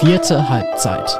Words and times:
Vierte 0.00 0.48
Halbzeit. 0.48 1.10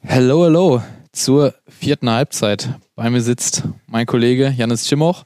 Hello, 0.00 0.44
hello 0.44 0.82
zur 1.12 1.52
vierten 1.68 2.08
Halbzeit. 2.08 2.80
Bei 2.94 3.10
mir 3.10 3.20
sitzt 3.20 3.64
mein 3.86 4.06
Kollege 4.06 4.48
Janis 4.56 4.84
Cimoch 4.84 5.24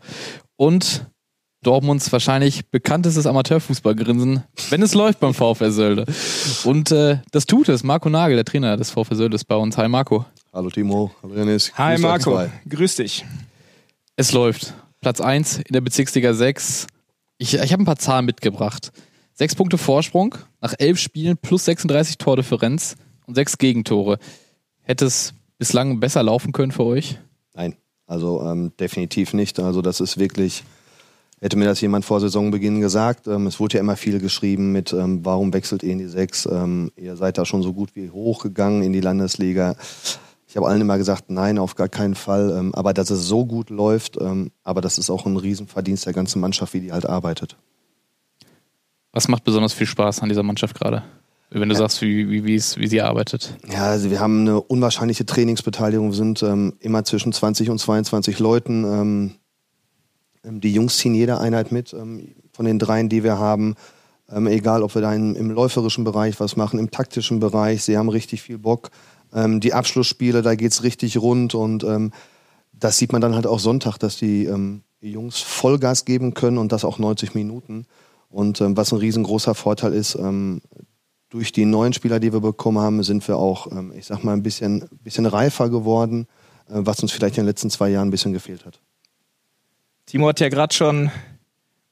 und 0.57 1.07
Dortmunds 1.63 2.11
wahrscheinlich 2.11 2.69
bekanntestes 2.71 3.25
Amateurfußballgrinsen, 3.25 4.43
wenn 4.71 4.83
es 4.83 4.95
läuft 4.95 5.21
beim 5.21 5.33
VfR 5.33 5.71
Sölde. 5.71 6.07
Und 6.65 6.91
äh, 6.91 7.19
das 7.31 7.47
tut 7.47 7.69
es. 7.69 7.85
Marco 7.85 8.09
Nagel, 8.09 8.35
der 8.35 8.45
Trainer 8.45 8.77
des 8.77 8.91
VfR 8.91 9.15
Sölde, 9.15 9.37
ist 9.37 9.45
bei 9.45 9.55
uns. 9.55 9.79
Hi 9.79 9.89
Marco. 9.89 10.27
Hallo 10.53 10.71
Timo, 10.71 11.13
hallo 11.23 11.37
Janis. 11.37 11.73
Hi 11.79 11.95
Grüß 11.95 12.03
Marco, 12.03 12.51
grüß 12.69 12.97
dich. 12.97 13.25
Es 14.17 14.33
läuft. 14.33 14.75
Platz 15.01 15.21
1 15.21 15.59
in 15.59 15.73
der 15.73 15.83
Bezirksliga 15.83 16.35
6. 16.35 16.89
Ich, 17.39 17.55
ich 17.55 17.73
habe 17.73 17.85
ein 17.85 17.87
paar 17.87 17.99
Zahlen 17.99 18.25
mitgebracht. 18.25 18.91
Sechs 19.39 19.55
Punkte 19.55 19.77
Vorsprung 19.77 20.35
nach 20.63 20.73
elf 20.79 20.99
Spielen 20.99 21.37
plus 21.37 21.67
36 21.67 22.17
Tordifferenz 22.17 22.97
und 23.27 23.35
sechs 23.35 23.59
Gegentore. 23.59 24.19
Hätte 24.81 25.05
es 25.05 25.35
bislang 25.59 26.01
besser 26.01 26.23
laufen 26.23 26.53
können 26.53 26.73
für 26.73 26.85
euch? 26.85 27.19
Nein, 27.53 27.77
also 28.07 28.41
ähm, 28.41 28.73
definitiv 28.81 29.35
nicht. 29.35 29.61
Also 29.61 29.83
das 29.83 30.01
ist 30.01 30.17
wirklich, 30.17 30.65
hätte 31.39 31.59
mir 31.59 31.67
das 31.67 31.83
jemand 31.83 32.07
vor 32.07 32.19
Saisonbeginn 32.19 32.81
gesagt, 32.81 33.27
ähm, 33.27 33.47
es 33.47 33.61
wurde 33.61 33.75
ja 33.75 33.81
immer 33.81 33.97
viel 33.97 34.21
geschrieben 34.21 34.73
mit, 34.73 34.95
ähm, 34.95 35.23
warum 35.23 35.53
wechselt 35.53 35.83
ihr 35.83 35.93
in 35.93 35.99
die 35.99 36.07
Sechs? 36.07 36.47
Ähm, 36.51 36.91
ihr 36.97 37.17
seid 37.17 37.37
da 37.37 37.45
schon 37.45 37.63
so 37.63 37.75
gut 37.75 37.95
wie 37.95 38.09
hochgegangen 38.09 38.83
in 38.83 38.95
die 38.95 39.03
Landesliga. 39.03 39.77
Ich 40.49 40.57
habe 40.57 40.67
allen 40.67 40.81
immer 40.81 40.97
gesagt, 40.97 41.29
nein, 41.29 41.59
auf 41.59 41.75
gar 41.75 41.91
keinen 41.91 42.15
Fall. 42.15 42.57
Ähm, 42.59 42.75
aber 42.75 42.95
dass 42.95 43.11
es 43.11 43.27
so 43.27 43.45
gut 43.45 43.69
läuft, 43.69 44.19
ähm, 44.19 44.51
aber 44.63 44.81
das 44.81 44.97
ist 44.97 45.11
auch 45.11 45.27
ein 45.27 45.37
Riesenverdienst 45.37 46.07
der 46.07 46.15
ganzen 46.15 46.41
Mannschaft, 46.41 46.73
wie 46.73 46.81
die 46.81 46.93
halt 46.93 47.05
arbeitet. 47.05 47.59
Was 49.17 49.29
macht 49.29 49.45
besonders 49.45 49.73
viel 49.73 49.87
Spaß 49.87 50.21
an 50.21 50.29
dieser 50.29 50.43
Mannschaft 50.43 50.79
gerade? 50.79 51.03
Wenn 51.49 51.71
du 51.71 51.75
sagst, 51.75 52.03
wie, 52.03 52.29
wie, 52.29 52.45
wie, 52.45 52.55
es, 52.55 52.77
wie 52.77 52.87
sie 52.87 53.01
arbeitet. 53.01 53.57
Ja, 53.67 53.87
also 53.87 54.11
wir 54.11 54.21
haben 54.21 54.41
eine 54.41 54.61
unwahrscheinliche 54.61 55.25
Trainingsbeteiligung. 55.25 56.11
Wir 56.11 56.17
sind 56.17 56.43
ähm, 56.43 56.75
immer 56.81 57.03
zwischen 57.03 57.33
20 57.33 57.71
und 57.71 57.79
22 57.79 58.39
Leuten. 58.41 58.85
Ähm, 58.85 59.31
ähm, 60.45 60.61
die 60.61 60.71
Jungs 60.71 60.99
ziehen 60.99 61.15
jede 61.15 61.41
Einheit 61.41 61.73
mit 61.73 61.95
ähm, 61.95 62.35
von 62.53 62.67
den 62.67 62.79
dreien, 62.79 63.09
die 63.09 63.25
wir 63.25 63.39
haben. 63.39 63.77
Ähm, 64.31 64.49
egal, 64.49 64.83
ob 64.83 64.95
wir 64.95 65.01
da 65.01 65.15
im, 65.15 65.35
im 65.35 65.51
läuferischen 65.51 66.05
Bereich 66.05 66.39
was 66.39 66.57
machen, 66.57 66.79
im 66.79 66.91
taktischen 66.91 67.41
Bereich. 67.41 67.85
Sie 67.85 67.97
haben 67.97 68.11
richtig 68.11 68.43
viel 68.43 68.59
Bock. 68.59 68.91
Ähm, 69.33 69.61
die 69.61 69.73
Abschlussspiele, 69.73 70.43
da 70.43 70.57
geht's 70.57 70.83
richtig 70.83 71.17
rund. 71.17 71.55
Und 71.55 71.87
das 72.75 72.99
sieht 72.99 73.13
man 73.13 73.23
dann 73.23 73.35
halt 73.35 73.47
auch 73.47 73.61
Sonntag, 73.61 73.97
dass 73.97 74.19
die, 74.19 74.47
die 75.01 75.11
Jungs 75.11 75.41
Vollgas 75.41 76.05
geben 76.05 76.35
können 76.35 76.59
und 76.59 76.71
das 76.71 76.85
auch 76.85 76.99
90 76.99 77.35
Minuten. 77.35 77.87
Und 78.29 78.61
ähm, 78.61 78.77
was 78.77 78.93
ein 78.93 78.99
riesengroßer 78.99 79.55
Vorteil 79.55 79.93
ist, 79.93 80.15
ähm, 80.17 80.61
durch 81.29 81.53
die 81.53 81.65
neuen 81.65 81.93
Spieler, 81.93 82.21
die 82.21 82.33
wir 82.33 82.41
bekommen 82.41 82.79
haben, 82.79 83.03
sind 83.03 83.27
wir 83.27 83.37
auch, 83.37 83.71
ähm, 83.73 83.93
ich 83.97 84.07
sag 84.07 84.23
mal, 84.25 84.33
ein 84.33 84.43
bisschen, 84.43 84.89
bisschen 85.03 85.27
reifer 85.27 85.71
geworden, 85.71 86.27
äh, 86.69 86.75
was 86.75 87.01
uns 87.01 87.13
vielleicht 87.13 87.37
in 87.37 87.43
den 87.43 87.49
letzten 87.49 87.71
zwei 87.71 87.89
Jahren 87.89 88.09
ein 88.09 88.11
bisschen 88.11 88.33
gefehlt 88.33 88.65
hat. 88.65 88.81
Timo 90.07 90.29
hat 90.29 90.41
ja 90.41 90.49
gerade 90.49 90.75
schon 90.75 91.11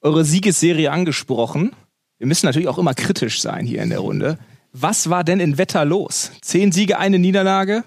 eure 0.00 0.24
Siegesserie 0.24 0.90
angesprochen. 0.90 1.72
Wir 2.18 2.26
müssen 2.26 2.46
natürlich 2.46 2.68
auch 2.68 2.78
immer 2.78 2.94
kritisch 2.94 3.40
sein 3.40 3.66
hier 3.66 3.82
in 3.82 3.90
der 3.90 3.98
Runde. 3.98 4.38
Was 4.72 5.10
war 5.10 5.24
denn 5.24 5.40
in 5.40 5.58
Wetter 5.58 5.84
los? 5.84 6.30
Zehn 6.40 6.72
Siege, 6.72 6.98
eine 6.98 7.18
Niederlage. 7.18 7.84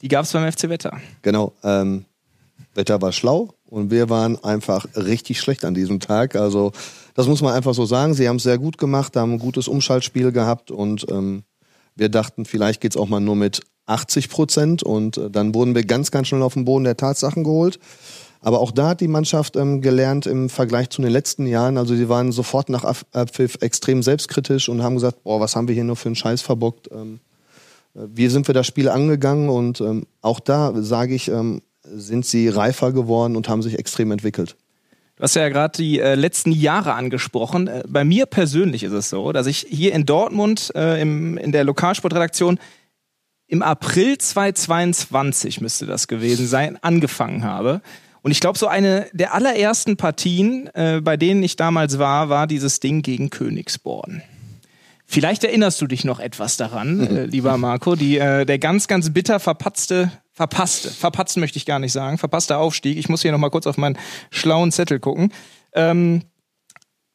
Die 0.00 0.08
gab 0.08 0.24
es 0.24 0.32
beim 0.32 0.50
FC 0.50 0.68
Wetter. 0.68 1.00
Genau, 1.22 1.52
ähm, 1.62 2.06
Wetter 2.74 3.02
war 3.02 3.12
schlau 3.12 3.54
und 3.66 3.90
wir 3.90 4.08
waren 4.08 4.42
einfach 4.42 4.86
richtig 4.96 5.40
schlecht 5.40 5.64
an 5.64 5.74
diesem 5.74 6.00
Tag. 6.00 6.36
Also 6.36 6.72
das 7.14 7.26
muss 7.26 7.42
man 7.42 7.54
einfach 7.54 7.74
so 7.74 7.86
sagen. 7.86 8.14
Sie 8.14 8.28
haben 8.28 8.36
es 8.36 8.42
sehr 8.42 8.58
gut 8.58 8.78
gemacht, 8.78 9.16
haben 9.16 9.32
ein 9.32 9.38
gutes 9.38 9.68
Umschaltspiel 9.68 10.32
gehabt 10.32 10.70
und 10.70 11.06
ähm, 11.10 11.42
wir 11.96 12.08
dachten, 12.08 12.44
vielleicht 12.44 12.80
geht's 12.80 12.96
auch 12.96 13.08
mal 13.08 13.20
nur 13.20 13.36
mit 13.36 13.60
80 13.86 14.30
Prozent 14.30 14.82
und 14.82 15.18
äh, 15.18 15.30
dann 15.30 15.54
wurden 15.54 15.74
wir 15.74 15.84
ganz, 15.84 16.10
ganz 16.10 16.28
schnell 16.28 16.42
auf 16.42 16.54
den 16.54 16.64
Boden 16.64 16.84
der 16.84 16.96
Tatsachen 16.96 17.44
geholt. 17.44 17.78
Aber 18.42 18.60
auch 18.60 18.70
da 18.70 18.90
hat 18.90 19.00
die 19.00 19.08
Mannschaft 19.08 19.56
ähm, 19.56 19.82
gelernt 19.82 20.26
im 20.26 20.48
Vergleich 20.48 20.88
zu 20.88 21.02
den 21.02 21.10
letzten 21.10 21.46
Jahren. 21.46 21.76
Also 21.76 21.94
sie 21.94 22.08
waren 22.08 22.32
sofort 22.32 22.70
nach 22.70 22.84
Ab- 22.84 23.06
Abpfiff 23.12 23.58
extrem 23.60 24.02
selbstkritisch 24.02 24.68
und 24.70 24.82
haben 24.82 24.94
gesagt, 24.94 25.22
boah, 25.24 25.40
was 25.40 25.56
haben 25.56 25.68
wir 25.68 25.74
hier 25.74 25.84
nur 25.84 25.96
für 25.96 26.08
einen 26.08 26.16
Scheiß 26.16 26.40
verbockt. 26.40 26.88
Ähm, 26.90 27.20
äh, 27.94 28.00
wie 28.14 28.28
sind 28.28 28.48
wir 28.48 28.54
das 28.54 28.66
Spiel 28.66 28.88
angegangen 28.88 29.50
und 29.50 29.80
ähm, 29.80 30.06
auch 30.22 30.40
da 30.40 30.72
sage 30.76 31.14
ich, 31.14 31.28
ähm, 31.28 31.60
sind 31.82 32.24
sie 32.24 32.48
reifer 32.48 32.92
geworden 32.92 33.36
und 33.36 33.48
haben 33.48 33.62
sich 33.62 33.78
extrem 33.78 34.10
entwickelt. 34.10 34.56
Du 35.20 35.24
hast 35.24 35.34
ja 35.34 35.50
gerade 35.50 35.76
die 35.76 36.00
äh, 36.00 36.14
letzten 36.14 36.50
Jahre 36.50 36.94
angesprochen. 36.94 37.68
Äh, 37.68 37.82
bei 37.86 38.04
mir 38.04 38.24
persönlich 38.24 38.84
ist 38.84 38.92
es 38.92 39.10
so, 39.10 39.32
dass 39.32 39.46
ich 39.46 39.66
hier 39.68 39.92
in 39.92 40.06
Dortmund 40.06 40.72
äh, 40.74 40.98
im, 40.98 41.36
in 41.36 41.52
der 41.52 41.62
Lokalsportredaktion 41.64 42.58
im 43.46 43.60
April 43.60 44.16
2022 44.16 45.60
müsste 45.60 45.84
das 45.84 46.08
gewesen 46.08 46.46
sein, 46.46 46.78
angefangen 46.80 47.44
habe. 47.44 47.82
Und 48.22 48.30
ich 48.30 48.40
glaube, 48.40 48.56
so 48.56 48.66
eine 48.66 49.08
der 49.12 49.34
allerersten 49.34 49.98
Partien, 49.98 50.70
äh, 50.72 51.02
bei 51.04 51.18
denen 51.18 51.42
ich 51.42 51.56
damals 51.56 51.98
war, 51.98 52.30
war 52.30 52.46
dieses 52.46 52.80
Ding 52.80 53.02
gegen 53.02 53.28
Königsborn. 53.28 54.22
Vielleicht 55.04 55.44
erinnerst 55.44 55.82
du 55.82 55.86
dich 55.86 56.02
noch 56.02 56.18
etwas 56.18 56.56
daran, 56.56 57.00
äh, 57.06 57.26
lieber 57.26 57.58
Marco, 57.58 57.94
die, 57.94 58.16
äh, 58.16 58.46
der 58.46 58.58
ganz, 58.58 58.88
ganz 58.88 59.12
bitter 59.12 59.38
verpatzte, 59.38 60.10
verpasste, 60.40 60.88
verpatzen 60.88 61.40
möchte 61.40 61.58
ich 61.58 61.66
gar 61.66 61.78
nicht 61.78 61.92
sagen, 61.92 62.16
verpasste 62.16 62.56
Aufstieg. 62.56 62.96
Ich 62.96 63.10
muss 63.10 63.20
hier 63.20 63.30
noch 63.30 63.38
mal 63.38 63.50
kurz 63.50 63.66
auf 63.66 63.76
meinen 63.76 63.98
schlauen 64.30 64.72
Zettel 64.72 64.98
gucken. 64.98 65.34
Ähm, 65.74 66.22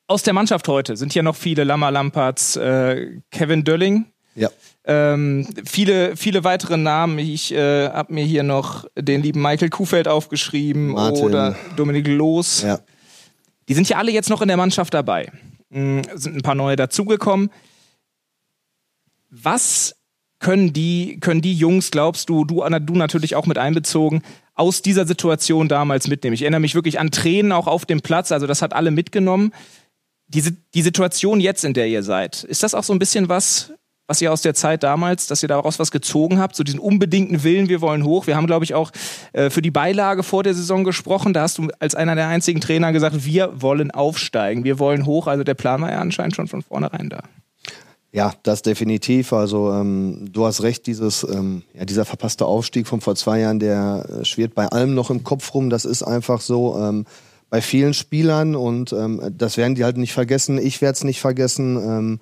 aus 0.06 0.22
der 0.22 0.34
Mannschaft 0.34 0.68
heute 0.68 0.96
sind 0.96 1.12
hier 1.12 1.24
noch 1.24 1.36
viele 1.36 1.64
Lama 1.64 1.90
Lamperts, 1.90 2.56
äh, 2.58 3.20
Kevin 3.32 3.64
Dölling, 3.64 4.06
Ja. 4.36 4.50
ähm, 4.84 5.48
viele, 5.66 6.16
viele 6.16 6.44
weitere 6.44 6.78
Namen. 6.78 7.18
Ich 7.18 7.52
äh, 7.52 7.90
habe 7.90 8.14
mir 8.14 8.24
hier 8.24 8.44
noch 8.44 8.86
den 8.96 9.24
lieben 9.24 9.42
Michael 9.42 9.70
Kuhfeld 9.72 10.08
aufgeschrieben 10.08 10.90
Martin. 10.90 11.24
oder 11.26 11.56
Dominik 11.76 12.08
Loos. 12.08 12.62
Ja. 12.62 12.80
Die 13.68 13.74
sind 13.74 13.90
ja 13.90 13.98
alle 13.98 14.12
jetzt 14.12 14.30
noch 14.30 14.44
in 14.44 14.48
der 14.50 14.58
Mannschaft 14.58 14.94
dabei. 14.94 15.32
Mm, 15.70 16.02
sind 16.14 16.36
ein 16.36 16.42
paar 16.44 16.54
neue 16.54 16.76
dazugekommen. 16.76 17.50
Was 19.32 19.96
können 20.46 20.74
die, 20.74 21.18
können 21.22 21.42
die 21.42 21.56
Jungs, 21.56 21.90
glaubst 21.90 22.30
du, 22.30 22.46
du, 22.46 22.64
du 22.64 22.94
natürlich 22.94 23.36
auch 23.36 23.48
mit 23.48 23.58
einbezogen, 23.58 24.22
aus 24.54 24.84
dieser 24.84 25.08
Situation 25.08 25.68
damals 25.68 26.08
mitnehmen? 26.08 26.36
Ich 26.36 26.44
erinnere 26.44 26.62
mich 26.62 26.76
wirklich 26.76 27.00
an 27.00 27.10
Tränen 27.10 27.52
auch 27.52 27.66
auf 27.66 27.88
dem 27.88 28.02
Platz, 28.02 28.32
also 28.32 28.46
das 28.46 28.62
hat 28.62 28.74
alle 28.74 28.92
mitgenommen. 28.92 29.54
Diese, 30.28 30.52
die 30.52 30.84
Situation 30.84 31.40
jetzt, 31.40 31.66
in 31.66 31.74
der 31.74 31.88
ihr 31.88 32.04
seid, 32.04 32.44
ist 32.44 32.62
das 32.62 32.76
auch 32.76 32.84
so 32.84 32.94
ein 32.94 33.00
bisschen 33.00 33.28
was, 33.28 33.74
was 34.06 34.22
ihr 34.22 34.32
aus 34.32 34.44
der 34.44 34.54
Zeit 34.54 34.84
damals, 34.84 35.26
dass 35.26 35.42
ihr 35.42 35.50
daraus 35.50 35.80
was 35.80 35.90
gezogen 35.90 36.38
habt, 36.38 36.56
so 36.56 36.64
diesen 36.64 36.80
unbedingten 36.80 37.44
Willen, 37.44 37.68
wir 37.68 37.82
wollen 37.82 38.04
hoch. 38.04 38.28
Wir 38.28 38.36
haben, 38.36 38.46
glaube 38.46 38.66
ich, 38.66 38.76
auch 38.76 38.92
äh, 39.34 39.50
für 39.50 39.64
die 39.64 39.72
Beilage 39.72 40.22
vor 40.22 40.44
der 40.44 40.54
Saison 40.54 40.84
gesprochen. 40.84 41.34
Da 41.34 41.42
hast 41.42 41.58
du 41.58 41.70
als 41.80 41.96
einer 41.96 42.14
der 42.14 42.28
einzigen 42.28 42.62
Trainer 42.62 42.94
gesagt, 42.94 43.26
wir 43.26 43.64
wollen 43.64 43.90
aufsteigen, 43.90 44.64
wir 44.64 44.78
wollen 44.78 45.08
hoch. 45.08 45.26
Also 45.26 45.44
der 45.44 45.56
Plan 45.56 45.82
war 45.82 45.90
ja 45.90 45.98
anscheinend 45.98 46.36
schon 46.36 46.48
von 46.48 46.62
vornherein 46.62 47.10
da. 47.10 47.24
Ja, 48.16 48.32
das 48.44 48.62
definitiv. 48.62 49.34
Also 49.34 49.74
ähm, 49.74 50.30
du 50.32 50.46
hast 50.46 50.64
recht, 50.64 50.88
dieses, 50.88 51.26
ähm, 51.26 51.64
ja, 51.74 51.84
dieser 51.84 52.06
verpasste 52.06 52.46
Aufstieg 52.46 52.88
von 52.88 53.02
vor 53.02 53.14
zwei 53.18 53.42
Jahren, 53.42 53.60
der 53.60 54.06
äh, 54.08 54.24
schwirrt 54.24 54.56
bei 54.56 54.68
allem 54.68 54.96
noch 54.96 55.10
im 55.10 55.26
Kopf 55.26 55.54
rum. 55.54 55.70
Das 55.70 55.84
ist 55.84 56.02
einfach 56.02 56.40
so 56.40 56.78
ähm, 56.80 57.06
bei 57.50 57.62
vielen 57.62 57.94
Spielern 57.94 58.56
und 58.56 58.94
ähm, 58.94 59.20
das 59.38 59.58
werden 59.58 59.76
die 59.76 59.84
halt 59.84 59.98
nicht 59.98 60.14
vergessen. 60.14 60.58
Ich 60.58 60.82
werde 60.82 60.94
es 60.94 61.04
nicht 61.04 61.20
vergessen. 61.20 61.76
Ähm, 61.76 62.20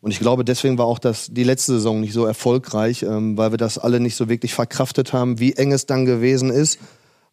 und 0.00 0.10
ich 0.10 0.20
glaube, 0.20 0.42
deswegen 0.42 0.78
war 0.78 0.86
auch 0.86 0.98
das, 0.98 1.28
die 1.30 1.44
letzte 1.44 1.72
Saison 1.72 2.00
nicht 2.00 2.14
so 2.14 2.24
erfolgreich, 2.24 3.02
ähm, 3.02 3.36
weil 3.36 3.50
wir 3.50 3.58
das 3.58 3.76
alle 3.76 4.00
nicht 4.00 4.16
so 4.16 4.30
wirklich 4.30 4.54
verkraftet 4.54 5.12
haben, 5.12 5.38
wie 5.38 5.52
eng 5.52 5.70
es 5.70 5.84
dann 5.84 6.06
gewesen 6.06 6.48
ist. 6.48 6.78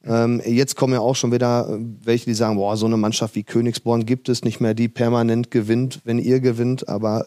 Jetzt 0.05 0.75
kommen 0.75 0.91
ja 0.91 0.99
auch 0.99 1.15
schon 1.15 1.31
wieder 1.31 1.69
äh, 1.69 1.77
welche, 2.03 2.25
die 2.25 2.33
sagen, 2.33 2.57
boah, 2.57 2.75
so 2.75 2.85
eine 2.85 2.97
Mannschaft 2.97 3.35
wie 3.35 3.43
Königsborn 3.43 4.05
gibt 4.05 4.27
es 4.27 4.43
nicht 4.43 4.59
mehr, 4.59 4.73
die 4.73 4.89
permanent 4.89 5.49
gewinnt, 5.49 6.01
wenn 6.03 6.19
ihr 6.19 6.41
gewinnt. 6.41 6.89
Aber 6.89 7.23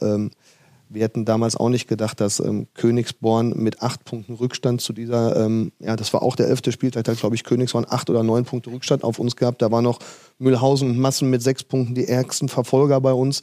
wir 0.88 1.02
hätten 1.02 1.24
damals 1.24 1.56
auch 1.56 1.68
nicht 1.68 1.88
gedacht, 1.88 2.20
dass 2.20 2.40
ähm, 2.40 2.68
Königsborn 2.74 3.50
mit 3.56 3.82
acht 3.82 4.04
Punkten 4.04 4.34
Rückstand 4.34 4.80
zu 4.80 4.92
dieser, 4.92 5.44
ähm, 5.44 5.72
ja, 5.78 5.96
das 5.96 6.12
war 6.12 6.22
auch 6.22 6.36
der 6.36 6.48
elfte 6.48 6.72
Spieltag, 6.72 7.04
da 7.04 7.14
glaube 7.14 7.34
ich, 7.34 7.44
Königsborn 7.44 7.86
acht 7.88 8.10
oder 8.10 8.22
neun 8.22 8.44
Punkte 8.44 8.70
Rückstand 8.70 9.04
auf 9.04 9.18
uns 9.18 9.36
gehabt. 9.36 9.62
Da 9.62 9.70
war 9.70 9.82
noch 9.82 9.98
Mühlhausen 10.38 10.90
und 10.90 10.98
Massen 10.98 11.30
mit 11.30 11.42
sechs 11.42 11.64
Punkten 11.64 11.94
die 11.94 12.08
ärgsten 12.08 12.48
Verfolger 12.48 13.00
bei 13.00 13.12
uns. 13.12 13.42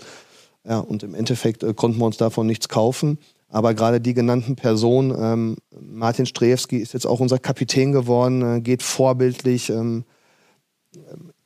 Ja, 0.65 0.79
und 0.79 1.03
im 1.03 1.13
Endeffekt 1.13 1.63
äh, 1.63 1.73
konnten 1.73 1.99
wir 1.99 2.05
uns 2.05 2.17
davon 2.17 2.47
nichts 2.47 2.69
kaufen. 2.69 3.19
Aber 3.49 3.73
gerade 3.73 4.01
die 4.01 4.13
genannten 4.13 4.55
Personen, 4.55 5.13
ähm, 5.15 5.57
Martin 5.79 6.25
Strejewski 6.25 6.77
ist 6.77 6.93
jetzt 6.93 7.05
auch 7.05 7.19
unser 7.19 7.37
Kapitän 7.37 7.91
geworden, 7.91 8.57
äh, 8.57 8.61
geht 8.61 8.81
vorbildlich 8.81 9.69
ähm, 9.69 10.05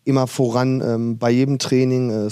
immer 0.05 0.27
voran 0.27 0.81
ähm, 0.81 1.17
bei 1.17 1.31
jedem 1.31 1.59
Training. 1.59 2.11
Äh, 2.11 2.29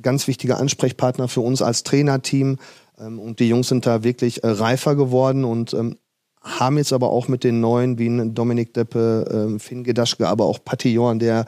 ganz 0.00 0.28
wichtiger 0.28 0.58
Ansprechpartner 0.58 1.28
für 1.28 1.40
uns 1.40 1.62
als 1.62 1.82
Trainerteam. 1.82 2.58
Ähm, 3.00 3.18
und 3.18 3.40
die 3.40 3.48
Jungs 3.48 3.68
sind 3.68 3.86
da 3.86 4.04
wirklich 4.04 4.44
äh, 4.44 4.48
reifer 4.48 4.94
geworden 4.94 5.44
und 5.44 5.74
ähm, 5.74 5.96
haben 6.40 6.78
jetzt 6.78 6.92
aber 6.92 7.10
auch 7.10 7.28
mit 7.28 7.44
den 7.44 7.60
Neuen 7.60 7.98
wie 7.98 8.30
Dominik 8.32 8.72
Deppe, 8.74 9.28
ähm, 9.30 9.60
Finn 9.60 9.84
Gedaschke, 9.84 10.26
aber 10.26 10.46
auch 10.46 10.58
Patillon, 10.64 11.18
der 11.18 11.44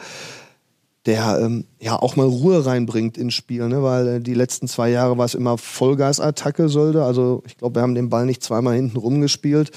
der 1.04 1.50
ja 1.80 1.96
auch 1.96 2.14
mal 2.14 2.26
Ruhe 2.26 2.64
reinbringt 2.64 3.18
ins 3.18 3.34
Spiel, 3.34 3.66
ne? 3.66 3.82
weil 3.82 4.06
äh, 4.06 4.20
die 4.20 4.34
letzten 4.34 4.68
zwei 4.68 4.88
Jahre 4.88 5.18
war 5.18 5.24
es 5.24 5.34
immer 5.34 5.58
Vollgasattacke 5.58 6.68
sollte. 6.68 7.02
Also 7.02 7.42
ich 7.44 7.56
glaube, 7.56 7.76
wir 7.76 7.82
haben 7.82 7.96
den 7.96 8.08
Ball 8.08 8.24
nicht 8.24 8.42
zweimal 8.42 8.76
hinten 8.76 8.96
rumgespielt. 8.96 9.72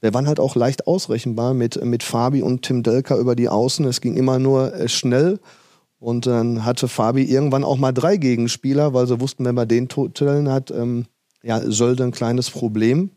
Wir 0.00 0.14
waren 0.14 0.28
halt 0.28 0.38
auch 0.38 0.54
leicht 0.54 0.86
ausrechenbar 0.86 1.54
mit, 1.54 1.84
mit 1.84 2.04
Fabi 2.04 2.42
und 2.42 2.62
Tim 2.62 2.84
Delka 2.84 3.16
über 3.16 3.34
die 3.34 3.48
Außen. 3.48 3.84
Es 3.86 4.00
ging 4.00 4.16
immer 4.16 4.38
nur 4.38 4.72
äh, 4.74 4.88
schnell. 4.88 5.40
Und 6.02 6.26
dann 6.26 6.64
hatte 6.64 6.88
Fabi 6.88 7.22
irgendwann 7.22 7.62
auch 7.62 7.76
mal 7.76 7.92
drei 7.92 8.16
Gegenspieler, 8.16 8.92
weil 8.92 9.06
sie 9.06 9.20
wussten, 9.20 9.44
wenn 9.44 9.54
man 9.54 9.68
den 9.68 9.88
totellen 9.88 10.48
hat, 10.48 10.72
ähm, 10.72 11.06
ja, 11.44 11.60
sollte 11.70 12.02
ein 12.02 12.10
kleines 12.10 12.50
Problem. 12.50 13.12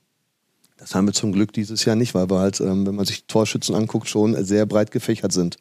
Das 0.77 0.93
haben 0.93 1.07
wir 1.07 1.13
zum 1.13 1.31
Glück 1.31 1.51
dieses 1.51 1.83
Jahr 1.83 1.95
nicht, 1.95 2.13
weil 2.13 2.29
wir 2.29 2.37
halt, 2.37 2.59
ähm, 2.61 2.85
wenn 2.85 2.93
man 2.93 3.05
sich 3.05 3.25
Torschützen 3.25 3.73
anguckt, 3.73 4.07
schon 4.07 4.35
sehr 4.45 4.67
breit 4.67 4.91
gefächert 4.91 5.31
sind. 5.31 5.57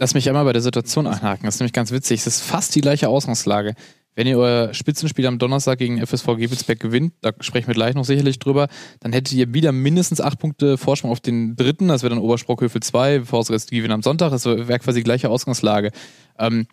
Lass 0.00 0.14
mich 0.14 0.28
einmal 0.28 0.44
bei 0.44 0.52
der 0.52 0.62
Situation 0.62 1.06
einhaken. 1.06 1.44
Das 1.44 1.54
ist 1.54 1.60
nämlich 1.60 1.72
ganz 1.72 1.92
witzig. 1.92 2.22
Es 2.22 2.26
ist 2.26 2.40
fast 2.40 2.74
die 2.74 2.80
gleiche 2.80 3.08
Ausgangslage. 3.08 3.76
Wenn 4.14 4.26
ihr 4.26 4.38
euer 4.38 4.72
Spitzenspiel 4.72 5.26
am 5.26 5.38
Donnerstag 5.38 5.78
gegen 5.78 6.04
FSV 6.04 6.36
Gebelsberg 6.36 6.78
gewinnt, 6.78 7.14
da 7.20 7.32
sprechen 7.40 7.66
wir 7.66 7.74
gleich 7.74 7.94
noch 7.94 8.04
sicherlich 8.04 8.38
drüber, 8.38 8.68
dann 9.00 9.12
hättet 9.12 9.32
ihr 9.34 9.52
wieder 9.52 9.72
mindestens 9.72 10.20
acht 10.20 10.38
Punkte 10.38 10.78
Vorsprung 10.78 11.10
auf 11.10 11.20
den 11.20 11.56
dritten, 11.56 11.88
das 11.88 12.02
wäre 12.02 12.14
dann 12.14 12.22
Obersprockhövel 12.22 12.80
2, 12.80 13.24
VSRS 13.24 13.66
gewinnt 13.66 13.92
am 13.92 14.02
Sonntag, 14.02 14.30
das 14.30 14.44
wäre 14.46 14.78
quasi 14.78 15.00
die 15.00 15.04
gleiche 15.04 15.30
Ausgangslage. 15.30 15.90
Ähm, 16.38 16.66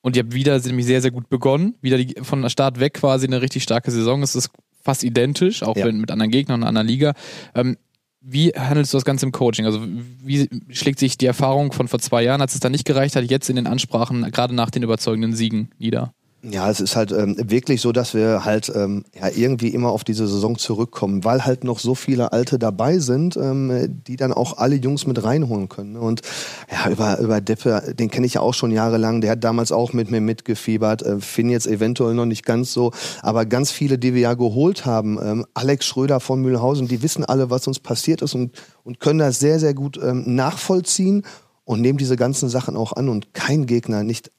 und 0.00 0.16
ihr 0.16 0.24
habt 0.24 0.34
wieder 0.34 0.58
nämlich 0.58 0.86
sehr, 0.86 1.00
sehr 1.00 1.12
gut 1.12 1.28
begonnen, 1.28 1.76
wieder 1.80 1.98
die, 1.98 2.16
von 2.22 2.42
der 2.42 2.48
Start 2.48 2.80
weg 2.80 2.94
quasi 2.94 3.26
eine 3.26 3.40
richtig 3.40 3.62
starke 3.62 3.90
Saison, 3.90 4.22
es 4.22 4.34
ist 4.34 4.50
fast 4.82 5.04
identisch, 5.04 5.62
auch 5.62 5.76
ja. 5.76 5.90
mit 5.92 6.10
anderen 6.10 6.32
Gegnern 6.32 6.60
und 6.60 6.62
einer 6.64 6.80
anderen 6.80 6.88
Liga. 6.88 7.14
Ähm, 7.54 7.76
wie 8.20 8.50
handelst 8.50 8.92
du 8.92 8.96
das 8.96 9.04
Ganze 9.04 9.26
im 9.26 9.32
Coaching? 9.32 9.66
Also 9.66 9.80
wie 10.24 10.48
schlägt 10.70 10.98
sich 10.98 11.18
die 11.18 11.26
Erfahrung 11.26 11.72
von 11.72 11.88
vor 11.88 11.98
zwei 11.98 12.22
Jahren, 12.22 12.40
als 12.40 12.54
es 12.54 12.60
dann 12.60 12.72
nicht 12.72 12.84
gereicht 12.84 13.16
hat, 13.16 13.28
jetzt 13.28 13.50
in 13.50 13.56
den 13.56 13.66
Ansprachen, 13.66 14.22
gerade 14.30 14.54
nach 14.54 14.70
den 14.70 14.82
überzeugenden 14.82 15.34
Siegen 15.34 15.70
nieder? 15.78 16.14
Ja, 16.44 16.68
es 16.68 16.80
ist 16.80 16.96
halt 16.96 17.12
ähm, 17.12 17.36
wirklich 17.38 17.80
so, 17.80 17.92
dass 17.92 18.14
wir 18.14 18.44
halt 18.44 18.72
ähm, 18.74 19.04
ja 19.14 19.28
irgendwie 19.28 19.68
immer 19.68 19.90
auf 19.90 20.02
diese 20.02 20.26
Saison 20.26 20.58
zurückkommen, 20.58 21.22
weil 21.22 21.44
halt 21.44 21.62
noch 21.62 21.78
so 21.78 21.94
viele 21.94 22.32
Alte 22.32 22.58
dabei 22.58 22.98
sind, 22.98 23.36
ähm, 23.36 24.02
die 24.08 24.16
dann 24.16 24.32
auch 24.32 24.58
alle 24.58 24.74
Jungs 24.74 25.06
mit 25.06 25.22
reinholen 25.22 25.68
können. 25.68 25.96
Und 25.96 26.22
ja, 26.68 26.90
über, 26.90 27.20
über 27.20 27.40
Deppe, 27.40 27.94
den 27.96 28.10
kenne 28.10 28.26
ich 28.26 28.34
ja 28.34 28.40
auch 28.40 28.54
schon 28.54 28.72
jahrelang, 28.72 29.20
der 29.20 29.30
hat 29.30 29.44
damals 29.44 29.70
auch 29.70 29.92
mit 29.92 30.10
mir 30.10 30.20
mitgefiebert, 30.20 31.02
äh, 31.02 31.20
Finn 31.20 31.48
jetzt 31.48 31.68
eventuell 31.68 32.14
noch 32.14 32.26
nicht 32.26 32.44
ganz 32.44 32.72
so, 32.72 32.90
aber 33.22 33.46
ganz 33.46 33.70
viele, 33.70 33.96
die 33.96 34.12
wir 34.12 34.22
ja 34.22 34.34
geholt 34.34 34.84
haben, 34.84 35.20
ähm, 35.22 35.46
Alex 35.54 35.86
Schröder 35.86 36.18
von 36.18 36.42
Mühlhausen, 36.42 36.88
die 36.88 37.02
wissen 37.02 37.24
alle, 37.24 37.50
was 37.50 37.68
uns 37.68 37.78
passiert 37.78 38.20
ist 38.20 38.34
und, 38.34 38.50
und 38.82 38.98
können 38.98 39.20
das 39.20 39.38
sehr, 39.38 39.60
sehr 39.60 39.74
gut 39.74 39.96
ähm, 40.02 40.24
nachvollziehen 40.34 41.22
und 41.64 41.80
nehmen 41.80 41.98
diese 41.98 42.16
ganzen 42.16 42.48
Sachen 42.48 42.76
auch 42.76 42.94
an. 42.94 43.08
Und 43.08 43.32
kein 43.32 43.66
Gegner, 43.66 44.02
nicht 44.02 44.32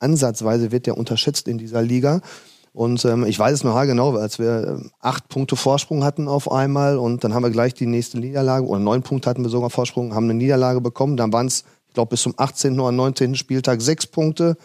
ansatzweise 0.00 0.72
wird 0.72 0.86
der 0.86 0.96
unterschätzt 0.96 1.48
in 1.48 1.58
dieser 1.58 1.82
Liga. 1.82 2.20
Und 2.72 3.04
ähm, 3.04 3.24
ich 3.24 3.38
weiß 3.38 3.54
es 3.54 3.64
noch 3.64 3.80
genau, 3.82 4.14
als 4.16 4.38
wir 4.38 4.68
ähm, 4.68 4.90
acht 5.00 5.28
Punkte 5.28 5.56
Vorsprung 5.56 6.04
hatten 6.04 6.28
auf 6.28 6.50
einmal 6.50 6.98
und 6.98 7.24
dann 7.24 7.34
haben 7.34 7.42
wir 7.42 7.50
gleich 7.50 7.74
die 7.74 7.86
nächste 7.86 8.18
Niederlage, 8.18 8.66
oder 8.66 8.78
neun 8.78 9.02
Punkte 9.02 9.30
hatten 9.30 9.42
wir 9.42 9.50
sogar 9.50 9.70
Vorsprung, 9.70 10.14
haben 10.14 10.24
eine 10.24 10.34
Niederlage 10.34 10.80
bekommen. 10.80 11.16
Dann 11.16 11.32
waren 11.32 11.46
es, 11.46 11.64
ich 11.88 11.94
glaube, 11.94 12.10
bis 12.10 12.22
zum 12.22 12.34
18. 12.36 12.78
oder 12.78 12.92
19. 12.92 13.34
Spieltag 13.34 13.80
sechs 13.80 14.06
Punkte. 14.06 14.56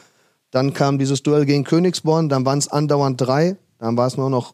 Dann 0.51 0.73
kam 0.73 0.99
dieses 0.99 1.23
Duell 1.23 1.45
gegen 1.45 1.63
Königsborn, 1.63 2.29
dann 2.29 2.45
waren 2.45 2.59
es 2.59 2.67
andauernd 2.67 3.19
drei. 3.19 3.57
Dann 3.79 3.97
war 3.97 4.07
es 4.07 4.17
nur 4.17 4.29
noch 4.29 4.53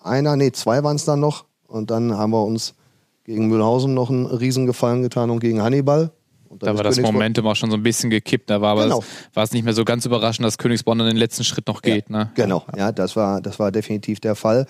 einer, 0.00 0.36
nee, 0.36 0.52
zwei 0.52 0.84
waren 0.84 0.96
es 0.96 1.04
dann 1.04 1.20
noch. 1.20 1.46
Und 1.66 1.90
dann 1.90 2.16
haben 2.16 2.30
wir 2.30 2.44
uns 2.44 2.74
gegen 3.24 3.48
Mühlhausen 3.48 3.94
noch 3.94 4.10
einen 4.10 4.26
Riesengefallen 4.26 5.02
getan 5.02 5.30
und 5.30 5.40
gegen 5.40 5.62
Hannibal 5.62 6.12
da 6.58 6.76
war 6.76 6.84
das 6.84 7.00
Momentum 7.00 7.46
auch 7.46 7.56
schon 7.56 7.70
so 7.70 7.76
ein 7.76 7.82
bisschen 7.82 8.10
gekippt. 8.10 8.50
Da 8.50 8.60
war, 8.60 8.76
genau. 8.76 9.00
es, 9.00 9.34
war 9.34 9.44
es 9.44 9.52
nicht 9.52 9.64
mehr 9.64 9.74
so 9.74 9.84
ganz 9.84 10.04
überraschend, 10.04 10.46
dass 10.46 10.58
Königsborn 10.58 10.98
dann 10.98 11.08
den 11.08 11.16
letzten 11.16 11.44
Schritt 11.44 11.66
noch 11.66 11.82
geht. 11.82 12.08
Ja, 12.08 12.16
ne? 12.16 12.30
Genau, 12.34 12.64
ja, 12.76 12.92
das 12.92 13.16
war, 13.16 13.40
das 13.40 13.58
war 13.58 13.72
definitiv 13.72 14.20
der 14.20 14.34
Fall. 14.34 14.66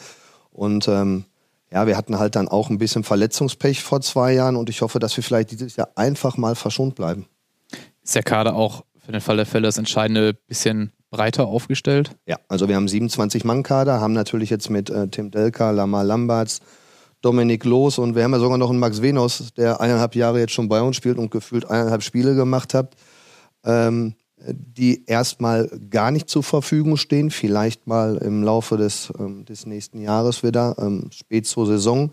Und 0.51 0.89
ähm, 0.89 1.25
ja, 1.73 1.87
wir 1.87 1.97
hatten 1.97 2.19
halt 2.19 2.37
dann 2.37 2.49
auch 2.49 2.71
ein 2.71 2.79
bisschen 2.79 3.05
Verletzungspech 3.05 3.83
vor 3.83 4.01
zwei 4.01 4.33
Jahren 4.35 4.57
und 4.57 4.69
ich 4.69 4.83
hoffe, 4.83 4.99
dass 4.99 5.17
wir 5.17 5.25
vielleicht 5.25 5.51
dieses 5.51 5.77
Jahr 5.77 5.89
einfach 5.97 6.37
mal 6.37 6.55
verschont 6.55 6.95
bleiben. 6.95 7.27
Ist 8.03 8.15
der 8.15 8.23
Kader 8.23 8.55
auch 8.55 8.85
für 9.05 9.13
den 9.13 9.21
Fall 9.21 9.37
der 9.37 9.47
Fälle 9.47 9.67
das 9.67 9.79
entscheidende 9.79 10.35
bisschen 10.35 10.93
breiter 11.11 11.47
aufgestellt? 11.47 12.11
Ja, 12.27 12.39
also 12.49 12.69
wir 12.69 12.77
haben 12.77 12.89
27 12.89 13.45
Mann-Kader, 13.45 14.01
haben 14.01 14.13
natürlich 14.13 14.51
jetzt 14.51 14.71
mit 14.71 14.91
äh, 14.91 15.09
Tim 15.09 15.31
Delka, 15.31 15.71
Lamar 15.71 16.05
Lamberts, 16.05 16.61
Dominik 17.23 17.65
Los 17.65 17.99
und 17.99 18.15
wir 18.15 18.25
haben 18.25 18.33
ja 18.33 18.41
sogar 18.41 18.59
noch 18.59 18.71
einen 18.71 18.81
Max 18.81 19.01
Venus, 19.01 19.55
der 19.57 19.81
eineinhalb 19.81 20.15
Jahre 20.15 20.41
jetzt 20.41 20.53
schon 20.53 20.69
bei 20.69 20.83
uns 20.83 20.97
spielt 20.97 21.19
und 21.19 21.31
gefühlt 21.31 21.71
eineinhalb 21.71 22.03
Spiele 22.03 22.35
gemacht 22.35 22.75
hat, 22.75 22.97
ähm, 23.65 24.15
die 24.47 25.05
erstmal 25.07 25.69
gar 25.89 26.11
nicht 26.11 26.29
zur 26.29 26.43
Verfügung 26.43 26.97
stehen, 26.97 27.31
vielleicht 27.31 27.87
mal 27.87 28.17
im 28.17 28.43
Laufe 28.43 28.77
des, 28.77 29.13
ähm, 29.19 29.45
des 29.45 29.67
nächsten 29.67 30.01
Jahres 30.01 30.43
wieder, 30.43 30.75
ähm, 30.79 31.11
spät 31.13 31.47
zur 31.47 31.67
Saison. 31.67 32.11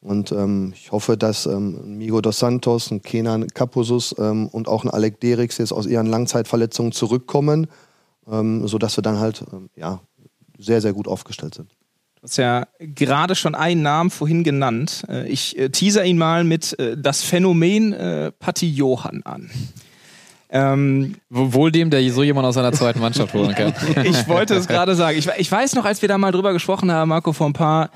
Und 0.00 0.30
ähm, 0.32 0.72
ich 0.76 0.92
hoffe, 0.92 1.16
dass 1.16 1.46
ähm, 1.46 1.96
Migo 1.96 2.20
dos 2.20 2.38
Santos, 2.38 2.90
ein 2.90 3.02
Kenan 3.02 3.48
Kapusus 3.48 4.14
ähm, 4.18 4.48
und 4.48 4.68
auch 4.68 4.84
ein 4.84 4.90
Alec 4.90 5.18
Derix 5.20 5.58
jetzt 5.58 5.72
aus 5.72 5.86
ihren 5.86 6.06
Langzeitverletzungen 6.06 6.92
zurückkommen, 6.92 7.66
ähm, 8.30 8.68
sodass 8.68 8.98
wir 8.98 9.02
dann 9.02 9.18
halt 9.18 9.42
ähm, 9.52 9.70
ja, 9.74 10.00
sehr, 10.58 10.80
sehr 10.80 10.92
gut 10.92 11.08
aufgestellt 11.08 11.54
sind. 11.54 11.74
Du 12.26 12.30
hast 12.30 12.38
ja 12.38 12.66
gerade 12.80 13.36
schon 13.36 13.54
einen 13.54 13.82
Namen 13.82 14.10
vorhin 14.10 14.42
genannt. 14.42 15.04
Äh, 15.08 15.28
ich 15.28 15.56
äh, 15.56 15.68
teaser 15.68 16.04
ihn 16.04 16.18
mal 16.18 16.42
mit 16.42 16.76
äh, 16.76 16.96
das 16.98 17.22
Phänomen 17.22 17.92
äh, 17.92 18.32
Patti 18.32 18.68
Johann 18.68 19.22
an. 19.22 19.48
Ähm, 20.50 21.14
Wohl 21.30 21.70
dem, 21.70 21.88
der 21.90 22.02
so 22.10 22.24
jemand 22.24 22.44
aus 22.44 22.56
seiner 22.56 22.72
zweiten 22.72 22.98
Mannschaft 22.98 23.32
holen 23.32 23.54
kann. 23.54 23.72
ich 24.04 24.26
wollte 24.26 24.56
es 24.56 24.66
gerade 24.66 24.96
sagen. 24.96 25.16
Ich, 25.16 25.28
ich, 25.36 25.52
weiß 25.52 25.76
noch, 25.76 25.84
als 25.84 26.02
wir 26.02 26.08
da 26.08 26.18
mal 26.18 26.32
drüber 26.32 26.52
gesprochen 26.52 26.90
haben, 26.90 27.10
Marco, 27.10 27.32
vor 27.32 27.46
ein 27.46 27.52
paar 27.52 27.90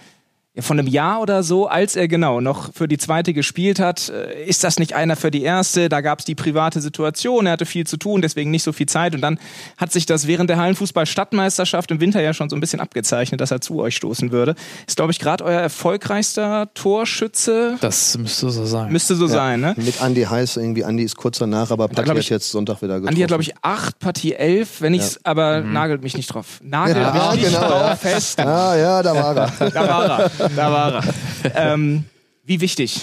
von 0.59 0.81
einem 0.81 0.89
Jahr 0.89 1.21
oder 1.21 1.45
so, 1.45 1.69
als 1.69 1.95
er 1.95 2.09
genau 2.09 2.41
noch 2.41 2.75
für 2.75 2.89
die 2.89 2.99
zweite 2.99 3.33
gespielt 3.33 3.79
hat, 3.79 4.09
äh, 4.09 4.45
ist 4.45 4.65
das 4.65 4.81
nicht 4.81 4.95
einer 4.95 5.15
für 5.15 5.31
die 5.31 5.43
erste? 5.43 5.89
Da 5.89 6.01
gab 6.01 6.19
es 6.19 6.25
die 6.25 6.35
private 6.35 6.81
Situation, 6.81 7.47
er 7.47 7.53
hatte 7.53 7.67
viel 7.67 7.87
zu 7.87 7.97
tun, 7.97 8.21
deswegen 8.21 8.51
nicht 8.51 8.65
so 8.65 8.73
viel 8.73 8.87
Zeit. 8.87 9.15
Und 9.15 9.21
dann 9.21 9.39
hat 9.77 9.93
sich 9.93 10.07
das 10.07 10.27
während 10.27 10.51
der 10.51 10.57
Hallenfußball-Stadtmeisterschaft 10.57 11.93
im 11.93 12.01
Winter 12.01 12.21
ja 12.21 12.35
schon 12.35 12.51
so 12.51 12.57
ein 12.57 12.61
bisschen 12.61 12.81
abgezeichnet, 12.81 13.41
dass 13.41 13.53
er 13.53 13.61
zu 13.61 13.79
euch 13.79 13.95
stoßen 13.95 14.33
würde. 14.33 14.57
Ist, 14.89 14.97
glaube 14.97 15.13
ich, 15.13 15.21
gerade 15.21 15.45
euer 15.45 15.61
erfolgreichster 15.61 16.69
Torschütze. 16.75 17.77
Das 17.81 18.19
müsste 18.19 18.51
so 18.51 18.67
sein. 18.67 18.91
Müsste 18.91 19.15
so 19.15 19.27
ja. 19.27 19.31
sein, 19.31 19.61
ne? 19.61 19.75
Mit 19.77 20.03
Andy 20.03 20.25
heiß 20.25 20.57
irgendwie. 20.57 20.83
Andy 20.83 21.05
ist 21.05 21.17
kurz 21.17 21.39
danach, 21.39 21.71
aber 21.71 21.87
Patti 21.87 22.09
hat 22.09 22.29
jetzt 22.29 22.51
Sonntag 22.51 22.83
wieder 22.83 22.95
getroffen. 22.95 23.11
Andy 23.11 23.21
hat, 23.21 23.29
glaube 23.29 23.45
ich, 23.45 23.55
acht, 23.63 24.01
Patti 24.01 24.33
elf, 24.33 24.81
wenn 24.81 24.95
ich's, 24.95 25.15
ja. 25.15 25.21
aber 25.25 25.61
mhm. 25.61 25.73
nagelt 25.73 26.03
mich 26.03 26.17
nicht 26.17 26.27
drauf. 26.27 26.61
Nagelt 26.61 26.97
ja, 26.97 27.13
mich 27.13 27.45
genau, 27.45 27.61
nicht 27.61 27.71
drauf 27.71 28.01
fest. 28.01 28.41
Ah, 28.41 28.77
ja, 28.77 29.03
da 29.03 29.15
war 29.15 29.37
er. 29.37 29.71
da 29.71 29.89
war 29.89 30.21
er. 30.21 30.40
Da 30.57 30.73
war 30.73 30.95
er. 30.95 31.15
ähm, 31.55 32.05
wie 32.45 32.61
wichtig 32.61 33.01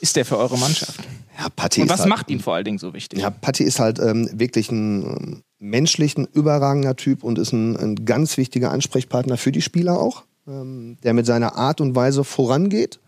ist 0.00 0.16
der 0.16 0.24
für 0.24 0.38
eure 0.38 0.58
Mannschaft? 0.58 1.00
Ja, 1.38 1.48
Patti 1.48 1.82
Und 1.82 1.88
was 1.88 2.00
halt, 2.00 2.08
macht 2.08 2.30
ihn 2.30 2.40
vor 2.40 2.54
allen 2.54 2.64
Dingen 2.64 2.78
so 2.78 2.92
wichtig? 2.92 3.20
Ja, 3.20 3.30
Patti 3.30 3.64
ist 3.64 3.80
halt 3.80 3.98
ähm, 3.98 4.28
wirklich 4.32 4.70
ein 4.70 5.02
ähm, 5.02 5.42
menschlichen, 5.58 6.28
überragender 6.32 6.96
Typ 6.96 7.24
und 7.24 7.38
ist 7.38 7.52
ein, 7.52 7.76
ein, 7.76 8.04
ganz 8.04 8.36
wichtiger 8.36 8.70
Ansprechpartner 8.70 9.36
für 9.36 9.52
die 9.52 9.62
Spieler 9.62 9.98
auch, 9.98 10.24
ähm, 10.46 10.98
der 11.02 11.14
mit 11.14 11.26
seiner 11.26 11.56
Art 11.56 11.80
und 11.80 11.94
Weise 11.94 12.24
vorangeht, 12.24 13.00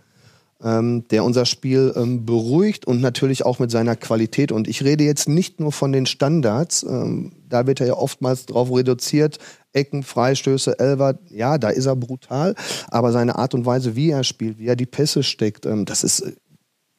ähm, 0.63 1.07
der 1.09 1.25
unser 1.25 1.45
Spiel 1.45 1.93
ähm, 1.97 2.25
beruhigt 2.25 2.87
und 2.87 3.01
natürlich 3.01 3.45
auch 3.45 3.59
mit 3.59 3.71
seiner 3.71 3.97
Qualität. 3.97 4.53
Und 4.53 4.67
ich 4.67 4.83
rede 4.83 5.05
jetzt 5.05 5.29
nicht 5.29 5.61
nur 5.61 5.73
von 5.73 5.93
den 5.93 6.07
Standards, 6.07 6.85
ähm, 6.85 7.33
da 7.53 7.67
wird 7.67 7.81
er 7.81 7.87
ja 7.87 7.95
oftmals 7.95 8.47
drauf 8.47 8.71
reduziert, 8.71 9.39
Ecken, 9.73 10.03
Freistöße, 10.03 10.79
Elver, 10.79 11.19
ja, 11.31 11.59
da 11.59 11.69
ist 11.69 11.87
er 11.87 11.97
brutal, 11.97 12.55
aber 12.89 13.13
seine 13.13 13.37
Art 13.37 13.55
und 13.55 13.67
Weise, 13.67 13.97
wie 13.97 14.11
er 14.11 14.25
spielt, 14.25 14.59
wie 14.59 14.67
er 14.67 14.77
die 14.77 14.87
Pässe 14.87 15.23
steckt, 15.23 15.67
ähm, 15.67 15.85
das 15.85 16.05
ist 16.05 16.21
äh, 16.21 16.33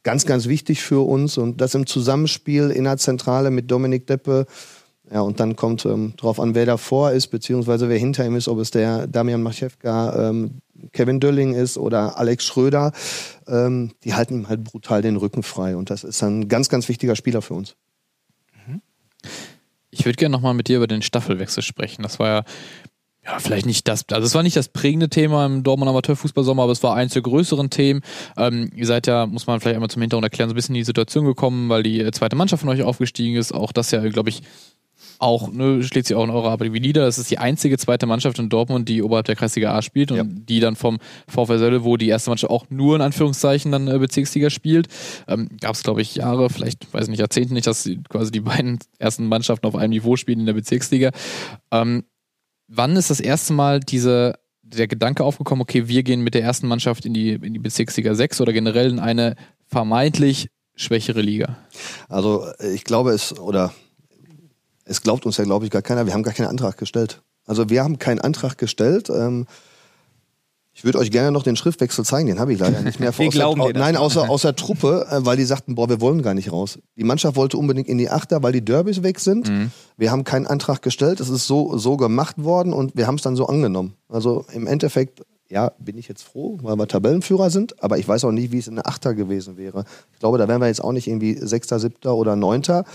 ganz, 0.03 0.25
ganz 0.25 0.47
wichtig 0.47 0.81
für 0.81 1.07
uns 1.07 1.37
und 1.37 1.61
das 1.61 1.75
im 1.75 1.87
Zusammenspiel 1.87 2.69
in 2.69 2.83
der 2.83 2.97
Zentrale 2.97 3.51
mit 3.51 3.71
Dominik 3.71 4.07
Deppe. 4.07 4.45
Ja, 5.11 5.21
und 5.21 5.39
dann 5.39 5.55
kommt 5.55 5.85
ähm, 5.85 6.13
drauf 6.15 6.39
an, 6.39 6.55
wer 6.55 6.65
davor 6.65 7.11
ist, 7.11 7.27
beziehungsweise 7.27 7.89
wer 7.89 7.97
hinter 7.97 8.25
ihm 8.25 8.35
ist, 8.35 8.47
ob 8.47 8.59
es 8.59 8.71
der 8.71 9.05
Damian 9.05 9.43
Machewka, 9.43 10.29
ähm, 10.29 10.61
Kevin 10.91 11.19
Dölling 11.19 11.53
ist 11.53 11.77
oder 11.77 12.17
Alex 12.17 12.45
Schröder. 12.45 12.93
Ähm, 13.47 13.91
die 14.03 14.13
halten 14.13 14.35
ihm 14.35 14.49
halt 14.49 14.63
brutal 14.63 15.01
den 15.01 15.17
Rücken 15.17 15.43
frei 15.43 15.75
und 15.75 15.89
das 15.89 16.03
ist 16.03 16.23
ein 16.23 16.47
ganz, 16.47 16.69
ganz 16.69 16.87
wichtiger 16.87 17.15
Spieler 17.15 17.41
für 17.41 17.53
uns. 17.53 17.75
Ich 19.93 20.05
würde 20.05 20.15
gerne 20.15 20.33
nochmal 20.33 20.53
mit 20.53 20.67
dir 20.67 20.77
über 20.77 20.87
den 20.87 21.01
Staffelwechsel 21.01 21.63
sprechen. 21.63 22.01
Das 22.03 22.19
war 22.19 22.27
ja, 22.27 22.43
ja, 23.25 23.39
vielleicht 23.39 23.65
nicht 23.65 23.87
das, 23.87 24.05
also 24.11 24.25
es 24.25 24.35
war 24.35 24.43
nicht 24.43 24.57
das 24.57 24.67
prägende 24.67 25.07
Thema 25.07 25.45
im 25.45 25.63
Dortmund 25.63 25.89
Amateurfußballsommer, 25.89 26.63
aber 26.63 26.71
es 26.73 26.83
war 26.83 26.95
eins 26.95 27.13
der 27.13 27.21
größeren 27.21 27.69
Themen. 27.69 28.01
Ähm, 28.35 28.69
ihr 28.75 28.85
seid 28.85 29.07
ja, 29.07 29.25
muss 29.27 29.47
man 29.47 29.61
vielleicht 29.61 29.75
einmal 29.75 29.89
zum 29.89 30.01
Hintergrund 30.01 30.25
erklären, 30.25 30.49
so 30.49 30.53
ein 30.53 30.55
bisschen 30.55 30.75
in 30.75 30.81
die 30.81 30.85
Situation 30.85 31.25
gekommen, 31.25 31.69
weil 31.69 31.83
die 31.83 32.11
zweite 32.11 32.35
Mannschaft 32.35 32.61
von 32.61 32.69
euch 32.69 32.83
aufgestiegen 32.83 33.37
ist. 33.37 33.53
Auch 33.53 33.71
das 33.71 33.91
ja, 33.91 34.05
glaube 34.09 34.29
ich, 34.29 34.41
auch, 35.23 35.51
ne, 35.51 35.81
schlägt 35.83 36.07
sich 36.07 36.15
auch 36.15 36.23
in 36.23 36.29
eurer 36.29 36.51
Arbeit 36.51 36.73
wie 36.73 36.79
nieder. 36.79 37.05
Das 37.05 37.17
ist 37.17 37.31
die 37.31 37.37
einzige 37.37 37.77
zweite 37.77 38.05
Mannschaft 38.05 38.37
in 38.39 38.49
Dortmund, 38.49 38.89
die 38.89 39.01
oberhalb 39.01 39.25
der 39.25 39.35
Kreisliga 39.35 39.73
A 39.73 39.81
spielt 39.81 40.11
und 40.11 40.17
Ja. 40.17 40.23
die 40.25 40.59
dann 40.59 40.75
vom 40.75 40.99
VfL 41.27 41.57
Sölle, 41.57 41.83
wo 41.83 41.97
die 41.97 42.09
erste 42.09 42.29
Mannschaft 42.29 42.51
auch 42.51 42.65
nur 42.69 42.95
in 42.97 43.01
Anführungszeichen 43.01 43.71
dann 43.71 43.87
äh, 43.87 43.97
Bezirksliga 43.97 44.49
spielt. 44.49 44.87
Ähm, 45.27 45.49
Gab 45.61 45.75
es, 45.75 45.83
glaube 45.83 46.01
ich, 46.01 46.15
Jahre, 46.15 46.49
vielleicht, 46.49 46.93
weiß 46.93 47.07
nicht, 47.07 47.19
Jahrzehnte 47.19 47.53
nicht, 47.53 47.67
dass 47.67 47.83
die, 47.83 48.01
quasi 48.09 48.31
die 48.31 48.39
beiden 48.41 48.79
ersten 48.99 49.27
Mannschaften 49.27 49.65
auf 49.65 49.75
einem 49.75 49.91
Niveau 49.91 50.17
spielen 50.17 50.41
in 50.41 50.45
der 50.45 50.53
Bezirksliga. 50.53 51.11
Ähm, 51.71 52.03
wann 52.67 52.95
ist 52.97 53.09
das 53.09 53.19
erste 53.21 53.53
Mal 53.53 53.79
diese, 53.79 54.35
der 54.61 54.87
Gedanke 54.87 55.23
aufgekommen, 55.23 55.61
okay, 55.61 55.87
wir 55.87 56.03
gehen 56.03 56.21
mit 56.21 56.33
der 56.33 56.43
ersten 56.43 56.67
Mannschaft 56.67 57.05
in 57.05 57.13
die, 57.13 57.31
in 57.31 57.53
die 57.53 57.59
Bezirksliga 57.59 58.13
6 58.13 58.41
oder 58.41 58.51
generell 58.51 58.89
in 58.89 58.99
eine 58.99 59.35
vermeintlich 59.67 60.49
schwächere 60.75 61.21
Liga? 61.21 61.57
Also 62.09 62.43
äh, 62.59 62.73
ich 62.73 62.83
glaube 62.83 63.11
es, 63.11 63.39
oder 63.39 63.73
es 64.85 65.01
glaubt 65.01 65.25
uns 65.25 65.37
ja, 65.37 65.43
glaube 65.43 65.65
ich, 65.65 65.71
gar 65.71 65.81
keiner, 65.81 66.05
wir 66.05 66.13
haben 66.13 66.23
gar 66.23 66.33
keinen 66.33 66.47
Antrag 66.47 66.77
gestellt. 66.77 67.21
Also 67.45 67.69
wir 67.69 67.83
haben 67.83 67.99
keinen 67.99 68.19
Antrag 68.21 68.57
gestellt. 68.57 69.09
Ähm, 69.09 69.45
ich 70.75 70.83
würde 70.83 70.97
euch 70.97 71.11
gerne 71.11 71.31
noch 71.31 71.43
den 71.43 71.55
Schriftwechsel 71.55 72.03
zeigen, 72.03 72.27
den 72.27 72.39
habe 72.39 72.51
ich 72.51 72.59
leider 72.59 72.81
nicht 72.81 72.99
mehr. 72.99 73.11
Wir 73.17 73.27
Aus 73.27 73.33
der- 73.33 73.39
glauben 73.41 73.61
das. 73.61 73.73
Nein, 73.79 73.95
außer, 73.95 74.27
außer 74.29 74.55
Truppe, 74.55 75.05
äh, 75.09 75.23
weil 75.23 75.37
die 75.37 75.43
sagten, 75.45 75.75
boah, 75.75 75.87
wir 75.87 76.01
wollen 76.01 76.23
gar 76.23 76.33
nicht 76.33 76.51
raus. 76.51 76.79
Die 76.95 77.03
Mannschaft 77.03 77.35
wollte 77.35 77.57
unbedingt 77.57 77.87
in 77.87 77.99
die 77.99 78.09
Achter, 78.09 78.41
weil 78.41 78.53
die 78.53 78.65
Derbys 78.65 79.03
weg 79.03 79.19
sind. 79.19 79.51
Wir 79.97 80.09
haben 80.11 80.23
keinen 80.23 80.47
Antrag 80.47 80.81
gestellt, 80.81 81.19
es 81.19 81.29
ist 81.29 81.45
so, 81.45 81.77
so 81.77 81.95
gemacht 81.95 82.43
worden 82.43 82.73
und 82.73 82.95
wir 82.97 83.05
haben 83.05 83.15
es 83.15 83.21
dann 83.21 83.35
so 83.35 83.45
angenommen. 83.45 83.93
Also 84.09 84.45
im 84.51 84.65
Endeffekt, 84.65 85.21
ja, 85.53 85.71
bin 85.77 85.99
ich 85.99 86.07
jetzt 86.07 86.23
froh, 86.23 86.57
weil 86.63 86.75
wir 86.77 86.87
Tabellenführer 86.87 87.51
sind, 87.51 87.81
aber 87.83 87.99
ich 87.99 88.07
weiß 88.07 88.25
auch 88.25 88.31
nicht, 88.31 88.51
wie 88.51 88.57
es 88.57 88.67
in 88.67 88.75
der 88.75 88.87
Achter 88.87 89.13
gewesen 89.13 89.55
wäre. 89.55 89.85
Ich 90.11 90.19
glaube, 90.19 90.39
da 90.39 90.47
wären 90.47 90.59
wir 90.59 90.67
jetzt 90.67 90.83
auch 90.83 90.91
nicht 90.91 91.07
irgendwie 91.07 91.37
Sechster, 91.37 91.79
Siebter 91.79 92.15
oder 92.15 92.35
Neunter, 92.35 92.85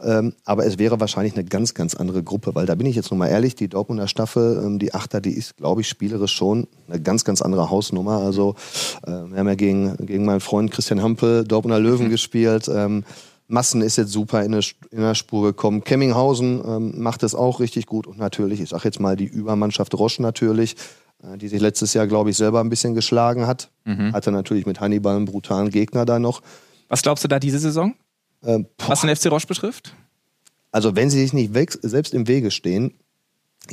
ähm, 0.00 0.32
aber 0.44 0.64
es 0.64 0.78
wäre 0.78 1.00
wahrscheinlich 1.00 1.34
eine 1.34 1.44
ganz, 1.44 1.74
ganz 1.74 1.96
andere 1.96 2.22
Gruppe, 2.22 2.54
weil 2.54 2.66
da 2.66 2.76
bin 2.76 2.86
ich 2.86 2.94
jetzt 2.94 3.10
nur 3.10 3.18
mal 3.18 3.26
ehrlich, 3.26 3.56
die 3.56 3.68
Dortmunder 3.68 4.06
Staffel, 4.06 4.62
ähm, 4.64 4.78
die 4.78 4.94
Achter, 4.94 5.20
die 5.20 5.32
ist, 5.32 5.56
glaube 5.56 5.80
ich, 5.80 5.88
spielerisch 5.88 6.32
schon 6.32 6.68
eine 6.88 7.00
ganz, 7.00 7.24
ganz 7.24 7.42
andere 7.42 7.68
Hausnummer. 7.68 8.18
Also 8.18 8.54
äh, 9.04 9.10
wir 9.10 9.38
haben 9.38 9.48
ja 9.48 9.56
gegen, 9.56 9.96
gegen 10.06 10.24
meinen 10.24 10.40
Freund 10.40 10.70
Christian 10.70 11.02
Hampel 11.02 11.42
Dortmunder 11.42 11.80
Löwen 11.80 12.10
gespielt. 12.10 12.68
Ähm, 12.68 13.02
Massen 13.46 13.82
ist 13.82 13.96
jetzt 13.96 14.12
super 14.12 14.42
in 14.42 14.52
der, 14.52 15.14
Spur 15.14 15.42
gekommen. 15.42 15.84
Kemminghausen 15.84 16.62
ähm, 16.66 17.02
macht 17.02 17.22
es 17.22 17.34
auch 17.34 17.60
richtig 17.60 17.86
gut. 17.86 18.06
Und 18.06 18.18
natürlich, 18.18 18.60
ich 18.60 18.70
sage 18.70 18.84
jetzt 18.84 19.00
mal 19.00 19.16
die 19.16 19.26
Übermannschaft 19.26 19.94
Roche 19.94 20.22
natürlich, 20.22 20.76
die 21.36 21.48
sich 21.48 21.60
letztes 21.60 21.94
Jahr, 21.94 22.06
glaube 22.06 22.30
ich, 22.30 22.36
selber 22.36 22.60
ein 22.60 22.68
bisschen 22.68 22.94
geschlagen 22.94 23.46
hat. 23.46 23.70
Hatte 24.12 24.30
natürlich 24.30 24.66
mit 24.66 24.80
Hannibal 24.80 25.16
einen 25.16 25.24
brutalen 25.24 25.70
Gegner 25.70 26.04
da 26.04 26.18
noch. 26.18 26.42
Was 26.88 27.02
glaubst 27.02 27.24
du 27.24 27.28
da 27.28 27.38
diese 27.38 27.58
Saison, 27.58 27.94
Ähm, 28.44 28.66
was 28.86 29.00
den 29.00 29.14
FC 29.14 29.26
Roche 29.30 29.46
betrifft? 29.46 29.94
also 30.70 30.96
wenn 30.96 31.08
sie 31.08 31.20
sich 31.20 31.32
nicht 31.32 31.54
weg, 31.54 31.72
selbst 31.82 32.12
im 32.14 32.26
Wege 32.28 32.50
stehen, 32.50 32.94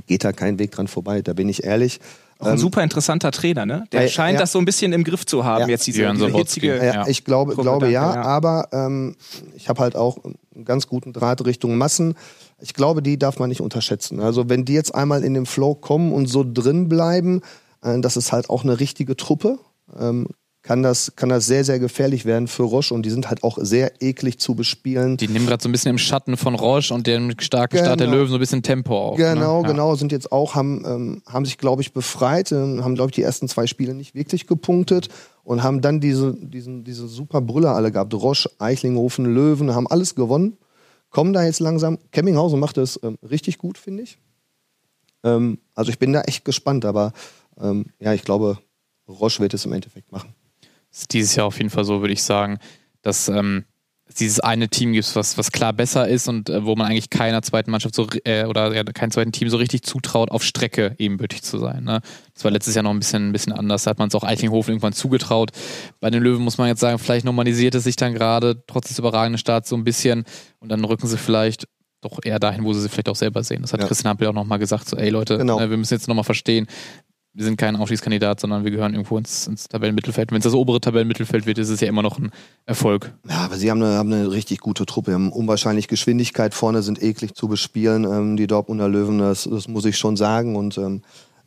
geht 0.07 0.23
da 0.23 0.31
kein 0.31 0.59
Weg 0.59 0.71
dran 0.71 0.87
vorbei. 0.87 1.21
Da 1.21 1.33
bin 1.33 1.49
ich 1.49 1.63
ehrlich. 1.63 1.99
Auch 2.39 2.45
ein 2.47 2.53
Ähm, 2.53 2.57
super 2.59 2.83
interessanter 2.83 3.31
Trainer, 3.31 3.65
ne? 3.65 3.83
Der 3.91 4.03
äh, 4.05 4.07
scheint 4.07 4.35
ja. 4.35 4.41
das 4.41 4.51
so 4.53 4.59
ein 4.59 4.65
bisschen 4.65 4.93
im 4.93 5.03
Griff 5.03 5.25
zu 5.25 5.43
haben, 5.43 5.61
Ja. 5.61 5.67
jetzt 5.67 5.85
diese, 5.87 6.01
Jörn 6.03 6.15
diese 6.15 6.31
hitzige. 6.31 6.77
Ja, 6.77 6.83
Ja. 6.83 7.07
ich 7.07 7.25
glaube, 7.25 7.51
Gruppe, 7.55 7.63
glaube 7.63 7.89
ja, 7.91 8.03
danke, 8.13 8.19
ja. 8.19 8.23
aber 8.25 8.69
ähm, 8.71 9.15
ich 9.55 9.67
habe 9.67 9.81
halt 9.81 9.95
auch 9.95 10.19
einen 10.23 10.63
ganz 10.65 10.87
guten 10.87 11.11
Draht 11.11 11.43
Richtung 11.45 11.77
Massen. 11.77 12.15
Ich 12.61 12.73
glaube, 12.73 13.01
die 13.01 13.17
darf 13.17 13.39
man 13.39 13.49
nicht 13.49 13.61
unterschätzen. 13.61 14.19
Also 14.19 14.49
wenn 14.49 14.65
die 14.65 14.73
jetzt 14.73 14.93
einmal 14.93 15.23
in 15.23 15.33
den 15.33 15.45
Flow 15.45 15.75
kommen 15.75 16.13
und 16.13 16.27
so 16.27 16.45
drin 16.47 16.87
bleiben, 16.89 17.41
äh, 17.81 17.99
das 17.99 18.17
ist 18.17 18.31
halt 18.31 18.49
auch 18.49 18.63
eine 18.63 18.79
richtige 18.79 19.15
Truppe. 19.15 19.59
Ähm, 19.99 20.27
kann 20.63 20.83
das, 20.83 21.15
kann 21.15 21.29
das 21.29 21.47
sehr, 21.47 21.63
sehr 21.63 21.79
gefährlich 21.79 22.25
werden 22.25 22.47
für 22.47 22.63
Roche 22.63 22.93
und 22.93 23.03
die 23.03 23.09
sind 23.09 23.29
halt 23.29 23.43
auch 23.43 23.57
sehr 23.59 23.99
eklig 23.99 24.37
zu 24.37 24.53
bespielen. 24.53 25.17
Die 25.17 25.27
nehmen 25.27 25.47
gerade 25.47 25.63
so 25.63 25.67
ein 25.67 25.71
bisschen 25.71 25.89
im 25.89 25.97
Schatten 25.97 26.37
von 26.37 26.53
Roche 26.53 26.93
und 26.93 27.07
dem 27.07 27.33
starken 27.39 27.79
Start 27.79 27.99
der 27.99 28.05
Genau. 28.05 28.17
Löwen 28.19 28.29
so 28.29 28.35
ein 28.35 28.39
bisschen 28.39 28.61
Tempo 28.61 28.95
auf. 28.95 29.17
Genau, 29.17 29.61
ne? 29.61 29.67
Ja. 29.67 29.73
genau, 29.73 29.95
sind 29.95 30.11
jetzt 30.11 30.31
auch, 30.31 30.53
haben, 30.53 30.83
ähm, 30.85 31.21
haben 31.25 31.45
sich, 31.45 31.57
glaube 31.57 31.81
ich, 31.81 31.93
befreit, 31.93 32.51
ähm, 32.51 32.83
haben, 32.83 32.93
glaube 32.93 33.09
ich, 33.09 33.15
die 33.15 33.23
ersten 33.23 33.47
zwei 33.47 33.65
Spiele 33.65 33.95
nicht 33.95 34.13
wirklich 34.13 34.45
gepunktet 34.45 35.09
und 35.43 35.63
haben 35.63 35.81
dann 35.81 35.99
diese, 35.99 36.35
diesen, 36.35 36.83
diese 36.83 37.07
super 37.07 37.41
Brüller 37.41 37.73
alle 37.73 37.91
gehabt. 37.91 38.13
Roche, 38.13 38.51
Eichlinghofen, 38.59 39.25
Löwen, 39.25 39.73
haben 39.73 39.87
alles 39.87 40.13
gewonnen. 40.13 40.57
Kommen 41.11 41.33
da 41.33 41.43
jetzt 41.43 41.59
langsam. 41.59 41.99
Kemminghausen 42.11 42.59
macht 42.59 42.77
es 42.77 42.99
ähm, 43.03 43.17
richtig 43.21 43.57
gut, 43.57 43.77
finde 43.77 44.03
ich. 44.03 44.17
Ähm, 45.23 45.59
also 45.75 45.91
ich 45.91 45.99
bin 45.99 46.13
da 46.13 46.21
echt 46.21 46.45
gespannt, 46.45 46.85
aber 46.85 47.13
ähm, 47.59 47.85
ja, 47.99 48.13
ich 48.13 48.23
glaube, 48.23 48.57
Roche 49.07 49.39
wird 49.41 49.53
es 49.53 49.65
im 49.65 49.73
Endeffekt 49.73 50.11
machen. 50.11 50.33
ist 50.91 51.13
dieses 51.13 51.35
Jahr 51.35 51.45
auf 51.45 51.57
jeden 51.57 51.69
Fall 51.69 51.83
so, 51.83 52.01
würde 52.01 52.13
ich 52.13 52.23
sagen, 52.23 52.59
dass 53.01 53.27
ähm, 53.27 53.65
dieses 54.19 54.39
eine 54.39 54.67
Team 54.69 54.93
gibt, 54.93 55.15
was, 55.15 55.37
was 55.37 55.51
klar 55.51 55.73
besser 55.73 56.07
ist 56.07 56.27
und 56.27 56.49
äh, 56.49 56.65
wo 56.65 56.75
man 56.75 56.87
eigentlich 56.87 57.09
keiner 57.09 57.41
zweiten 57.41 57.71
Mannschaft 57.71 57.95
so 57.95 58.07
äh, 58.25 58.45
oder 58.45 58.73
ja, 58.75 58.83
keinem 58.83 59.11
zweiten 59.11 59.31
Team 59.31 59.49
so 59.49 59.57
richtig 59.57 59.83
zutraut, 59.83 60.31
auf 60.31 60.43
Strecke 60.43 60.95
ebenbürtig 60.97 61.43
zu 61.43 61.57
sein. 61.57 61.83
Ne? 61.83 62.01
Das 62.33 62.43
war 62.43 62.51
letztes 62.51 62.75
Jahr 62.75 62.83
noch 62.83 62.91
ein 62.91 62.99
bisschen, 62.99 63.29
ein 63.29 63.31
bisschen 63.31 63.53
anders. 63.53 63.83
Da 63.83 63.91
hat 63.91 63.99
man 63.99 64.07
es 64.07 64.15
auch 64.15 64.23
Eichlinghofen 64.23 64.71
irgendwann 64.73 64.93
zugetraut. 64.93 65.51
Bei 65.99 66.09
den 66.09 66.21
Löwen 66.23 66.43
muss 66.43 66.57
man 66.57 66.67
jetzt 66.67 66.79
sagen, 66.79 66.99
vielleicht 66.99 67.25
normalisiert 67.25 67.75
es 67.75 67.83
sich 67.85 67.95
dann 67.95 68.13
gerade 68.13 68.63
trotz 68.67 68.87
des 68.89 68.99
überragenden 68.99 69.37
Starts 69.37 69.69
so 69.69 69.75
ein 69.75 69.83
bisschen 69.83 70.25
und 70.59 70.69
dann 70.69 70.83
rücken 70.83 71.07
sie 71.07 71.17
vielleicht 71.17 71.67
doch 72.01 72.17
eher 72.23 72.39
dahin, 72.39 72.63
wo 72.63 72.73
sie 72.73 72.81
sie 72.81 72.89
vielleicht 72.89 73.09
auch 73.09 73.15
selber 73.15 73.43
sehen. 73.43 73.61
Das 73.61 73.73
hat 73.73 73.79
Ja. 73.81 73.87
Christian 73.87 74.09
Hampel 74.09 74.27
auch 74.27 74.33
nochmal 74.33 74.57
gesagt, 74.57 74.89
so 74.89 74.97
ey 74.97 75.09
Leute, 75.09 75.37
Genau. 75.37 75.59
ne, 75.59 75.69
wir 75.69 75.77
müssen 75.77 75.93
jetzt 75.93 76.07
nochmal 76.07 76.23
verstehen, 76.23 76.65
wir 77.33 77.45
sind 77.45 77.57
kein 77.57 77.75
Aufstiegskandidat, 77.77 78.39
sondern 78.41 78.63
wir 78.65 78.71
gehören 78.71 78.93
irgendwo 78.93 79.17
ins, 79.17 79.47
ins 79.47 79.67
Tabellenmittelfeld. 79.69 80.31
Wenn 80.31 80.39
es 80.39 80.43
das 80.43 80.53
obere 80.53 80.81
Tabellenmittelfeld 80.81 81.45
wird, 81.45 81.57
ist 81.59 81.69
es 81.69 81.79
ja 81.79 81.87
immer 81.87 82.01
noch 82.01 82.19
ein 82.19 82.31
Erfolg. 82.65 83.13
Ja, 83.29 83.37
aber 83.45 83.55
sie 83.55 83.71
haben 83.71 83.81
eine, 83.81 83.95
haben 83.95 84.11
eine 84.11 84.31
richtig 84.31 84.59
gute 84.59 84.85
Truppe. 84.85 85.11
Sie 85.11 85.15
haben 85.15 85.31
unwahrscheinlich 85.31 85.87
Geschwindigkeit 85.87 86.53
vorne, 86.53 86.81
sind 86.81 87.01
eklig 87.01 87.33
zu 87.33 87.47
bespielen. 87.47 88.03
Ähm, 88.03 88.35
die 88.37 88.47
Dortmunder 88.47 88.89
Löwen, 88.89 89.19
das, 89.19 89.47
das 89.49 89.67
muss 89.69 89.85
ich 89.85 89.97
schon 89.97 90.17
sagen. 90.17 90.57
Und 90.57 90.77
ähm, 90.77 91.03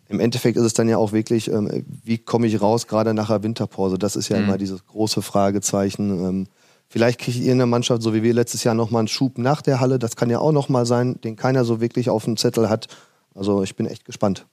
im 0.09 0.21
Endeffekt 0.21 0.57
ist 0.57 0.65
es 0.65 0.73
dann 0.73 0.89
ja 0.89 0.97
auch 0.97 1.13
wirklich, 1.13 1.51
ähm, 1.51 1.85
wie 2.03 2.19
komme 2.19 2.47
ich 2.47 2.63
raus, 2.63 2.87
gerade 2.87 3.13
nach 3.13 3.29
der 3.29 3.43
Winterpause? 3.43 3.99
Das 3.99 4.17
ist 4.17 4.29
ja 4.31 4.39
Mhm. 4.39 4.45
immer 4.45 4.59
dieses 4.59 4.87
große 4.87 5.21
Fragezeichen. 5.23 6.11
Ähm, 6.11 6.47
vielleicht 6.89 7.21
kriegt 7.21 7.39
ihr 7.39 7.53
eine 7.53 7.67
Mannschaft, 7.67 8.01
so 8.03 8.15
wie 8.15 8.23
wir 8.23 8.33
letztes 8.33 8.65
Jahr, 8.65 8.75
nochmal 8.75 9.01
einen 9.01 9.09
Schub 9.09 9.37
nach 9.37 9.61
der 9.61 9.81
Halle. 9.81 9.99
Das 9.99 10.17
kann 10.17 10.31
ja 10.31 10.39
auch 10.39 10.53
nochmal 10.53 10.87
sein, 10.87 11.21
den 11.23 11.37
keiner 11.37 11.65
so 11.65 11.81
wirklich 11.83 12.09
auf 12.09 12.25
dem 12.25 12.39
Zettel 12.39 12.71
hat. 12.71 12.89
Also 13.35 13.63
ich 13.63 13.77
bin 13.77 13.85
echt 13.87 14.05
gespannt. 14.07 14.47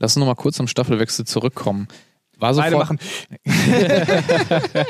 Lass 0.00 0.16
uns 0.16 0.20
noch 0.20 0.26
mal 0.26 0.34
kurz 0.34 0.56
zum 0.56 0.66
Staffelwechsel 0.66 1.24
zurückkommen. 1.26 1.86
War 2.38 2.54
Beide 2.54 2.70
sofort, 2.70 2.88
machen. 2.88 2.98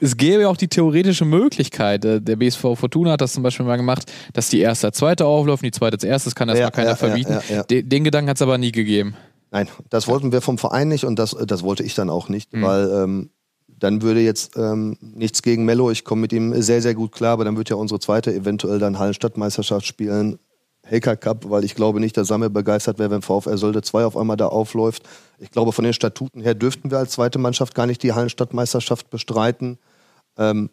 es 0.00 0.16
gäbe 0.16 0.42
ja 0.42 0.48
auch 0.48 0.56
die 0.56 0.68
theoretische 0.68 1.24
Möglichkeit, 1.24 2.04
äh, 2.04 2.20
der 2.20 2.36
BSV 2.36 2.60
Fortuna 2.76 3.12
hat 3.12 3.20
das 3.20 3.32
zum 3.32 3.42
Beispiel 3.42 3.66
mal 3.66 3.76
gemacht, 3.76 4.10
dass 4.32 4.48
die 4.48 4.60
erste 4.60 4.86
als 4.88 4.98
zweite 4.98 5.26
auflaufen, 5.26 5.64
die 5.64 5.72
zweite 5.72 5.94
als 5.96 6.04
erstes, 6.04 6.34
kann 6.34 6.48
das 6.48 6.58
Ja, 6.58 6.66
mal 6.66 6.70
keiner 6.70 6.86
ja, 6.86 6.92
ja, 6.92 6.96
verbieten. 6.96 7.32
ja, 7.48 7.56
ja. 7.56 7.62
Den, 7.64 7.88
den 7.88 8.04
Gedanken 8.04 8.30
hat 8.30 8.36
es 8.36 8.42
aber 8.42 8.56
nie 8.58 8.72
gegeben. 8.72 9.16
Nein, 9.50 9.68
das 9.90 10.06
wollten 10.08 10.32
wir 10.32 10.40
vom 10.40 10.58
Verein 10.58 10.88
nicht 10.88 11.04
und 11.04 11.18
das, 11.18 11.36
das 11.46 11.62
wollte 11.62 11.82
ich 11.82 11.94
dann 11.94 12.10
auch 12.10 12.28
nicht, 12.28 12.52
Mhm. 12.52 12.62
weil 12.62 12.90
ähm, 12.90 13.30
dann 13.68 14.02
würde 14.02 14.20
jetzt 14.20 14.56
ähm, 14.56 14.96
nichts 15.00 15.42
gegen 15.42 15.64
Mello, 15.64 15.90
ich 15.90 16.04
komme 16.04 16.20
mit 16.22 16.32
ihm 16.32 16.60
sehr, 16.62 16.80
sehr 16.80 16.94
gut 16.94 17.12
klar, 17.12 17.32
aber 17.32 17.44
dann 17.44 17.56
wird 17.56 17.68
ja 17.70 17.76
unsere 17.76 17.98
zweite 18.00 18.32
eventuell 18.32 18.78
dann 18.78 18.98
Hallenstadtmeisterschaft 18.98 19.86
spielen, 19.86 20.38
Haker 20.90 21.16
Cup, 21.16 21.48
weil 21.50 21.64
ich 21.64 21.74
glaube 21.74 22.00
nicht, 22.00 22.16
dass 22.16 22.28
Sammel 22.28 22.50
begeistert 22.50 22.98
wäre, 22.98 23.10
wenn 23.10 23.22
VfR 23.22 23.56
Solde 23.58 23.82
2 23.82 24.04
auf 24.04 24.16
einmal 24.16 24.36
da 24.36 24.46
aufläuft. 24.48 25.02
Ich 25.38 25.50
glaube, 25.50 25.72
von 25.72 25.84
den 25.84 25.94
Statuten 25.94 26.40
her 26.42 26.54
dürften 26.54 26.90
wir 26.90 26.98
als 26.98 27.12
zweite 27.12 27.38
Mannschaft 27.38 27.74
gar 27.74 27.86
nicht 27.86 28.02
die 28.02 28.12
Hallenstadtmeisterschaft 28.12 29.10
bestreiten. 29.10 29.78
Ähm, 30.38 30.70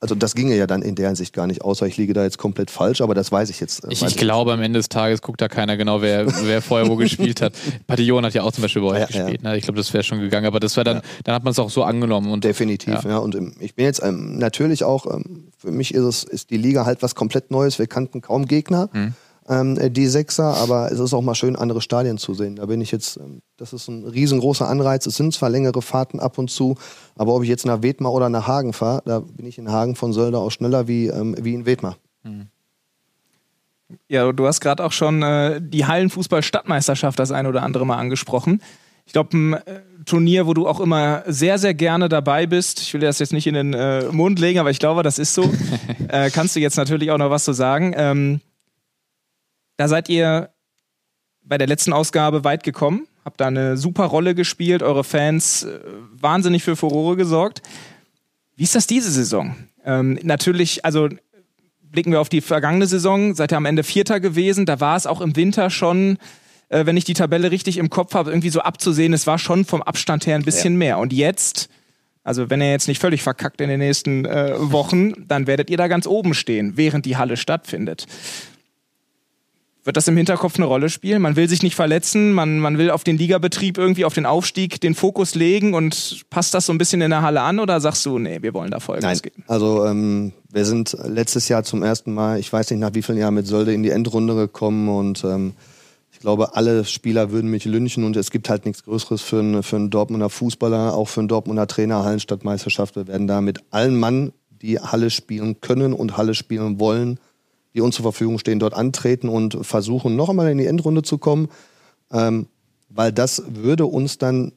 also 0.00 0.14
das 0.14 0.36
ginge 0.36 0.56
ja 0.56 0.68
dann 0.68 0.82
in 0.82 0.94
der 0.94 1.08
Hinsicht 1.08 1.32
gar 1.32 1.48
nicht, 1.48 1.62
außer 1.62 1.84
ich 1.84 1.96
liege 1.96 2.12
da 2.12 2.22
jetzt 2.22 2.38
komplett 2.38 2.70
falsch, 2.70 3.00
aber 3.00 3.14
das 3.14 3.32
weiß 3.32 3.50
ich 3.50 3.58
jetzt. 3.58 3.82
äh, 3.84 3.88
Ich, 3.90 4.00
ich 4.00 4.16
glaube, 4.16 4.52
am 4.52 4.62
Ende 4.62 4.78
des 4.78 4.88
Tages 4.88 5.22
guckt 5.22 5.40
da 5.40 5.48
keiner 5.48 5.76
genau, 5.76 6.00
wer, 6.02 6.24
wer 6.44 6.62
vorher 6.62 6.88
wo 6.88 6.94
gespielt 6.94 7.40
hat. 7.42 7.52
Patillon 7.88 8.24
hat 8.24 8.32
ja 8.32 8.42
auch 8.44 8.52
zum 8.52 8.62
Beispiel 8.62 8.80
bei 8.82 8.88
euch 8.88 9.00
Ja, 9.00 9.06
gespielt. 9.06 9.42
Ne? 9.42 9.56
Ich 9.56 9.64
glaube, 9.64 9.78
das 9.78 9.92
wäre 9.92 10.04
schon 10.04 10.20
gegangen, 10.20 10.46
aber 10.46 10.60
das 10.60 10.76
wäre 10.76 10.84
dann, 10.84 11.02
dann 11.24 11.34
hat 11.34 11.42
man 11.42 11.50
es 11.50 11.58
auch 11.58 11.70
so 11.70 11.82
angenommen. 11.82 12.30
Und 12.30 12.44
Definitiv, 12.44 12.94
Ja. 13.02 13.10
ja. 13.10 13.18
Und 13.18 13.34
ähm, 13.34 13.54
ich 13.58 13.74
bin 13.74 13.86
jetzt 13.86 14.00
ähm, 14.02 14.38
natürlich 14.38 14.84
auch, 14.84 15.04
ähm, 15.12 15.48
für 15.56 15.72
mich 15.72 15.92
ist 15.92 16.04
es, 16.04 16.22
ist 16.22 16.50
die 16.50 16.58
Liga 16.58 16.86
halt 16.86 17.02
was 17.02 17.16
komplett 17.16 17.50
Neues. 17.50 17.80
Wir 17.80 17.88
kannten 17.88 18.20
kaum 18.20 18.46
Gegner, 18.46 18.90
Mhm. 18.92 19.14
Ähm, 19.48 19.78
äh, 19.78 19.90
die 19.90 20.06
Sechser, 20.06 20.54
aber 20.54 20.92
es 20.92 20.98
ist 20.98 21.14
auch 21.14 21.22
mal 21.22 21.34
schön, 21.34 21.56
andere 21.56 21.80
Stadien 21.80 22.18
zu 22.18 22.34
sehen. 22.34 22.56
Da 22.56 22.66
bin 22.66 22.80
ich 22.80 22.90
jetzt, 22.90 23.16
ähm, 23.16 23.40
das 23.56 23.72
ist 23.72 23.88
ein 23.88 24.04
riesengroßer 24.04 24.68
Anreiz. 24.68 25.06
Es 25.06 25.16
sind 25.16 25.32
zwar 25.34 25.50
längere 25.50 25.82
Fahrten 25.82 26.20
ab 26.20 26.38
und 26.38 26.50
zu, 26.50 26.76
aber 27.16 27.34
ob 27.34 27.42
ich 27.42 27.48
jetzt 27.48 27.66
nach 27.66 27.82
Wedmar 27.82 28.12
oder 28.12 28.28
nach 28.28 28.46
Hagen 28.46 28.72
fahre, 28.72 29.02
da 29.04 29.20
bin 29.20 29.46
ich 29.46 29.58
in 29.58 29.70
Hagen 29.70 29.96
von 29.96 30.12
Sölder 30.12 30.38
auch 30.38 30.50
schneller 30.50 30.88
wie, 30.88 31.08
ähm, 31.08 31.34
wie 31.40 31.54
in 31.54 31.66
Wedmar. 31.66 31.96
Ja, 34.08 34.30
du 34.32 34.46
hast 34.46 34.60
gerade 34.60 34.84
auch 34.84 34.92
schon 34.92 35.22
äh, 35.22 35.60
die 35.62 35.86
Hallenfußball-Stadtmeisterschaft 35.86 37.18
das 37.18 37.32
ein 37.32 37.46
oder 37.46 37.62
andere 37.62 37.86
Mal 37.86 37.96
angesprochen. 37.96 38.60
Ich 39.06 39.12
glaube, 39.14 39.36
ein 39.36 39.52
äh, 39.54 39.80
Turnier, 40.04 40.46
wo 40.46 40.52
du 40.52 40.68
auch 40.68 40.80
immer 40.80 41.22
sehr, 41.26 41.56
sehr 41.56 41.72
gerne 41.72 42.10
dabei 42.10 42.46
bist. 42.46 42.80
Ich 42.80 42.92
will 42.92 43.00
dir 43.00 43.06
das 43.06 43.18
jetzt 43.18 43.32
nicht 43.32 43.46
in 43.46 43.54
den 43.54 43.72
äh, 43.72 44.04
Mund 44.12 44.38
legen, 44.38 44.58
aber 44.58 44.70
ich 44.70 44.78
glaube, 44.78 45.02
das 45.02 45.18
ist 45.18 45.32
so. 45.32 45.50
äh, 46.08 46.28
kannst 46.30 46.54
du 46.54 46.60
jetzt 46.60 46.76
natürlich 46.76 47.10
auch 47.10 47.16
noch 47.16 47.30
was 47.30 47.44
zu 47.44 47.54
sagen. 47.54 47.94
Ähm, 47.96 48.40
da 49.78 49.88
seid 49.88 50.10
ihr 50.10 50.50
bei 51.42 51.56
der 51.56 51.66
letzten 51.66 51.94
Ausgabe 51.94 52.44
weit 52.44 52.62
gekommen, 52.62 53.06
habt 53.24 53.40
da 53.40 53.46
eine 53.46 53.76
super 53.76 54.04
Rolle 54.04 54.34
gespielt, 54.34 54.82
eure 54.82 55.04
Fans 55.04 55.62
äh, 55.62 55.78
wahnsinnig 56.12 56.62
für 56.62 56.76
Furore 56.76 57.16
gesorgt. 57.16 57.62
Wie 58.56 58.64
ist 58.64 58.74
das 58.74 58.86
diese 58.86 59.10
Saison? 59.10 59.56
Ähm, 59.84 60.18
natürlich, 60.22 60.84
also 60.84 61.08
blicken 61.80 62.12
wir 62.12 62.20
auf 62.20 62.28
die 62.28 62.40
vergangene 62.40 62.86
Saison, 62.86 63.34
seid 63.34 63.52
ihr 63.52 63.56
am 63.56 63.64
Ende 63.64 63.84
Vierter 63.84 64.20
gewesen. 64.20 64.66
Da 64.66 64.80
war 64.80 64.96
es 64.96 65.06
auch 65.06 65.20
im 65.20 65.36
Winter 65.36 65.70
schon, 65.70 66.18
äh, 66.68 66.84
wenn 66.84 66.96
ich 66.96 67.04
die 67.04 67.14
Tabelle 67.14 67.50
richtig 67.50 67.78
im 67.78 67.88
Kopf 67.88 68.14
habe, 68.14 68.30
irgendwie 68.30 68.50
so 68.50 68.60
abzusehen, 68.60 69.12
es 69.12 69.26
war 69.26 69.38
schon 69.38 69.64
vom 69.64 69.80
Abstand 69.80 70.26
her 70.26 70.34
ein 70.34 70.44
bisschen 70.44 70.74
ja. 70.74 70.78
mehr. 70.78 70.98
Und 70.98 71.12
jetzt, 71.12 71.68
also 72.24 72.50
wenn 72.50 72.60
ihr 72.60 72.72
jetzt 72.72 72.88
nicht 72.88 73.00
völlig 73.00 73.22
verkackt 73.22 73.60
in 73.60 73.68
den 73.68 73.78
nächsten 73.78 74.24
äh, 74.24 74.54
Wochen, 74.58 75.28
dann 75.28 75.46
werdet 75.46 75.70
ihr 75.70 75.76
da 75.76 75.86
ganz 75.86 76.06
oben 76.08 76.34
stehen, 76.34 76.76
während 76.76 77.06
die 77.06 77.16
Halle 77.16 77.36
stattfindet. 77.36 78.06
Wird 79.88 79.96
das 79.96 80.06
im 80.06 80.18
Hinterkopf 80.18 80.56
eine 80.56 80.66
Rolle 80.66 80.90
spielen? 80.90 81.22
Man 81.22 81.34
will 81.34 81.48
sich 81.48 81.62
nicht 81.62 81.74
verletzen, 81.74 82.32
man, 82.32 82.58
man 82.58 82.76
will 82.76 82.90
auf 82.90 83.04
den 83.04 83.16
Ligabetrieb 83.16 83.78
irgendwie, 83.78 84.04
auf 84.04 84.12
den 84.12 84.26
Aufstieg 84.26 84.82
den 84.82 84.94
Fokus 84.94 85.34
legen 85.34 85.72
und 85.72 86.26
passt 86.28 86.52
das 86.52 86.66
so 86.66 86.74
ein 86.74 86.76
bisschen 86.76 87.00
in 87.00 87.08
der 87.08 87.22
Halle 87.22 87.40
an 87.40 87.58
oder 87.58 87.80
sagst 87.80 88.04
du, 88.04 88.18
nee, 88.18 88.42
wir 88.42 88.52
wollen 88.52 88.70
da 88.70 88.80
Vollgas 88.80 89.02
Nein. 89.02 89.18
geben? 89.22 89.44
Also 89.46 89.86
ähm, 89.86 90.32
wir 90.52 90.66
sind 90.66 90.94
letztes 91.06 91.48
Jahr 91.48 91.62
zum 91.62 91.82
ersten 91.82 92.12
Mal, 92.12 92.38
ich 92.38 92.52
weiß 92.52 92.70
nicht 92.70 92.80
nach 92.80 92.92
wie 92.92 93.00
vielen 93.00 93.16
Jahren 93.16 93.32
mit 93.32 93.46
Sölde 93.46 93.72
in 93.72 93.82
die 93.82 93.88
Endrunde 93.88 94.34
gekommen 94.34 94.90
und 94.90 95.24
ähm, 95.24 95.54
ich 96.12 96.18
glaube, 96.18 96.54
alle 96.54 96.84
Spieler 96.84 97.30
würden 97.30 97.50
mich 97.50 97.64
lynchen 97.64 98.04
und 98.04 98.14
es 98.14 98.30
gibt 98.30 98.50
halt 98.50 98.66
nichts 98.66 98.84
Größeres 98.84 99.22
für 99.22 99.38
einen, 99.38 99.62
für 99.62 99.76
einen 99.76 99.88
Dortmunder 99.88 100.28
Fußballer, 100.28 100.92
auch 100.92 101.08
für 101.08 101.20
einen 101.20 101.28
Dortmunder 101.28 101.66
Trainer, 101.66 102.04
Hallenstadtmeisterschaft. 102.04 102.94
Wir 102.94 103.06
werden 103.06 103.26
da 103.26 103.40
mit 103.40 103.60
allen 103.70 103.98
Mann, 103.98 104.34
die 104.60 104.78
Halle 104.78 105.08
spielen 105.08 105.62
können 105.62 105.94
und 105.94 106.18
Halle 106.18 106.34
spielen 106.34 106.78
wollen, 106.78 107.18
die 107.78 107.82
uns 107.82 107.94
zur 107.94 108.02
Verfügung 108.02 108.38
stehen, 108.38 108.58
dort 108.58 108.74
antreten 108.74 109.28
und 109.28 109.64
versuchen, 109.64 110.16
noch 110.16 110.28
einmal 110.28 110.50
in 110.50 110.58
die 110.58 110.66
Endrunde 110.66 111.02
zu 111.02 111.16
kommen. 111.16 111.48
Ähm, 112.12 112.48
weil 112.88 113.12
das 113.12 113.42
würde 113.46 113.86
uns 113.86 114.18
dann, 114.18 114.52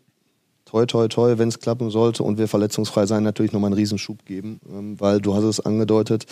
toi, 0.66 0.88
toi, 0.88 1.08
toi, 1.08 1.38
wenn 1.38 1.50
es 1.50 1.60
klappen 1.60 1.92
sollte 1.92 2.24
und 2.24 2.40
wir 2.40 2.48
verletzungsfrei 2.48 3.06
sein, 3.06 3.22
natürlich 3.24 3.52
nochmal 3.52 3.68
einen 3.70 3.78
Riesenschub 3.78 4.26
geben. 4.26 4.60
Ähm, 4.68 5.00
weil 5.00 5.22
du 5.22 5.36
hast 5.36 5.44
es 5.44 5.60
angedeutet, 5.60 6.26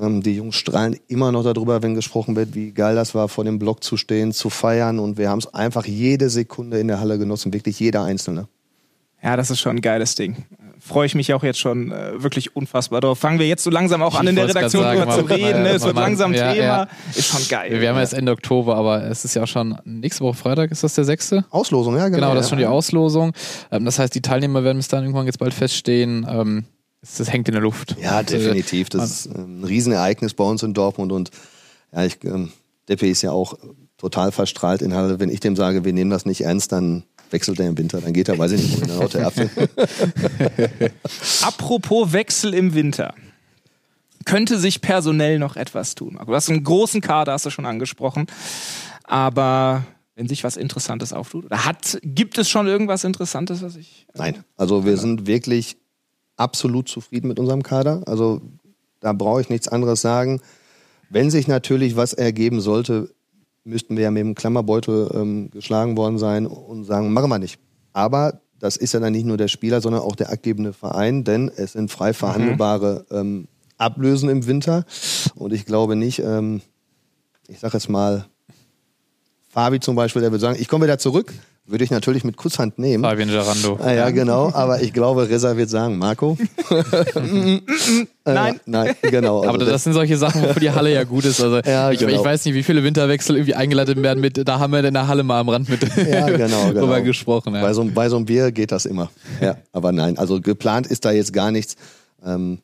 ähm, 0.00 0.22
die 0.22 0.36
Jungs 0.36 0.56
strahlen 0.56 0.96
immer 1.08 1.30
noch 1.30 1.44
darüber, 1.44 1.82
wenn 1.82 1.94
gesprochen 1.94 2.36
wird, 2.36 2.54
wie 2.54 2.72
geil 2.72 2.94
das 2.94 3.14
war, 3.14 3.28
vor 3.28 3.44
dem 3.44 3.58
Block 3.58 3.84
zu 3.84 3.98
stehen, 3.98 4.32
zu 4.32 4.48
feiern. 4.48 4.98
Und 4.98 5.18
wir 5.18 5.28
haben 5.28 5.40
es 5.40 5.52
einfach 5.52 5.84
jede 5.84 6.30
Sekunde 6.30 6.80
in 6.80 6.88
der 6.88 7.00
Halle 7.00 7.18
genossen, 7.18 7.52
wirklich 7.52 7.78
jeder 7.80 8.02
Einzelne. 8.02 8.48
Ja, 9.24 9.36
das 9.36 9.50
ist 9.50 9.60
schon 9.60 9.76
ein 9.76 9.80
geiles 9.80 10.14
Ding 10.14 10.44
freue 10.84 11.06
ich 11.06 11.14
mich 11.14 11.32
auch 11.32 11.42
jetzt 11.42 11.58
schon 11.58 11.92
äh, 11.92 12.22
wirklich 12.22 12.54
unfassbar 12.54 13.00
drauf. 13.00 13.18
Fangen 13.18 13.38
wir 13.38 13.46
jetzt 13.46 13.64
so 13.64 13.70
langsam 13.70 14.02
auch 14.02 14.14
an, 14.14 14.26
in 14.26 14.36
der 14.36 14.48
Redaktion 14.48 14.84
drüber 14.84 15.08
zu 15.10 15.22
reden. 15.22 15.62
Ne? 15.62 15.70
Es 15.70 15.84
wird 15.84 15.96
langsam 15.96 16.34
ja, 16.34 16.52
Thema. 16.52 16.64
Ja. 16.64 16.88
Ist 17.14 17.28
schon 17.28 17.48
geil. 17.48 17.80
Wir 17.80 17.88
haben 17.88 17.96
ja. 17.96 18.02
jetzt 18.02 18.12
Ende 18.12 18.32
Oktober, 18.32 18.76
aber 18.76 19.02
es 19.04 19.24
ist 19.24 19.34
ja 19.34 19.42
auch 19.42 19.48
schon 19.48 19.78
nächste 19.84 20.24
Woche 20.24 20.36
Freitag, 20.36 20.70
ist 20.70 20.84
das 20.84 20.94
der 20.94 21.04
sechste? 21.04 21.44
Auslosung, 21.50 21.96
ja, 21.96 22.08
genau. 22.08 22.18
Genau, 22.18 22.34
das 22.34 22.46
ist 22.46 22.50
schon 22.50 22.58
die 22.58 22.66
Auslosung. 22.66 23.32
Ähm, 23.70 23.86
das 23.86 23.98
heißt, 23.98 24.14
die 24.14 24.20
Teilnehmer 24.20 24.62
werden 24.62 24.76
bis 24.76 24.88
dann 24.88 25.04
irgendwann 25.04 25.26
jetzt 25.26 25.38
bald 25.38 25.54
feststehen. 25.54 26.26
Ähm, 26.28 26.64
das 27.00 27.32
hängt 27.32 27.48
in 27.48 27.52
der 27.52 27.62
Luft. 27.62 27.96
Ja, 28.00 28.22
definitiv. 28.22 28.90
Das 28.90 29.10
ist 29.10 29.26
ähm, 29.26 29.60
ein 29.60 29.64
Riesenereignis 29.64 30.34
bei 30.34 30.44
uns 30.44 30.62
in 30.62 30.74
Dortmund 30.74 31.12
und 31.12 31.30
ja, 31.92 32.04
ich, 32.04 32.22
ähm, 32.24 32.52
Deppe 32.88 33.06
ist 33.06 33.22
ja 33.22 33.30
auch 33.30 33.54
total 33.96 34.32
verstrahlt 34.32 34.82
in 34.82 34.92
Halle. 34.94 35.18
Wenn 35.18 35.30
ich 35.30 35.40
dem 35.40 35.56
sage, 35.56 35.84
wir 35.84 35.94
nehmen 35.94 36.10
das 36.10 36.26
nicht 36.26 36.42
ernst, 36.42 36.72
dann 36.72 37.04
wechselt 37.34 37.58
er 37.58 37.66
im 37.66 37.76
Winter, 37.76 38.00
dann 38.00 38.12
geht 38.12 38.28
er, 38.28 38.38
weiß 38.38 38.52
ich 38.52 38.62
nicht, 38.62 38.76
wohin, 38.76 38.88
dann 38.88 38.98
haut 38.98 39.14
er 39.16 39.26
Apfel. 39.26 39.50
Apropos 41.42 42.12
Wechsel 42.12 42.54
im 42.54 42.74
Winter. 42.74 43.12
Könnte 44.24 44.58
sich 44.58 44.80
personell 44.80 45.38
noch 45.38 45.56
etwas 45.56 45.96
tun? 45.96 46.18
Du 46.24 46.34
hast 46.34 46.48
einen 46.48 46.64
großen 46.64 47.00
Kader, 47.00 47.32
hast 47.32 47.44
du 47.44 47.50
schon 47.50 47.66
angesprochen. 47.66 48.26
Aber 49.02 49.84
wenn 50.14 50.28
sich 50.28 50.44
was 50.44 50.56
Interessantes 50.56 51.12
auftut? 51.12 51.44
Oder 51.46 51.64
hat, 51.64 51.98
gibt 52.02 52.38
es 52.38 52.48
schon 52.48 52.68
irgendwas 52.68 53.02
Interessantes, 53.02 53.62
was 53.62 53.76
ich. 53.76 54.06
Äh, 54.14 54.18
Nein, 54.18 54.44
also 54.56 54.86
wir 54.86 54.96
sind 54.96 55.26
wirklich 55.26 55.76
absolut 56.36 56.88
zufrieden 56.88 57.28
mit 57.28 57.38
unserem 57.38 57.64
Kader. 57.64 58.02
Also 58.06 58.40
da 59.00 59.12
brauche 59.12 59.40
ich 59.40 59.50
nichts 59.50 59.68
anderes 59.68 60.00
sagen. 60.00 60.40
Wenn 61.10 61.30
sich 61.30 61.48
natürlich 61.48 61.96
was 61.96 62.12
ergeben 62.12 62.60
sollte, 62.60 63.12
müssten 63.64 63.96
wir 63.96 64.04
ja 64.04 64.10
mit 64.10 64.20
dem 64.20 64.34
Klammerbeutel 64.34 65.10
ähm, 65.14 65.50
geschlagen 65.50 65.96
worden 65.96 66.18
sein 66.18 66.46
und 66.46 66.84
sagen, 66.84 67.12
machen 67.12 67.30
wir 67.30 67.38
nicht. 67.38 67.58
Aber 67.92 68.40
das 68.58 68.76
ist 68.76 68.94
ja 68.94 69.00
dann 69.00 69.12
nicht 69.12 69.26
nur 69.26 69.36
der 69.36 69.48
Spieler, 69.48 69.80
sondern 69.80 70.02
auch 70.02 70.16
der 70.16 70.30
abgebende 70.30 70.72
Verein, 70.72 71.24
denn 71.24 71.50
es 71.54 71.72
sind 71.72 71.90
frei 71.90 72.10
mhm. 72.10 72.14
verhandelbare 72.14 73.06
ähm, 73.10 73.48
Ablösen 73.76 74.28
im 74.28 74.46
Winter. 74.46 74.84
Und 75.34 75.52
ich 75.52 75.66
glaube 75.66 75.96
nicht, 75.96 76.20
ähm, 76.20 76.60
ich 77.48 77.58
sage 77.58 77.74
jetzt 77.74 77.88
mal, 77.88 78.26
Fabi 79.48 79.80
zum 79.80 79.96
Beispiel, 79.96 80.22
der 80.22 80.30
würde 80.30 80.40
sagen, 80.40 80.58
ich 80.60 80.68
komme 80.68 80.84
wieder 80.84 80.98
zurück, 80.98 81.32
würde 81.66 81.82
ich 81.82 81.90
natürlich 81.90 82.24
mit 82.24 82.36
Kusshand 82.36 82.78
nehmen. 82.78 83.04
Fabian 83.04 83.28
Gerando. 83.28 83.78
Ah, 83.82 83.92
ja, 83.92 84.10
genau. 84.10 84.52
Aber 84.52 84.82
ich 84.82 84.92
glaube, 84.92 85.28
Reza 85.28 85.56
wird 85.56 85.70
sagen, 85.70 85.96
Marco. 85.96 86.36
nein. 87.14 87.62
Äh, 88.26 88.60
nein, 88.66 88.94
genau. 89.00 89.40
Also 89.40 89.48
aber 89.48 89.64
das, 89.64 89.84
sind 89.84 89.94
solche 89.94 90.18
Sachen, 90.18 90.42
wofür 90.42 90.60
die 90.60 90.70
Halle 90.70 90.92
ja 90.92 91.04
gut 91.04 91.24
ist. 91.24 91.40
Also 91.40 91.60
ja, 91.60 91.90
ich, 91.90 92.00
genau. 92.00 92.12
ich, 92.12 92.22
weiß 92.22 92.44
nicht, 92.44 92.54
wie 92.54 92.62
viele 92.62 92.84
Winterwechsel 92.84 93.36
irgendwie 93.36 93.54
eingeleitet 93.54 94.02
werden 94.02 94.20
mit, 94.20 94.46
da 94.46 94.58
haben 94.58 94.72
wir 94.74 94.84
in 94.84 94.92
der 94.92 95.08
Halle 95.08 95.22
mal 95.22 95.40
am 95.40 95.48
Rand 95.48 95.70
mit 95.70 95.82
ja, 95.96 96.26
genau, 96.26 96.36
genau. 96.68 96.72
drüber 96.72 97.00
gesprochen. 97.00 97.54
Ja. 97.54 97.62
Bei, 97.62 97.72
so, 97.72 97.84
bei 97.84 98.10
so 98.10 98.16
einem 98.16 98.26
Bier 98.26 98.52
geht 98.52 98.70
das 98.70 98.84
immer. 98.84 99.10
Ja, 99.40 99.56
aber 99.72 99.92
nein, 99.92 100.18
also 100.18 100.40
geplant 100.42 100.86
ist 100.86 101.06
da 101.06 101.12
jetzt 101.12 101.32
gar 101.32 101.50
nichts. 101.50 101.76
Ähm, 102.24 102.58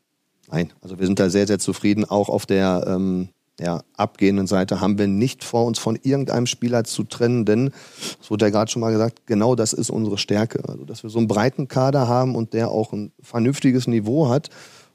nein, 0.52 0.72
also 0.82 0.98
wir 0.98 1.06
sind 1.06 1.18
da 1.18 1.30
sehr, 1.30 1.46
sehr 1.46 1.58
zufrieden. 1.58 2.04
Auch 2.04 2.28
auf 2.28 2.44
der 2.44 2.84
ähm, 2.86 3.30
ja, 3.60 3.82
abgehenden 3.96 4.46
Seite 4.46 4.80
haben 4.80 4.98
wir 4.98 5.06
nicht 5.06 5.44
vor, 5.44 5.66
uns 5.66 5.78
von 5.78 5.98
irgendeinem 6.02 6.46
Spieler 6.46 6.84
zu 6.84 7.04
trennen, 7.04 7.44
denn, 7.44 7.70
das 8.18 8.30
wurde 8.30 8.46
ja 8.46 8.50
gerade 8.50 8.70
schon 8.70 8.80
mal 8.80 8.92
gesagt, 8.92 9.26
genau 9.26 9.54
das 9.54 9.72
ist 9.72 9.90
unsere 9.90 10.16
Stärke. 10.18 10.66
Also, 10.66 10.84
dass 10.84 11.02
wir 11.02 11.10
so 11.10 11.18
einen 11.18 11.28
breiten 11.28 11.68
Kader 11.68 12.08
haben 12.08 12.34
und 12.36 12.54
der 12.54 12.70
auch 12.70 12.92
ein 12.92 13.12
vernünftiges 13.20 13.86
Niveau 13.86 14.28
hat. 14.28 14.48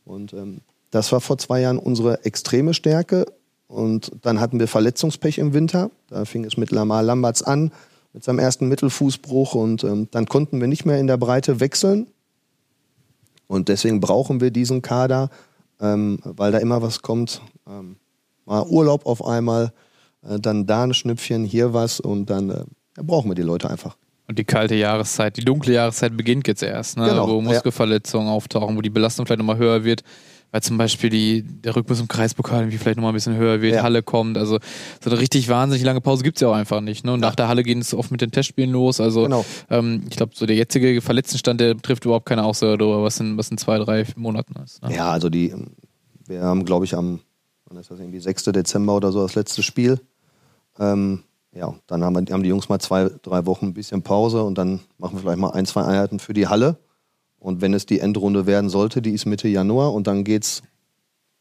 Und 0.03 0.33
ähm, 0.33 0.61
das 0.89 1.11
war 1.11 1.21
vor 1.21 1.37
zwei 1.37 1.61
Jahren 1.61 1.77
unsere 1.77 2.25
extreme 2.25 2.73
Stärke. 2.73 3.25
Und 3.67 4.11
dann 4.21 4.39
hatten 4.39 4.59
wir 4.59 4.67
Verletzungspech 4.67 5.37
im 5.37 5.53
Winter. 5.53 5.91
Da 6.07 6.25
fing 6.25 6.43
es 6.45 6.57
mit 6.57 6.71
Lamar 6.71 7.03
Lamberts 7.03 7.43
an, 7.43 7.71
mit 8.13 8.23
seinem 8.23 8.39
ersten 8.39 8.67
Mittelfußbruch. 8.67 9.55
Und 9.55 9.83
ähm, 9.83 10.07
dann 10.11 10.25
konnten 10.25 10.59
wir 10.59 10.67
nicht 10.67 10.85
mehr 10.85 10.99
in 10.99 11.07
der 11.07 11.17
Breite 11.17 11.59
wechseln. 11.59 12.07
Und 13.47 13.69
deswegen 13.69 13.99
brauchen 13.99 14.41
wir 14.41 14.49
diesen 14.49 14.81
Kader, 14.81 15.29
ähm, 15.79 16.19
weil 16.23 16.51
da 16.51 16.57
immer 16.57 16.81
was 16.81 17.03
kommt. 17.03 17.41
Ähm, 17.67 17.97
mal 18.45 18.63
Urlaub 18.63 19.05
auf 19.05 19.25
einmal, 19.25 19.73
äh, 20.27 20.39
dann 20.39 20.65
da 20.65 20.83
ein 20.83 20.93
Schnüpfchen, 20.93 21.43
hier 21.45 21.73
was 21.73 21.99
und 21.99 22.29
dann 22.29 22.49
äh, 22.49 22.63
brauchen 23.01 23.29
wir 23.29 23.35
die 23.35 23.41
Leute 23.41 23.69
einfach. 23.69 23.97
Und 24.27 24.39
die 24.39 24.43
kalte 24.43 24.75
Jahreszeit, 24.75 25.37
die 25.37 25.45
dunkle 25.45 25.73
Jahreszeit 25.73 26.17
beginnt 26.17 26.47
jetzt 26.47 26.63
erst, 26.63 26.97
ne? 26.97 27.07
Genau, 27.09 27.29
wo 27.29 27.41
Muskelverletzungen 27.41 28.27
ja. 28.27 28.33
auftauchen, 28.33 28.75
wo 28.75 28.81
die 28.81 28.89
Belastung 28.89 29.25
vielleicht 29.25 29.37
nochmal 29.37 29.57
höher 29.57 29.83
wird, 29.83 30.01
weil 30.51 30.61
zum 30.61 30.79
Beispiel 30.79 31.11
die, 31.11 31.43
der 31.43 31.75
Rückbus 31.75 31.99
im 31.99 32.07
Kreispokal 32.07 32.61
irgendwie 32.61 32.79
vielleicht 32.79 32.97
nochmal 32.97 33.11
ein 33.11 33.15
bisschen 33.15 33.35
höher 33.35 33.61
wird, 33.61 33.75
ja. 33.75 33.83
Halle 33.83 34.01
kommt. 34.01 34.37
Also 34.39 34.57
so 35.03 35.09
eine 35.11 35.19
richtig 35.19 35.47
wahnsinnig 35.47 35.85
lange 35.85 36.01
Pause 36.01 36.23
gibt's 36.23 36.41
ja 36.41 36.47
auch 36.47 36.55
einfach 36.55 36.81
nicht. 36.81 37.05
Ne? 37.05 37.13
Und 37.13 37.21
ja. 37.21 37.27
nach 37.27 37.35
der 37.35 37.49
Halle 37.49 37.61
gehen 37.61 37.79
es 37.79 37.93
oft 37.93 38.09
mit 38.09 38.21
den 38.21 38.31
Testspielen 38.31 38.71
los. 38.71 38.99
Also 38.99 39.23
genau. 39.23 39.45
ähm, 39.69 40.05
ich 40.09 40.15
glaube, 40.15 40.31
so 40.33 40.47
der 40.47 40.55
jetzige 40.55 41.01
Verletztenstand, 41.01 41.61
der 41.61 41.77
trifft 41.77 42.05
überhaupt 42.05 42.25
keine 42.25 42.45
Aussage 42.45 42.79
darüber, 42.79 43.03
was 43.03 43.19
in, 43.19 43.37
was 43.37 43.51
in 43.51 43.59
zwei, 43.59 43.77
drei 43.77 44.05
Monaten 44.15 44.55
ist. 44.63 44.81
Ne? 44.81 44.95
Ja, 44.95 45.11
also 45.11 45.29
die, 45.29 45.53
wir 46.25 46.41
haben, 46.41 46.65
glaube 46.65 46.85
ich, 46.85 46.95
am 46.95 47.19
wann 47.65 47.77
ist 47.77 47.91
das 47.91 47.99
irgendwie 47.99 48.19
6. 48.19 48.45
Dezember 48.45 48.95
oder 48.95 49.11
so 49.11 49.21
das 49.21 49.35
letzte 49.35 49.63
Spiel. 49.63 49.99
Ähm, 50.79 51.23
ja, 51.53 51.73
dann 51.87 52.03
haben, 52.03 52.15
wir, 52.15 52.33
haben 52.33 52.43
die 52.43 52.49
Jungs 52.49 52.69
mal 52.69 52.79
zwei, 52.79 53.09
drei 53.21 53.45
Wochen 53.45 53.67
ein 53.67 53.73
bisschen 53.73 54.01
Pause 54.01 54.43
und 54.43 54.57
dann 54.57 54.81
machen 54.97 55.15
wir 55.15 55.21
vielleicht 55.21 55.39
mal 55.39 55.51
ein, 55.51 55.65
zwei 55.65 55.83
Einheiten 55.83 56.19
für 56.19 56.33
die 56.33 56.47
Halle. 56.47 56.77
Und 57.39 57.61
wenn 57.61 57.73
es 57.73 57.85
die 57.85 57.99
Endrunde 57.99 58.45
werden 58.45 58.69
sollte, 58.69 59.01
die 59.01 59.11
ist 59.11 59.25
Mitte 59.25 59.47
Januar 59.47 59.93
und 59.93 60.07
dann 60.07 60.23
geht's, 60.23 60.63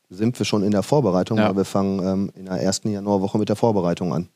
sind 0.09 0.39
wir 0.39 0.47
schon 0.47 0.63
in 0.63 0.71
der 0.71 0.83
Vorbereitung, 0.83 1.39
ja. 1.39 1.49
weil 1.49 1.57
wir 1.57 1.65
fangen 1.65 2.07
ähm, 2.07 2.31
in 2.35 2.45
der 2.45 2.61
ersten 2.61 2.91
Januarwoche 2.91 3.39
mit 3.39 3.49
der 3.49 3.57
Vorbereitung 3.57 4.13
an. 4.13 4.29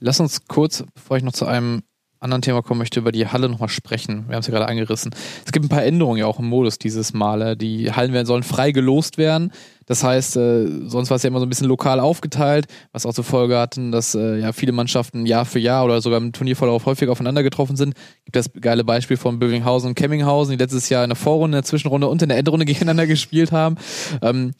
Lass 0.00 0.20
uns 0.20 0.46
kurz, 0.46 0.84
bevor 0.94 1.16
ich 1.16 1.22
noch 1.22 1.32
zu 1.32 1.46
einem 1.46 1.82
anderen 2.18 2.42
Thema 2.42 2.62
kommen 2.62 2.78
möchte, 2.78 3.00
über 3.00 3.12
die 3.12 3.28
Halle 3.28 3.48
nochmal 3.48 3.68
sprechen. 3.68 4.24
Wir 4.26 4.34
haben 4.34 4.40
es 4.40 4.46
ja 4.46 4.52
gerade 4.52 4.66
angerissen. 4.66 5.14
Es 5.44 5.52
gibt 5.52 5.66
ein 5.66 5.68
paar 5.68 5.84
Änderungen 5.84 6.18
ja 6.18 6.26
auch 6.26 6.38
im 6.38 6.46
Modus 6.46 6.78
dieses 6.78 7.12
Mal. 7.12 7.54
Die 7.56 7.92
Hallen 7.92 8.12
werden, 8.12 8.26
sollen 8.26 8.42
frei 8.42 8.72
gelost 8.72 9.18
werden. 9.18 9.52
Das 9.86 10.02
heißt, 10.02 10.36
äh, 10.36 10.66
sonst 10.86 11.10
war 11.10 11.16
es 11.16 11.22
ja 11.22 11.28
immer 11.28 11.40
so 11.40 11.46
ein 11.46 11.48
bisschen 11.48 11.68
lokal 11.68 12.00
aufgeteilt, 12.00 12.66
was 12.92 13.06
auch 13.06 13.14
zur 13.14 13.24
Folge 13.24 13.58
hatten, 13.58 13.92
dass 13.92 14.14
äh, 14.14 14.38
ja 14.38 14.52
viele 14.52 14.72
Mannschaften 14.72 15.26
Jahr 15.26 15.44
für 15.44 15.58
Jahr 15.58 15.84
oder 15.84 16.00
sogar 16.00 16.18
im 16.18 16.32
Turnierverlauf 16.32 16.86
häufig 16.86 17.08
aufeinander 17.08 17.42
getroffen 17.42 17.76
sind. 17.76 17.94
Gibt 18.24 18.36
das 18.36 18.50
geile 18.60 18.84
Beispiel 18.84 19.16
von 19.16 19.38
Bövinghausen 19.38 19.90
und 19.90 19.94
Kemminghausen, 19.94 20.56
die 20.56 20.62
letztes 20.62 20.88
Jahr 20.88 21.04
in 21.04 21.10
der 21.10 21.16
Vorrunde, 21.16 21.58
in 21.58 21.62
der 21.62 21.68
Zwischenrunde 21.68 22.08
und 22.08 22.22
in 22.22 22.28
der 22.28 22.38
Endrunde 22.38 22.64
gegeneinander 22.66 23.06
gespielt 23.06 23.52
haben. 23.52 23.76
Ähm, 24.22 24.52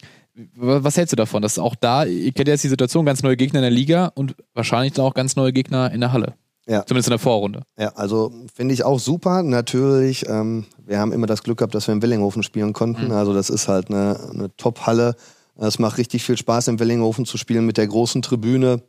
was 0.55 0.97
hältst 0.97 1.13
du 1.13 1.15
davon? 1.15 1.41
Dass 1.41 1.57
auch 1.57 1.75
da, 1.75 2.03
ihr 2.03 2.31
kennt 2.33 2.47
ja 2.47 2.53
jetzt 2.53 2.63
die 2.63 2.69
Situation, 2.69 3.05
ganz 3.05 3.23
neue 3.23 3.37
Gegner 3.37 3.59
in 3.59 3.63
der 3.63 3.71
Liga 3.71 4.11
und 4.15 4.35
wahrscheinlich 4.53 4.93
dann 4.93 5.05
auch 5.05 5.13
ganz 5.13 5.35
neue 5.35 5.53
Gegner 5.53 5.91
in 5.91 6.01
der 6.01 6.11
Halle. 6.11 6.33
Ja. 6.67 6.85
Zumindest 6.85 7.07
in 7.07 7.11
der 7.11 7.19
Vorrunde. 7.19 7.61
Ja, 7.77 7.89
also 7.95 8.31
finde 8.53 8.73
ich 8.73 8.83
auch 8.83 8.99
super. 8.99 9.43
Natürlich, 9.43 10.27
ähm, 10.27 10.65
wir 10.83 10.99
haben 10.99 11.11
immer 11.11 11.27
das 11.27 11.43
Glück 11.43 11.59
gehabt, 11.59 11.75
dass 11.75 11.87
wir 11.87 11.93
in 11.93 12.01
Willinghofen 12.01 12.43
spielen 12.43 12.73
konnten. 12.73 13.05
Mhm. 13.05 13.11
Also 13.11 13.33
das 13.33 13.49
ist 13.49 13.67
halt 13.67 13.89
eine, 13.89 14.19
eine 14.33 14.55
Top-Halle. 14.57 15.15
Es 15.57 15.79
macht 15.79 15.97
richtig 15.97 16.23
viel 16.23 16.37
Spaß, 16.37 16.67
in 16.67 16.79
Willinghofen 16.79 17.25
zu 17.25 17.37
spielen 17.37 17.65
mit 17.65 17.77
der 17.77 17.87
großen 17.87 18.21
Tribüne. 18.21 18.81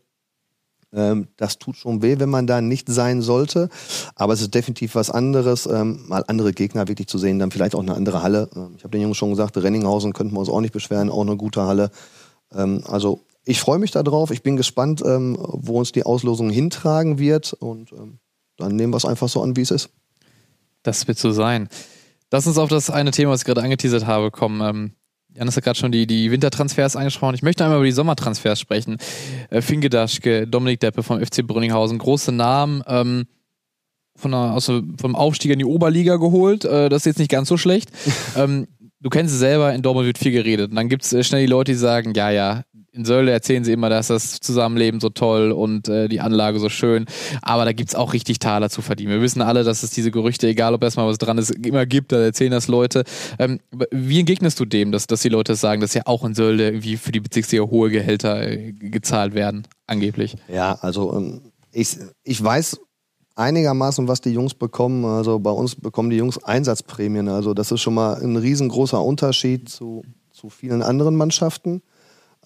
Ähm, 0.92 1.28
das 1.36 1.58
tut 1.58 1.76
schon 1.76 2.02
weh, 2.02 2.18
wenn 2.18 2.30
man 2.30 2.46
da 2.46 2.60
nicht 2.60 2.88
sein 2.88 3.20
sollte. 3.20 3.68
Aber 4.14 4.32
es 4.32 4.40
ist 4.40 4.54
definitiv 4.54 4.94
was 4.94 5.10
anderes, 5.10 5.66
ähm, 5.66 6.04
mal 6.08 6.24
andere 6.26 6.52
Gegner 6.52 6.88
wirklich 6.88 7.08
zu 7.08 7.18
sehen, 7.18 7.38
dann 7.38 7.50
vielleicht 7.50 7.74
auch 7.74 7.82
eine 7.82 7.94
andere 7.94 8.22
Halle. 8.22 8.48
Ähm, 8.56 8.74
ich 8.76 8.84
habe 8.84 8.92
den 8.92 9.02
Jungs 9.02 9.16
schon 9.18 9.30
gesagt, 9.30 9.56
Renninghausen 9.56 10.12
könnten 10.14 10.34
wir 10.34 10.40
uns 10.40 10.48
auch 10.48 10.60
nicht 10.60 10.72
beschweren, 10.72 11.10
auch 11.10 11.20
eine 11.20 11.36
gute 11.36 11.62
Halle. 11.62 11.90
Ähm, 12.54 12.82
also 12.86 13.20
ich 13.46 13.60
freue 13.60 13.78
mich 13.78 13.92
darauf. 13.92 14.30
Ich 14.32 14.42
bin 14.42 14.56
gespannt, 14.56 15.02
ähm, 15.06 15.38
wo 15.40 15.78
uns 15.78 15.92
die 15.92 16.04
Auslosung 16.04 16.50
hintragen 16.50 17.18
wird. 17.18 17.52
Und 17.52 17.92
ähm, 17.92 18.18
dann 18.56 18.74
nehmen 18.74 18.92
wir 18.92 18.96
es 18.96 19.04
einfach 19.04 19.28
so 19.28 19.40
an, 19.40 19.56
wie 19.56 19.62
es 19.62 19.70
ist. 19.70 19.90
Das 20.82 21.06
wird 21.08 21.18
so 21.18 21.30
sein. 21.30 21.68
Lass 22.32 22.46
uns 22.46 22.58
auf 22.58 22.68
das 22.68 22.90
eine 22.90 23.12
Thema, 23.12 23.30
was 23.30 23.42
ich 23.42 23.46
gerade 23.46 23.62
angeteasert 23.62 24.04
habe, 24.04 24.32
kommen. 24.32 24.60
Ähm, 24.60 24.92
Janis 25.32 25.56
hat 25.56 25.64
gerade 25.64 25.78
schon 25.78 25.92
die, 25.92 26.08
die 26.08 26.30
Wintertransfers 26.32 26.96
angesprochen. 26.96 27.36
Ich 27.36 27.42
möchte 27.42 27.62
einmal 27.62 27.78
über 27.78 27.86
die 27.86 27.92
Sommertransfers 27.92 28.58
sprechen. 28.58 28.96
Äh, 29.50 29.62
Finke 29.62 29.90
Daschke, 29.90 30.48
Dominik 30.48 30.80
Deppe 30.80 31.04
vom 31.04 31.24
FC 31.24 31.46
Brünninghausen, 31.46 31.98
große 31.98 32.32
Namen. 32.32 32.82
Ähm, 32.88 33.26
von 34.16 34.32
der, 34.32 34.54
aus, 34.54 34.66
vom 34.66 35.14
Aufstieg 35.14 35.52
in 35.52 35.58
die 35.60 35.64
Oberliga 35.64 36.16
geholt. 36.16 36.64
Äh, 36.64 36.88
das 36.88 37.02
ist 37.02 37.06
jetzt 37.06 37.18
nicht 37.18 37.30
ganz 37.30 37.48
so 37.48 37.56
schlecht. 37.56 37.90
ähm, 38.36 38.66
du 39.00 39.08
kennst 39.08 39.34
es 39.34 39.38
selber, 39.38 39.72
in 39.72 39.82
Dortmund 39.82 40.06
wird 40.06 40.18
viel 40.18 40.32
geredet. 40.32 40.70
Und 40.70 40.76
dann 40.76 40.88
gibt 40.88 41.04
es 41.04 41.12
äh, 41.12 41.22
schnell 41.22 41.42
die 41.42 41.50
Leute, 41.50 41.72
die 41.72 41.78
sagen, 41.78 42.12
ja, 42.14 42.30
ja, 42.30 42.64
in 42.96 43.04
Sölle 43.04 43.30
erzählen 43.30 43.62
sie 43.64 43.72
immer, 43.72 43.90
dass 43.90 44.08
das 44.08 44.40
Zusammenleben 44.40 45.00
so 45.00 45.10
toll 45.10 45.52
und 45.52 45.88
äh, 45.88 46.08
die 46.08 46.20
Anlage 46.20 46.58
so 46.58 46.68
schön. 46.68 47.06
Aber 47.42 47.64
da 47.64 47.72
gibt 47.72 47.90
es 47.90 47.94
auch 47.94 48.12
richtig 48.12 48.38
Taler 48.38 48.70
zu 48.70 48.82
verdienen. 48.82 49.12
Wir 49.12 49.20
wissen 49.20 49.42
alle, 49.42 49.64
dass 49.64 49.82
es 49.82 49.90
diese 49.90 50.10
Gerüchte, 50.10 50.48
egal 50.48 50.74
ob 50.74 50.82
erstmal 50.82 51.06
was 51.06 51.18
dran 51.18 51.38
ist, 51.38 51.50
immer 51.50 51.86
gibt, 51.86 52.12
da 52.12 52.20
erzählen 52.20 52.50
das 52.50 52.68
Leute. 52.68 53.04
Ähm, 53.38 53.60
wie 53.90 54.20
entgegnest 54.20 54.58
du 54.58 54.64
dem, 54.64 54.92
dass, 54.92 55.06
dass 55.06 55.20
die 55.20 55.28
Leute 55.28 55.54
sagen, 55.54 55.80
dass 55.80 55.94
ja 55.94 56.02
auch 56.06 56.24
in 56.24 56.34
Sölle 56.34 56.64
irgendwie 56.64 56.96
für 56.96 57.12
die 57.12 57.20
Bezirksliga 57.20 57.64
hohe 57.64 57.90
Gehälter 57.90 58.48
äh, 58.48 58.72
gezahlt 58.72 59.34
werden, 59.34 59.66
angeblich? 59.86 60.36
Ja, 60.48 60.78
also 60.80 61.14
ähm, 61.14 61.52
ich, 61.72 61.98
ich 62.24 62.42
weiß 62.42 62.78
einigermaßen, 63.34 64.08
was 64.08 64.22
die 64.22 64.30
Jungs 64.30 64.54
bekommen. 64.54 65.04
Also 65.04 65.38
bei 65.38 65.50
uns 65.50 65.74
bekommen 65.74 66.10
die 66.10 66.16
Jungs 66.16 66.42
Einsatzprämien. 66.42 67.28
Also 67.28 67.52
das 67.52 67.70
ist 67.70 67.82
schon 67.82 67.94
mal 67.94 68.14
ein 68.14 68.36
riesengroßer 68.36 69.02
Unterschied 69.02 69.68
zu, 69.68 70.02
zu 70.32 70.48
vielen 70.48 70.82
anderen 70.82 71.16
Mannschaften. 71.16 71.82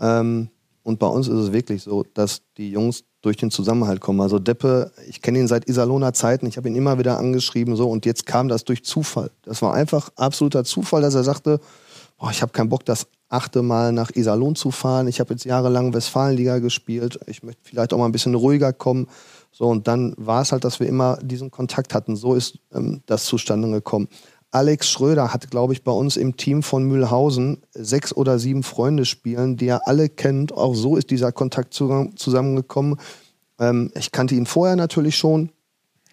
Ähm, 0.00 0.48
und 0.82 0.98
bei 0.98 1.06
uns 1.06 1.28
ist 1.28 1.34
es 1.34 1.52
wirklich 1.52 1.82
so, 1.82 2.04
dass 2.14 2.42
die 2.56 2.70
Jungs 2.70 3.04
durch 3.20 3.36
den 3.36 3.50
Zusammenhalt 3.50 4.00
kommen. 4.00 4.20
Also 4.20 4.38
Deppe, 4.38 4.92
ich 5.08 5.20
kenne 5.20 5.38
ihn 5.38 5.48
seit 5.48 5.68
Iserlohner 5.68 6.14
Zeiten, 6.14 6.46
ich 6.46 6.56
habe 6.56 6.68
ihn 6.68 6.74
immer 6.74 6.98
wieder 6.98 7.18
angeschrieben 7.18 7.76
so 7.76 7.88
und 7.90 8.06
jetzt 8.06 8.26
kam 8.26 8.48
das 8.48 8.64
durch 8.64 8.82
Zufall. 8.82 9.30
Das 9.42 9.60
war 9.60 9.74
einfach 9.74 10.10
absoluter 10.16 10.64
Zufall, 10.64 11.02
dass 11.02 11.14
er 11.14 11.22
sagte, 11.22 11.60
boah, 12.18 12.30
ich 12.30 12.40
habe 12.40 12.52
keinen 12.52 12.70
Bock, 12.70 12.84
das 12.84 13.06
achte 13.28 13.62
Mal 13.62 13.92
nach 13.92 14.10
Iserlohn 14.10 14.56
zu 14.56 14.70
fahren. 14.70 15.06
Ich 15.06 15.20
habe 15.20 15.34
jetzt 15.34 15.44
jahrelang 15.44 15.94
Westfalenliga 15.94 16.58
gespielt. 16.58 17.20
Ich 17.26 17.42
möchte 17.42 17.60
vielleicht 17.62 17.92
auch 17.92 17.98
mal 17.98 18.06
ein 18.06 18.12
bisschen 18.12 18.34
ruhiger 18.34 18.72
kommen. 18.72 19.06
So, 19.52 19.66
und 19.66 19.86
dann 19.86 20.14
war 20.16 20.42
es 20.42 20.52
halt, 20.52 20.64
dass 20.64 20.80
wir 20.80 20.86
immer 20.86 21.18
diesen 21.22 21.50
Kontakt 21.50 21.94
hatten. 21.94 22.16
So 22.16 22.34
ist 22.34 22.58
ähm, 22.72 23.02
das 23.06 23.24
zustande 23.24 23.70
gekommen. 23.70 24.08
Alex 24.52 24.90
Schröder 24.90 25.32
hat, 25.32 25.50
glaube 25.50 25.72
ich, 25.72 25.84
bei 25.84 25.92
uns 25.92 26.16
im 26.16 26.36
Team 26.36 26.62
von 26.62 26.84
Mühlhausen 26.84 27.62
sechs 27.72 28.12
oder 28.12 28.38
sieben 28.38 28.62
Freunde 28.62 29.04
spielen, 29.04 29.56
die 29.56 29.68
er 29.68 29.86
alle 29.86 30.08
kennt. 30.08 30.52
Auch 30.52 30.74
so 30.74 30.96
ist 30.96 31.10
dieser 31.10 31.30
Kontakt 31.30 31.72
zusammengekommen. 31.72 32.96
Ähm, 33.60 33.92
ich 33.96 34.10
kannte 34.10 34.34
ihn 34.34 34.46
vorher 34.46 34.74
natürlich 34.74 35.16
schon, 35.16 35.50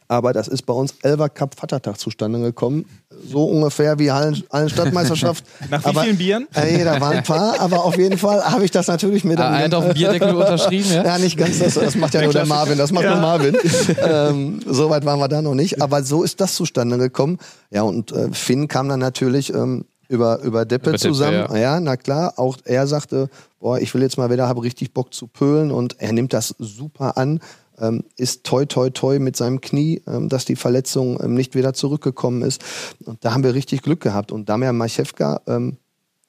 aber 0.08 0.34
das 0.34 0.48
ist 0.48 0.64
bei 0.64 0.74
uns 0.74 0.96
Elver 1.02 1.30
Cup 1.30 1.56
Vatertag 1.60 2.00
zustande 2.00 2.40
gekommen. 2.40 2.86
So 3.30 3.46
ungefähr 3.46 4.00
wie 4.00 4.12
Hallen, 4.12 4.44
Hallenstadtmeisterschaft. 4.52 5.44
Nach 5.70 5.84
wie 5.84 5.90
aber, 5.90 6.04
vielen 6.04 6.18
Bieren? 6.18 6.48
Äh, 6.54 6.84
da 6.84 7.00
waren 7.02 7.18
ein 7.18 7.24
paar, 7.24 7.60
aber 7.60 7.84
auf 7.84 7.98
jeden 7.98 8.18
Fall 8.18 8.44
habe 8.44 8.64
ich 8.64 8.72
das 8.72 8.88
natürlich 8.88 9.24
mit. 9.24 9.40
Ah, 9.40 9.58
er 9.58 9.66
hat 9.66 9.74
auf 9.74 9.86
dem 9.86 9.94
Bierdeckel 9.94 10.30
unterschrieben, 10.36 10.92
ja? 10.92 11.04
Ja, 11.04 11.18
nicht 11.18 11.38
ganz, 11.38 11.60
das, 11.60 11.74
das 11.74 11.96
macht 11.96 12.14
ja 12.14 12.22
nur 12.22 12.34
der 12.34 12.46
Marvin, 12.46 12.78
das 12.78 12.92
macht 12.92 13.06
ja. 13.06 13.12
nur 13.12 13.22
Marvin. 13.22 13.58
ähm, 14.02 14.60
so 14.66 14.90
weit 14.90 15.06
waren 15.06 15.20
wir 15.20 15.28
da 15.28 15.42
noch 15.42 15.56
nicht, 15.56 15.82
aber 15.82 16.04
so 16.04 16.24
ist 16.24 16.40
das 16.40 16.56
zustande 16.56 16.98
gekommen. 16.98 17.38
Ja, 17.70 17.82
und 17.82 18.12
äh, 18.12 18.32
Finn 18.32 18.68
kam 18.68 18.88
dann 18.88 19.00
natürlich 19.00 19.54
ähm, 19.54 19.86
über, 20.08 20.40
über 20.42 20.66
Deppe 20.66 20.92
über 20.92 21.00
zusammen. 21.00 21.42
Deppe, 21.42 21.56
ja. 21.56 21.74
ja. 21.74 21.80
na 21.80 21.98
klar, 21.98 22.34
auch 22.38 22.58
er 22.64 22.88
sagte, 22.88 23.30
boah, 23.60 23.80
ich 23.80 23.94
will 23.94 24.02
jetzt 24.02 24.18
mal 24.18 24.30
wieder, 24.30 24.48
habe 24.48 24.64
richtig 24.64 24.94
Bock 24.94 25.14
zu 25.14 25.28
pölen 25.28 25.72
und 25.72 26.00
er 26.00 26.14
nimmt 26.14 26.34
das 26.34 26.56
super 26.60 27.18
an 27.18 27.40
ähm, 27.80 28.04
ist 28.18 28.44
toi 28.44 28.66
toi 28.66 28.90
toi 28.90 29.20
mit 29.20 29.36
seinem 29.36 29.62
Knie, 29.62 30.02
ähm, 30.08 30.30
dass 30.30 30.46
die 30.46 30.56
Verletzung 30.56 31.20
ähm, 31.22 31.34
nicht 31.34 31.56
wieder 31.56 31.74
zurückgekommen 31.74 32.42
ist. 32.42 32.64
Und 33.06 33.24
da 33.24 33.34
haben 33.34 33.44
wir 33.44 33.54
richtig 33.54 33.82
Glück 33.82 34.02
gehabt. 34.02 34.32
Und 34.32 34.50
Damir 34.50 34.74
Machewka, 34.74 35.42
ähm, 35.48 35.78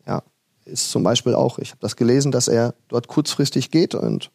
ja, 0.07 0.23
ist 0.65 0.91
zum 0.91 1.03
Beispiel 1.03 1.35
auch, 1.35 1.59
ich 1.59 1.71
habe 1.71 1.81
das 1.81 1.97
gelesen, 1.97 2.33
dass 2.33 2.49
er 2.49 2.75
dort 2.89 3.09
kurzfristig 3.09 3.71
geht 3.71 3.95
und 3.95 4.31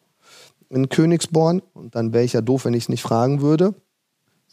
in 0.70 0.88
Königsborn. 0.88 1.62
Und 1.72 1.94
dann 1.94 2.12
wäre 2.12 2.24
ich 2.24 2.32
ja 2.32 2.40
doof, 2.40 2.64
wenn 2.64 2.74
ich 2.74 2.84
es 2.84 2.88
nicht 2.88 3.02
fragen 3.02 3.40
würde. 3.40 3.74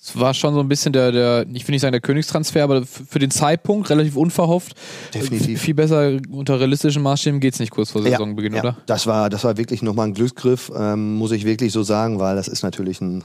Es 0.04 0.20
war 0.20 0.34
schon 0.34 0.56
so 0.56 0.60
ein 0.62 0.68
bisschen 0.68 0.94
der, 0.94 1.12
der, 1.12 1.46
ich 1.54 1.68
will 1.68 1.74
nicht 1.74 1.82
sagen 1.82 1.92
der 1.92 2.02
Königstransfer, 2.02 2.64
aber 2.64 2.84
für 2.84 3.20
den 3.20 3.30
Zeitpunkt 3.30 3.88
relativ 3.92 4.16
unverhofft. 4.16 4.74
Definitiv. 5.14 5.62
Viel 5.62 5.76
besser 5.76 6.18
unter 6.32 6.60
realistischen 6.60 7.04
Maßstäben 7.04 7.40
geht 7.40 7.54
es 7.54 7.60
nicht 7.60 7.70
kurz 7.70 7.92
vor 7.92 8.02
Saisonbeginn, 8.02 8.54
ja, 8.54 8.64
ja. 8.64 8.70
oder? 8.70 8.78
Das 8.88 9.06
war, 9.06 9.30
das 9.30 9.44
war 9.44 9.58
wirklich 9.58 9.84
nochmal 9.84 10.08
ein 10.08 10.16
Glücksgriff, 10.16 10.72
ähm, 10.76 11.14
muss 11.18 11.32
ich 11.32 11.46
wirklich 11.46 11.72
so 11.72 11.84
sagen, 11.84 12.20
weil 12.20 12.36
das 12.36 12.48
ist 12.48 12.64
natürlich 12.64 13.00
ein, 13.00 13.24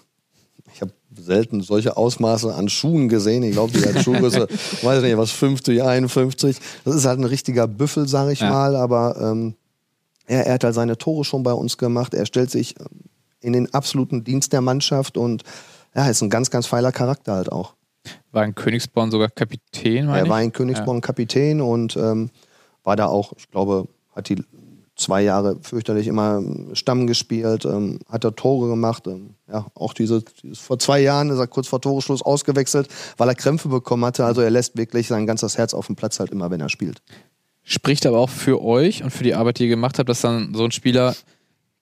ich 0.74 0.82
habe 0.82 0.92
selten 1.18 1.62
solche 1.62 1.96
Ausmaße 1.96 2.54
an 2.54 2.68
Schuhen 2.68 3.08
gesehen. 3.08 3.42
Ich 3.42 3.52
glaube, 3.52 3.72
die 3.72 3.82
hat 3.82 4.04
Schuhgröße, 4.04 4.46
weiß 4.82 5.02
nicht, 5.02 5.16
was 5.16 5.30
50, 5.30 5.82
51. 5.82 6.58
Das 6.84 6.94
ist 6.94 7.06
halt 7.06 7.18
ein 7.18 7.24
richtiger 7.24 7.66
Büffel, 7.66 8.06
sage 8.06 8.32
ich 8.32 8.40
ja. 8.40 8.50
mal, 8.50 8.76
aber 8.76 9.16
ähm, 9.18 9.54
er, 10.26 10.46
er 10.46 10.54
hat 10.54 10.64
halt 10.64 10.74
seine 10.74 10.98
Tore 10.98 11.24
schon 11.24 11.42
bei 11.42 11.54
uns 11.54 11.78
gemacht. 11.78 12.12
Er 12.12 12.26
stellt 12.26 12.50
sich 12.50 12.78
ähm, 12.78 12.86
in 13.40 13.54
den 13.54 13.72
absoluten 13.72 14.24
Dienst 14.24 14.52
der 14.52 14.60
Mannschaft 14.60 15.16
und 15.16 15.42
ja, 15.96 16.08
ist 16.08 16.22
ein 16.22 16.30
ganz, 16.30 16.50
ganz 16.50 16.66
feiler 16.66 16.92
Charakter 16.92 17.32
halt 17.32 17.50
auch. 17.50 17.74
War 18.30 18.44
in 18.44 18.54
Königsborn 18.54 19.10
sogar 19.10 19.30
Kapitän, 19.30 20.06
meine 20.06 20.26
Er 20.26 20.28
war 20.28 20.42
in 20.42 20.52
Königsborn 20.52 20.98
ja. 20.98 21.00
Kapitän 21.00 21.60
und 21.60 21.96
ähm, 21.96 22.30
war 22.84 22.96
da 22.96 23.06
auch, 23.06 23.32
ich 23.36 23.50
glaube, 23.50 23.88
hat 24.14 24.28
die 24.28 24.44
zwei 24.94 25.22
Jahre 25.22 25.58
fürchterlich 25.60 26.06
immer 26.06 26.42
Stamm 26.72 27.06
gespielt, 27.06 27.64
ähm, 27.64 27.98
hat 28.08 28.24
da 28.24 28.30
Tore 28.30 28.68
gemacht. 28.68 29.06
Ähm, 29.06 29.34
ja, 29.50 29.66
auch 29.74 29.92
diese, 29.92 30.22
dieses, 30.42 30.58
vor 30.58 30.78
zwei 30.78 31.00
Jahren 31.00 31.30
ist 31.30 31.38
er 31.38 31.46
kurz 31.46 31.68
vor 31.68 31.80
Toreschluss 31.80 32.22
ausgewechselt, 32.22 32.88
weil 33.16 33.28
er 33.28 33.34
Krämpfe 33.34 33.68
bekommen 33.68 34.04
hatte. 34.04 34.24
Also 34.24 34.40
er 34.40 34.50
lässt 34.50 34.76
wirklich 34.76 35.08
sein 35.08 35.26
ganzes 35.26 35.58
Herz 35.58 35.74
auf 35.74 35.86
dem 35.86 35.96
Platz 35.96 36.20
halt 36.20 36.30
immer, 36.30 36.50
wenn 36.50 36.60
er 36.60 36.68
spielt. 36.68 37.02
Spricht 37.62 38.06
aber 38.06 38.18
auch 38.18 38.30
für 38.30 38.62
euch 38.62 39.02
und 39.02 39.10
für 39.10 39.24
die 39.24 39.34
Arbeit, 39.34 39.58
die 39.58 39.64
ihr 39.64 39.70
gemacht 39.70 39.98
habt, 39.98 40.08
dass 40.08 40.20
dann 40.20 40.54
so 40.54 40.64
ein 40.64 40.70
Spieler 40.70 41.14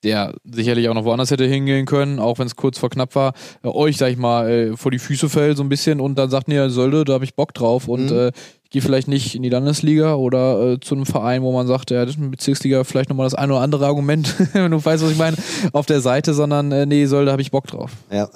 der 0.04 0.34
sicherlich 0.44 0.88
auch 0.88 0.94
noch 0.94 1.04
woanders 1.04 1.30
hätte 1.30 1.46
hingehen 1.46 1.86
können, 1.86 2.18
auch 2.18 2.38
wenn 2.38 2.46
es 2.46 2.56
kurz 2.56 2.78
vor 2.78 2.90
knapp 2.90 3.14
war, 3.14 3.32
äh, 3.62 3.68
euch, 3.68 3.96
sag 3.96 4.10
ich 4.10 4.16
mal, 4.16 4.48
äh, 4.48 4.76
vor 4.76 4.90
die 4.90 4.98
Füße 4.98 5.28
fällt 5.28 5.56
so 5.56 5.64
ein 5.64 5.68
bisschen 5.68 6.00
und 6.00 6.16
dann 6.16 6.30
sagt, 6.30 6.46
nee, 6.46 6.68
Sölde, 6.68 7.04
da 7.04 7.14
habe 7.14 7.24
ich 7.24 7.34
Bock 7.34 7.54
drauf 7.54 7.88
und 7.88 8.10
mhm. 8.10 8.16
äh, 8.16 8.32
ich 8.62 8.70
gehe 8.70 8.82
vielleicht 8.82 9.08
nicht 9.08 9.34
in 9.34 9.42
die 9.42 9.48
Landesliga 9.48 10.14
oder 10.14 10.72
äh, 10.72 10.80
zu 10.80 10.94
einem 10.94 11.06
Verein, 11.06 11.42
wo 11.42 11.52
man 11.52 11.66
sagt, 11.66 11.90
ja, 11.90 12.04
das 12.04 12.14
ist 12.14 12.20
eine 12.20 12.30
Bezirksliga 12.30 12.84
vielleicht 12.84 13.08
nochmal 13.08 13.26
das 13.26 13.34
ein 13.34 13.50
oder 13.50 13.60
andere 13.60 13.86
Argument, 13.86 14.34
wenn 14.52 14.70
du 14.70 14.84
weißt, 14.84 15.02
was 15.02 15.10
ich 15.10 15.18
meine, 15.18 15.36
auf 15.72 15.86
der 15.86 16.00
Seite, 16.00 16.34
sondern 16.34 16.70
äh, 16.70 16.86
nee, 16.86 17.06
Sölde 17.06 17.32
habe 17.32 17.42
ich 17.42 17.50
Bock 17.50 17.66
drauf. 17.66 17.92
Ja, 18.10 18.28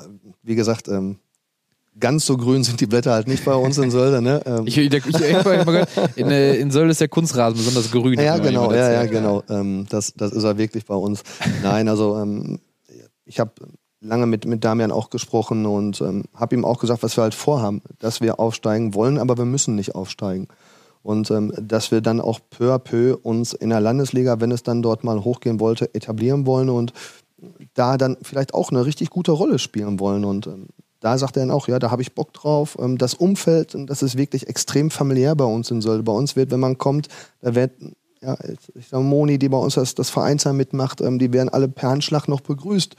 wie 0.43 0.55
gesagt, 0.55 0.89
ähm, 0.89 1.19
ganz 2.01 2.27
so 2.27 2.37
grün 2.37 2.65
sind 2.65 2.81
die 2.81 2.87
Blätter 2.87 3.13
halt 3.13 3.29
nicht 3.29 3.45
bei 3.45 3.55
uns 3.55 3.79
in 3.79 3.91
Sölde. 3.91 4.23
Ne? 4.23 4.43
Ähm. 4.49 4.67
Ich, 4.67 4.79
ich, 4.79 4.93
ich, 4.93 6.17
in, 6.17 6.31
äh, 6.31 6.55
in 6.57 6.71
Sölde 6.71 6.93
ist 6.93 7.01
der 7.01 7.09
Kunstrasen 7.09 7.59
besonders 7.59 7.91
grün. 7.91 8.19
Ja, 8.19 8.39
genau, 8.39 8.73
ja, 8.73 8.93
ja, 8.93 9.05
genau. 9.05 9.43
Ähm, 9.49 9.85
das, 9.91 10.15
das 10.17 10.33
ist 10.33 10.45
er 10.45 10.57
wirklich 10.57 10.87
bei 10.87 10.95
uns. 10.95 11.23
Nein, 11.63 11.89
also 11.89 12.17
ähm, 12.17 12.61
ich 13.25 13.41
habe 13.41 13.53
lange 14.01 14.27
mit, 14.27 14.47
mit 14.47 14.65
Damian 14.65 14.93
auch 14.93 15.11
gesprochen 15.11 15.67
und 15.67 16.01
ähm, 16.01 16.25
habe 16.35 16.55
ihm 16.55 16.65
auch 16.65 16.79
gesagt, 16.79 17.03
was 17.03 17.17
wir 17.17 17.23
halt 17.23 17.35
vorhaben, 17.35 17.83
dass 17.99 18.21
wir 18.21 18.39
aufsteigen 18.41 18.95
wollen, 18.95 19.19
aber 19.19 19.37
wir 19.37 19.45
müssen 19.45 19.75
nicht 19.75 19.95
aufsteigen. 19.95 20.49
Und 21.03 21.31
ähm, 21.31 21.53
dass 21.61 21.91
wir 21.91 22.01
dann 22.01 22.21
auch 22.21 22.41
peu 22.51 22.73
à 22.73 22.79
peu 22.79 23.17
uns 23.23 23.53
in 23.53 23.71
der 23.71 23.81
Landesliga, 23.81 24.41
wenn 24.41 24.53
es 24.53 24.63
dann 24.63 24.83
dort 24.83 25.05
mal 25.05 25.25
hochgehen 25.25 25.61
wollte, 25.61 25.95
etablieren 25.95 26.47
wollen 26.47 26.69
und 26.69 26.93
da 27.75 27.97
dann 27.97 28.17
vielleicht 28.23 28.55
auch 28.55 28.71
eine 28.71 28.85
richtig 28.85 29.11
gute 29.11 29.33
Rolle 29.33 29.59
spielen 29.59 30.01
wollen. 30.01 30.25
Und 30.25 30.47
ähm, 30.47 30.67
da 31.01 31.17
sagt 31.17 31.37
er 31.37 31.43
dann 31.43 31.51
auch, 31.51 31.69
ja, 31.69 31.79
da 31.79 31.91
habe 31.91 32.03
ich 32.03 32.15
Bock 32.15 32.33
drauf. 32.33 32.77
Ähm, 32.81 32.99
das 32.99 33.15
Umfeld, 33.15 33.77
das 33.87 34.03
ist 34.03 34.17
wirklich 34.17 34.49
extrem 34.49 34.91
familiär 34.91 35.35
bei 35.35 35.45
uns 35.45 35.71
in 35.71 35.81
Sölde. 35.81 36.03
Bei 36.03 36.13
uns 36.13 36.37
wird, 36.37 36.51
wenn 36.51 36.61
man 36.61 36.79
kommt, 36.79 37.09
da 37.41 37.55
wird, 37.55 37.73
ja, 38.21 38.37
ich 38.75 38.89
sag, 38.89 39.03
Moni, 39.03 39.39
die 39.39 39.49
bei 39.49 39.59
uns 39.59 39.75
das, 39.75 39.95
das 39.95 40.11
Vereinsheim 40.11 40.57
mitmacht, 40.57 41.01
ähm, 41.01 41.19
die 41.19 41.33
werden 41.33 41.49
alle 41.49 41.69
per 41.69 41.91
Handschlag 41.91 42.29
noch 42.29 42.41
begrüßt. 42.41 42.97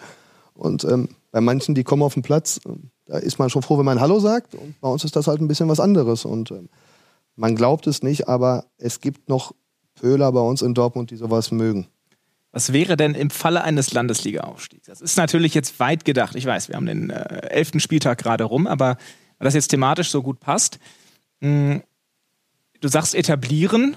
Und 0.53 0.83
ähm, 0.85 1.09
bei 1.31 1.41
manchen, 1.41 1.75
die 1.75 1.83
kommen 1.83 2.03
auf 2.03 2.13
den 2.13 2.23
Platz, 2.23 2.59
da 3.05 3.17
ist 3.17 3.39
man 3.39 3.49
schon 3.49 3.61
froh, 3.61 3.77
wenn 3.77 3.85
man 3.85 3.99
Hallo 3.99 4.19
sagt. 4.19 4.55
Und 4.55 4.79
bei 4.81 4.89
uns 4.89 5.03
ist 5.03 5.15
das 5.15 5.27
halt 5.27 5.41
ein 5.41 5.47
bisschen 5.47 5.69
was 5.69 5.79
anderes. 5.79 6.25
Und 6.25 6.53
man 7.35 7.55
glaubt 7.55 7.87
es 7.87 8.03
nicht, 8.03 8.27
aber 8.27 8.65
es 8.77 8.99
gibt 8.99 9.29
noch 9.29 9.53
Pöhler 9.95 10.31
bei 10.31 10.41
uns 10.41 10.61
in 10.61 10.73
Dortmund, 10.73 11.11
die 11.11 11.15
sowas 11.15 11.51
mögen. 11.51 11.87
Was 12.51 12.73
wäre 12.73 12.97
denn 12.97 13.13
im 13.13 13.29
Falle 13.29 13.63
eines 13.63 13.93
Landesliga-Aufstiegs? 13.93 14.87
Das 14.87 15.01
ist 15.01 15.17
natürlich 15.17 15.53
jetzt 15.53 15.79
weit 15.79 16.03
gedacht. 16.03 16.35
Ich 16.35 16.45
weiß, 16.45 16.67
wir 16.67 16.75
haben 16.75 16.87
den 16.87 17.11
äh, 17.11 17.47
elften 17.49 17.79
Spieltag 17.79 18.17
gerade 18.17 18.43
rum, 18.43 18.65
aber 18.65 18.97
weil 19.37 19.45
das 19.45 19.53
jetzt 19.53 19.67
thematisch 19.67 20.09
so 20.09 20.23
gut 20.23 20.39
passt. 20.39 20.79
Mh, 21.41 21.49
hm, 21.49 21.83
du 22.81 22.87
sagst 22.87 23.15
etablieren. 23.15 23.95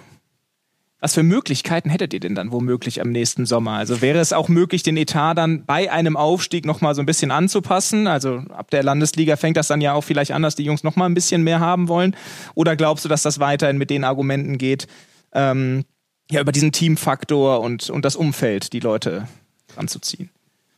Was 1.01 1.15
für 1.15 1.25
Möglichkeiten 1.25 1.91
hättet 1.91 2.15
ihr 2.15 2.21
denn 2.21 2.37
dann 2.37 2.53
womöglich 2.53 3.01
am 3.01 3.11
nächsten 3.11 3.45
Sommer? 3.45 3.73
Also 3.73 4.01
wäre 4.03 4.21
es 4.21 4.33
auch 4.33 4.49
möglich, 4.49 4.85
den 4.85 4.97
Etat 4.97 5.35
dann 5.35 5.65
bei 5.67 5.91
einem 5.91 6.17
Aufstieg 6.17 6.65
nochmal 6.65 6.95
so 6.95 7.03
ein 7.03 7.07
bisschen 7.07 7.33
anzupassen? 7.33 8.07
Also 8.07 8.37
ab 8.51 8.71
der 8.71 8.85
Landesliga 8.85 9.35
fängt 9.35 9.57
das 9.57 9.67
dann 9.67 9.81
ja 9.81 9.95
auch 9.95 10.03
vielleicht 10.03 10.31
an, 10.31 10.43
dass 10.43 10.55
die 10.55 10.63
Jungs 10.63 10.85
nochmal 10.85 11.09
ein 11.09 11.15
bisschen 11.15 11.43
mehr 11.43 11.59
haben 11.59 11.89
wollen. 11.89 12.15
Oder 12.55 12.77
glaubst 12.77 13.05
du, 13.05 13.09
dass 13.09 13.23
das 13.23 13.41
weiterhin 13.41 13.79
mit 13.79 13.91
den 13.91 14.05
Argumenten 14.05 14.59
geht? 14.59 14.87
Ähm, 15.33 15.85
ja, 16.33 16.41
über 16.41 16.53
diesen 16.53 16.73
Teamfaktor 16.73 17.61
und, 17.61 17.91
und 17.91 18.05
das 18.05 18.17
Umfeld 18.17 18.73
die 18.73 18.81
Leute 18.81 19.29
anzuziehen. 19.77 20.31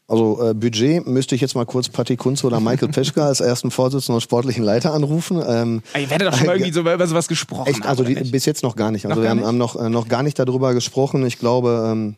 Also 0.07 0.51
äh, 0.51 0.53
Budget 0.53 1.07
müsste 1.07 1.35
ich 1.35 1.41
jetzt 1.41 1.55
mal 1.55 1.65
kurz 1.65 1.89
Patti 1.89 2.17
Kunze 2.17 2.47
oder 2.47 2.61
Michael 2.61 2.89
Peschke 2.89 3.23
als 3.23 3.41
ersten 3.41 3.71
Vorsitzenden 3.71 4.17
und 4.17 4.21
sportlichen 4.21 4.65
Leiter 4.65 4.93
anrufen. 4.93 5.43
Ähm, 5.47 5.83
Ihr 5.99 6.11
werdet 6.11 6.29
doch 6.29 6.37
schon 6.37 6.47
mal 6.47 6.57
irgendwie 6.57 6.73
so 6.73 6.81
über 6.81 7.07
sowas 7.07 7.29
gesprochen. 7.29 7.69
Echt, 7.69 7.87
also 7.87 8.03
die, 8.03 8.15
bis 8.15 8.45
jetzt 8.45 8.63
noch 8.63 8.77
gar 8.77 8.91
nicht. 8.91 9.07
Also 9.07 9.17
Noch 9.17 9.23
wir 9.23 9.31
haben, 9.31 9.39
nicht? 9.39 9.47
haben 9.47 9.59
noch, 9.59 9.77
äh, 9.77 9.89
noch 9.89 10.09
gar 10.09 10.23
nicht 10.23 10.39
darüber 10.39 10.75
gesprochen. 10.75 11.25
Ich 11.25 11.39
glaube, 11.39 11.89
ähm, 11.91 12.17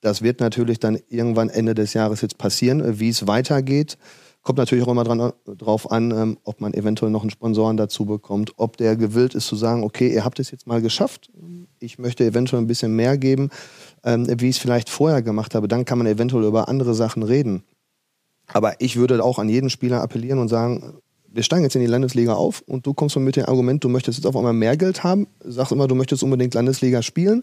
das 0.00 0.22
wird 0.22 0.40
natürlich 0.40 0.78
dann 0.78 0.98
irgendwann 1.08 1.48
Ende 1.48 1.74
des 1.74 1.92
Jahres 1.92 2.20
jetzt 2.20 2.38
passieren, 2.38 2.80
äh, 2.80 3.00
wie 3.00 3.08
es 3.08 3.26
weitergeht. 3.26 3.98
Kommt 4.46 4.58
natürlich 4.58 4.84
auch 4.84 4.92
immer 4.92 5.02
dran, 5.02 5.32
drauf 5.44 5.90
an, 5.90 6.12
ähm, 6.12 6.38
ob 6.44 6.60
man 6.60 6.72
eventuell 6.72 7.10
noch 7.10 7.22
einen 7.22 7.30
Sponsoren 7.30 7.76
dazu 7.76 8.04
bekommt, 8.04 8.52
ob 8.58 8.76
der 8.76 8.94
gewillt 8.94 9.34
ist 9.34 9.48
zu 9.48 9.56
sagen, 9.56 9.82
okay, 9.82 10.14
ihr 10.14 10.24
habt 10.24 10.38
es 10.38 10.52
jetzt 10.52 10.68
mal 10.68 10.80
geschafft, 10.80 11.32
ich 11.80 11.98
möchte 11.98 12.24
eventuell 12.24 12.62
ein 12.62 12.68
bisschen 12.68 12.94
mehr 12.94 13.18
geben, 13.18 13.50
ähm, 14.04 14.24
wie 14.38 14.48
ich 14.48 14.54
es 14.54 14.62
vielleicht 14.62 14.88
vorher 14.88 15.20
gemacht 15.20 15.56
habe. 15.56 15.66
Dann 15.66 15.84
kann 15.84 15.98
man 15.98 16.06
eventuell 16.06 16.44
über 16.44 16.68
andere 16.68 16.94
Sachen 16.94 17.24
reden. 17.24 17.64
Aber 18.46 18.80
ich 18.80 18.94
würde 18.94 19.24
auch 19.24 19.40
an 19.40 19.48
jeden 19.48 19.68
Spieler 19.68 20.00
appellieren 20.00 20.38
und 20.38 20.46
sagen, 20.46 21.00
wir 21.26 21.42
steigen 21.42 21.64
jetzt 21.64 21.74
in 21.74 21.82
die 21.82 21.88
Landesliga 21.88 22.34
auf 22.34 22.62
und 22.68 22.86
du 22.86 22.94
kommst 22.94 23.16
mit 23.16 23.34
dem 23.34 23.46
Argument, 23.46 23.82
du 23.82 23.88
möchtest 23.88 24.18
jetzt 24.18 24.26
auf 24.26 24.36
einmal 24.36 24.52
mehr 24.52 24.76
Geld 24.76 25.02
haben, 25.02 25.26
sagst 25.40 25.72
immer, 25.72 25.88
du 25.88 25.96
möchtest 25.96 26.22
unbedingt 26.22 26.54
Landesliga 26.54 27.02
spielen. 27.02 27.42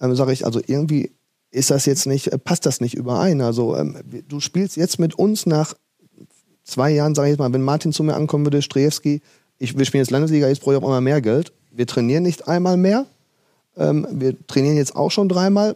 Ähm, 0.00 0.14
sage 0.14 0.32
ich, 0.32 0.46
also 0.46 0.62
irgendwie 0.66 1.12
ist 1.50 1.70
das 1.70 1.84
jetzt 1.84 2.06
nicht, 2.06 2.28
äh, 2.28 2.38
passt 2.38 2.64
das 2.64 2.80
nicht 2.80 2.94
überein. 2.94 3.42
Also 3.42 3.76
ähm, 3.76 3.98
du 4.26 4.40
spielst 4.40 4.78
jetzt 4.78 4.98
mit 4.98 5.14
uns 5.14 5.44
nach 5.44 5.74
zwei 6.68 6.90
Jahren, 6.90 7.14
sage 7.14 7.28
ich 7.28 7.32
jetzt 7.32 7.38
mal, 7.38 7.52
wenn 7.52 7.62
Martin 7.62 7.92
zu 7.92 8.02
mir 8.02 8.14
ankommen 8.14 8.46
würde, 8.46 8.62
Strejewski, 8.62 9.20
ich, 9.58 9.76
wir 9.76 9.84
spielen 9.84 10.02
jetzt 10.02 10.10
Landesliga, 10.10 10.48
jetzt 10.48 10.60
brauche 10.60 10.74
ich 10.74 10.78
auch 10.78 10.84
einmal 10.84 11.00
mehr 11.00 11.20
Geld. 11.20 11.52
Wir 11.72 11.86
trainieren 11.86 12.22
nicht 12.22 12.46
einmal 12.48 12.76
mehr. 12.76 13.06
Ähm, 13.76 14.06
wir 14.10 14.34
trainieren 14.46 14.76
jetzt 14.76 14.94
auch 14.94 15.10
schon 15.10 15.28
dreimal. 15.28 15.74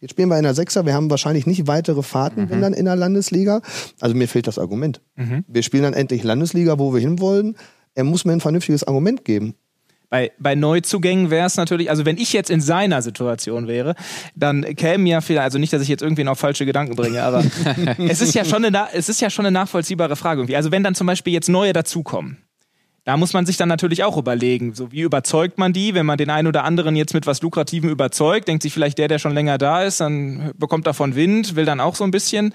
Jetzt 0.00 0.12
spielen 0.12 0.28
wir 0.28 0.36
in 0.36 0.44
der 0.44 0.54
Sechser, 0.54 0.86
wir 0.86 0.94
haben 0.94 1.10
wahrscheinlich 1.10 1.46
nicht 1.46 1.66
weitere 1.66 2.02
Fahrten, 2.02 2.48
wenn 2.50 2.60
dann 2.60 2.72
in 2.72 2.84
der 2.84 2.94
Landesliga. 2.94 3.60
Also 3.98 4.14
mir 4.14 4.28
fehlt 4.28 4.46
das 4.46 4.58
Argument. 4.58 5.00
Wir 5.48 5.62
spielen 5.62 5.82
dann 5.82 5.94
endlich 5.94 6.22
Landesliga, 6.22 6.78
wo 6.78 6.92
wir 6.94 7.00
hinwollen. 7.00 7.56
Er 7.94 8.04
muss 8.04 8.24
mir 8.24 8.32
ein 8.32 8.40
vernünftiges 8.40 8.84
Argument 8.84 9.24
geben. 9.24 9.54
Bei, 10.10 10.32
bei 10.38 10.54
Neuzugängen 10.54 11.28
wäre 11.28 11.46
es 11.46 11.56
natürlich, 11.56 11.90
also 11.90 12.06
wenn 12.06 12.16
ich 12.16 12.32
jetzt 12.32 12.48
in 12.48 12.62
seiner 12.62 13.02
Situation 13.02 13.68
wäre, 13.68 13.94
dann 14.34 14.62
kämen 14.74 15.06
ja 15.06 15.20
vielleicht, 15.20 15.44
also 15.44 15.58
nicht, 15.58 15.72
dass 15.72 15.82
ich 15.82 15.88
jetzt 15.88 16.02
irgendwen 16.02 16.28
auf 16.28 16.38
falsche 16.38 16.64
Gedanken 16.64 16.96
bringe, 16.96 17.22
aber 17.22 17.44
es 18.08 18.22
ist 18.22 18.34
ja 18.34 18.46
schon 18.46 18.64
eine, 18.64 18.88
es 18.94 19.10
ist 19.10 19.20
ja 19.20 19.28
schon 19.28 19.44
eine 19.44 19.52
nachvollziehbare 19.52 20.16
Frage 20.16 20.40
irgendwie. 20.40 20.56
Also 20.56 20.72
wenn 20.72 20.82
dann 20.82 20.94
zum 20.94 21.06
Beispiel 21.06 21.34
jetzt 21.34 21.50
neue 21.50 21.74
dazukommen, 21.74 22.38
da 23.04 23.16
muss 23.16 23.32
man 23.32 23.46
sich 23.46 23.56
dann 23.56 23.68
natürlich 23.68 24.04
auch 24.04 24.16
überlegen, 24.16 24.74
so 24.74 24.92
wie 24.92 25.00
überzeugt 25.00 25.56
man 25.56 25.72
die, 25.72 25.94
wenn 25.94 26.04
man 26.04 26.18
den 26.18 26.28
einen 26.28 26.48
oder 26.48 26.64
anderen 26.64 26.94
jetzt 26.96 27.14
mit 27.14 27.26
was 27.26 27.40
Lukrativem 27.40 27.88
überzeugt, 27.88 28.48
denkt 28.48 28.62
sich 28.62 28.72
vielleicht 28.72 28.98
der, 28.98 29.08
der 29.08 29.18
schon 29.18 29.32
länger 29.32 29.56
da 29.56 29.82
ist, 29.82 30.00
dann 30.00 30.52
bekommt 30.56 30.86
davon 30.86 31.16
Wind, 31.16 31.56
will 31.56 31.64
dann 31.64 31.80
auch 31.80 31.94
so 31.94 32.04
ein 32.04 32.10
bisschen. 32.10 32.52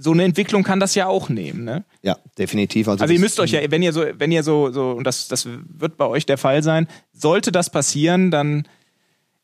So 0.00 0.12
eine 0.12 0.24
Entwicklung 0.24 0.62
kann 0.62 0.78
das 0.80 0.94
ja 0.94 1.06
auch 1.06 1.28
nehmen, 1.28 1.64
ne? 1.64 1.84
Ja, 2.02 2.16
definitiv. 2.38 2.88
Also, 2.88 3.02
Also 3.02 3.12
ihr 3.12 3.20
müsst 3.20 3.40
euch 3.40 3.50
ja, 3.50 3.60
wenn 3.70 3.82
ihr 3.82 3.92
so, 3.92 4.04
wenn 4.14 4.30
ihr 4.30 4.42
so, 4.42 4.70
so, 4.70 4.92
und 4.92 5.04
das, 5.04 5.28
das 5.28 5.46
wird 5.46 5.96
bei 5.96 6.06
euch 6.06 6.24
der 6.24 6.38
Fall 6.38 6.62
sein, 6.62 6.86
sollte 7.12 7.50
das 7.50 7.70
passieren, 7.70 8.30
dann 8.30 8.66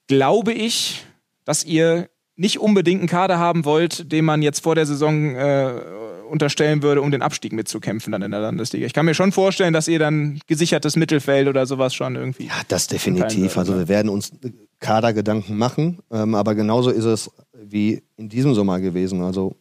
glaube 0.06 0.52
ich, 0.52 1.04
dass 1.44 1.64
ihr 1.64 2.08
nicht 2.36 2.60
unbedingt 2.60 3.00
einen 3.00 3.08
Kader 3.08 3.38
haben 3.38 3.64
wollt, 3.64 4.10
den 4.12 4.24
man 4.24 4.42
jetzt 4.42 4.60
vor 4.60 4.74
der 4.74 4.86
Saison 4.86 5.34
äh, 5.34 5.72
unterstellen 6.28 6.82
würde, 6.82 7.00
um 7.00 7.10
den 7.10 7.22
Abstieg 7.22 7.52
mitzukämpfen 7.52 8.12
dann 8.12 8.22
in 8.22 8.30
der 8.30 8.40
Landesliga. 8.40 8.86
Ich 8.86 8.92
kann 8.92 9.06
mir 9.06 9.14
schon 9.14 9.32
vorstellen, 9.32 9.72
dass 9.72 9.88
ihr 9.88 9.98
dann 9.98 10.40
gesichertes 10.46 10.96
Mittelfeld 10.96 11.48
oder 11.48 11.66
sowas 11.66 11.94
schon 11.94 12.16
irgendwie. 12.16 12.46
Ja, 12.46 12.60
das 12.68 12.86
definitiv. 12.86 13.56
Also 13.56 13.76
wir 13.76 13.88
werden 13.88 14.08
uns 14.08 14.32
Kadergedanken 14.80 15.56
machen, 15.56 16.00
ähm, 16.10 16.34
aber 16.34 16.54
genauso 16.54 16.90
ist 16.90 17.04
es 17.04 17.30
wie 17.52 18.02
in 18.16 18.28
diesem 18.28 18.54
Sommer 18.54 18.80
gewesen. 18.80 19.22
Also 19.22 19.56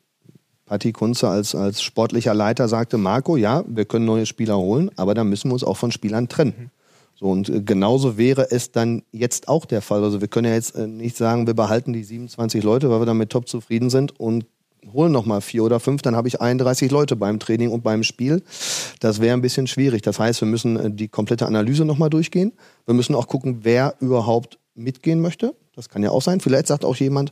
Patti 0.65 0.91
Kunze 0.93 1.27
als, 1.27 1.55
als 1.55 1.81
sportlicher 1.81 2.33
Leiter 2.33 2.67
sagte, 2.67 2.97
Marco, 2.97 3.35
ja, 3.35 3.63
wir 3.67 3.85
können 3.85 4.05
neue 4.05 4.25
Spieler 4.25 4.57
holen, 4.57 4.91
aber 4.95 5.13
dann 5.13 5.29
müssen 5.29 5.49
wir 5.49 5.53
uns 5.53 5.63
auch 5.63 5.77
von 5.77 5.91
Spielern 5.91 6.29
trennen. 6.29 6.71
So, 7.15 7.27
und 7.27 7.49
äh, 7.49 7.61
genauso 7.61 8.17
wäre 8.17 8.51
es 8.51 8.71
dann 8.71 9.03
jetzt 9.11 9.47
auch 9.47 9.65
der 9.65 9.81
Fall. 9.81 10.03
Also 10.03 10.21
wir 10.21 10.27
können 10.27 10.47
ja 10.47 10.53
jetzt 10.53 10.75
äh, 10.75 10.87
nicht 10.87 11.15
sagen, 11.15 11.47
wir 11.47 11.53
behalten 11.53 11.93
die 11.93 12.03
27 12.03 12.63
Leute, 12.63 12.89
weil 12.89 13.01
wir 13.01 13.05
damit 13.05 13.29
top 13.29 13.47
zufrieden 13.47 13.89
sind 13.89 14.19
und 14.19 14.45
holen 14.91 15.11
nochmal 15.11 15.41
vier 15.41 15.63
oder 15.63 15.79
fünf, 15.79 16.01
dann 16.01 16.15
habe 16.15 16.27
ich 16.27 16.41
31 16.41 16.91
Leute 16.91 17.15
beim 17.15 17.39
Training 17.39 17.69
und 17.69 17.83
beim 17.83 18.03
Spiel. 18.03 18.43
Das 18.99 19.21
wäre 19.21 19.33
ein 19.33 19.41
bisschen 19.41 19.67
schwierig. 19.67 20.01
Das 20.01 20.19
heißt, 20.19 20.41
wir 20.41 20.47
müssen 20.47 20.77
äh, 20.77 20.91
die 20.91 21.07
komplette 21.07 21.45
Analyse 21.45 21.85
nochmal 21.85 22.09
durchgehen. 22.09 22.53
Wir 22.85 22.93
müssen 22.93 23.15
auch 23.15 23.27
gucken, 23.27 23.59
wer 23.61 23.95
überhaupt 23.99 24.59
mitgehen 24.75 25.21
möchte. 25.21 25.55
Das 25.75 25.89
kann 25.89 26.03
ja 26.03 26.11
auch 26.11 26.21
sein. 26.21 26.39
Vielleicht 26.39 26.67
sagt 26.67 26.85
auch 26.85 26.95
jemand, 26.95 27.31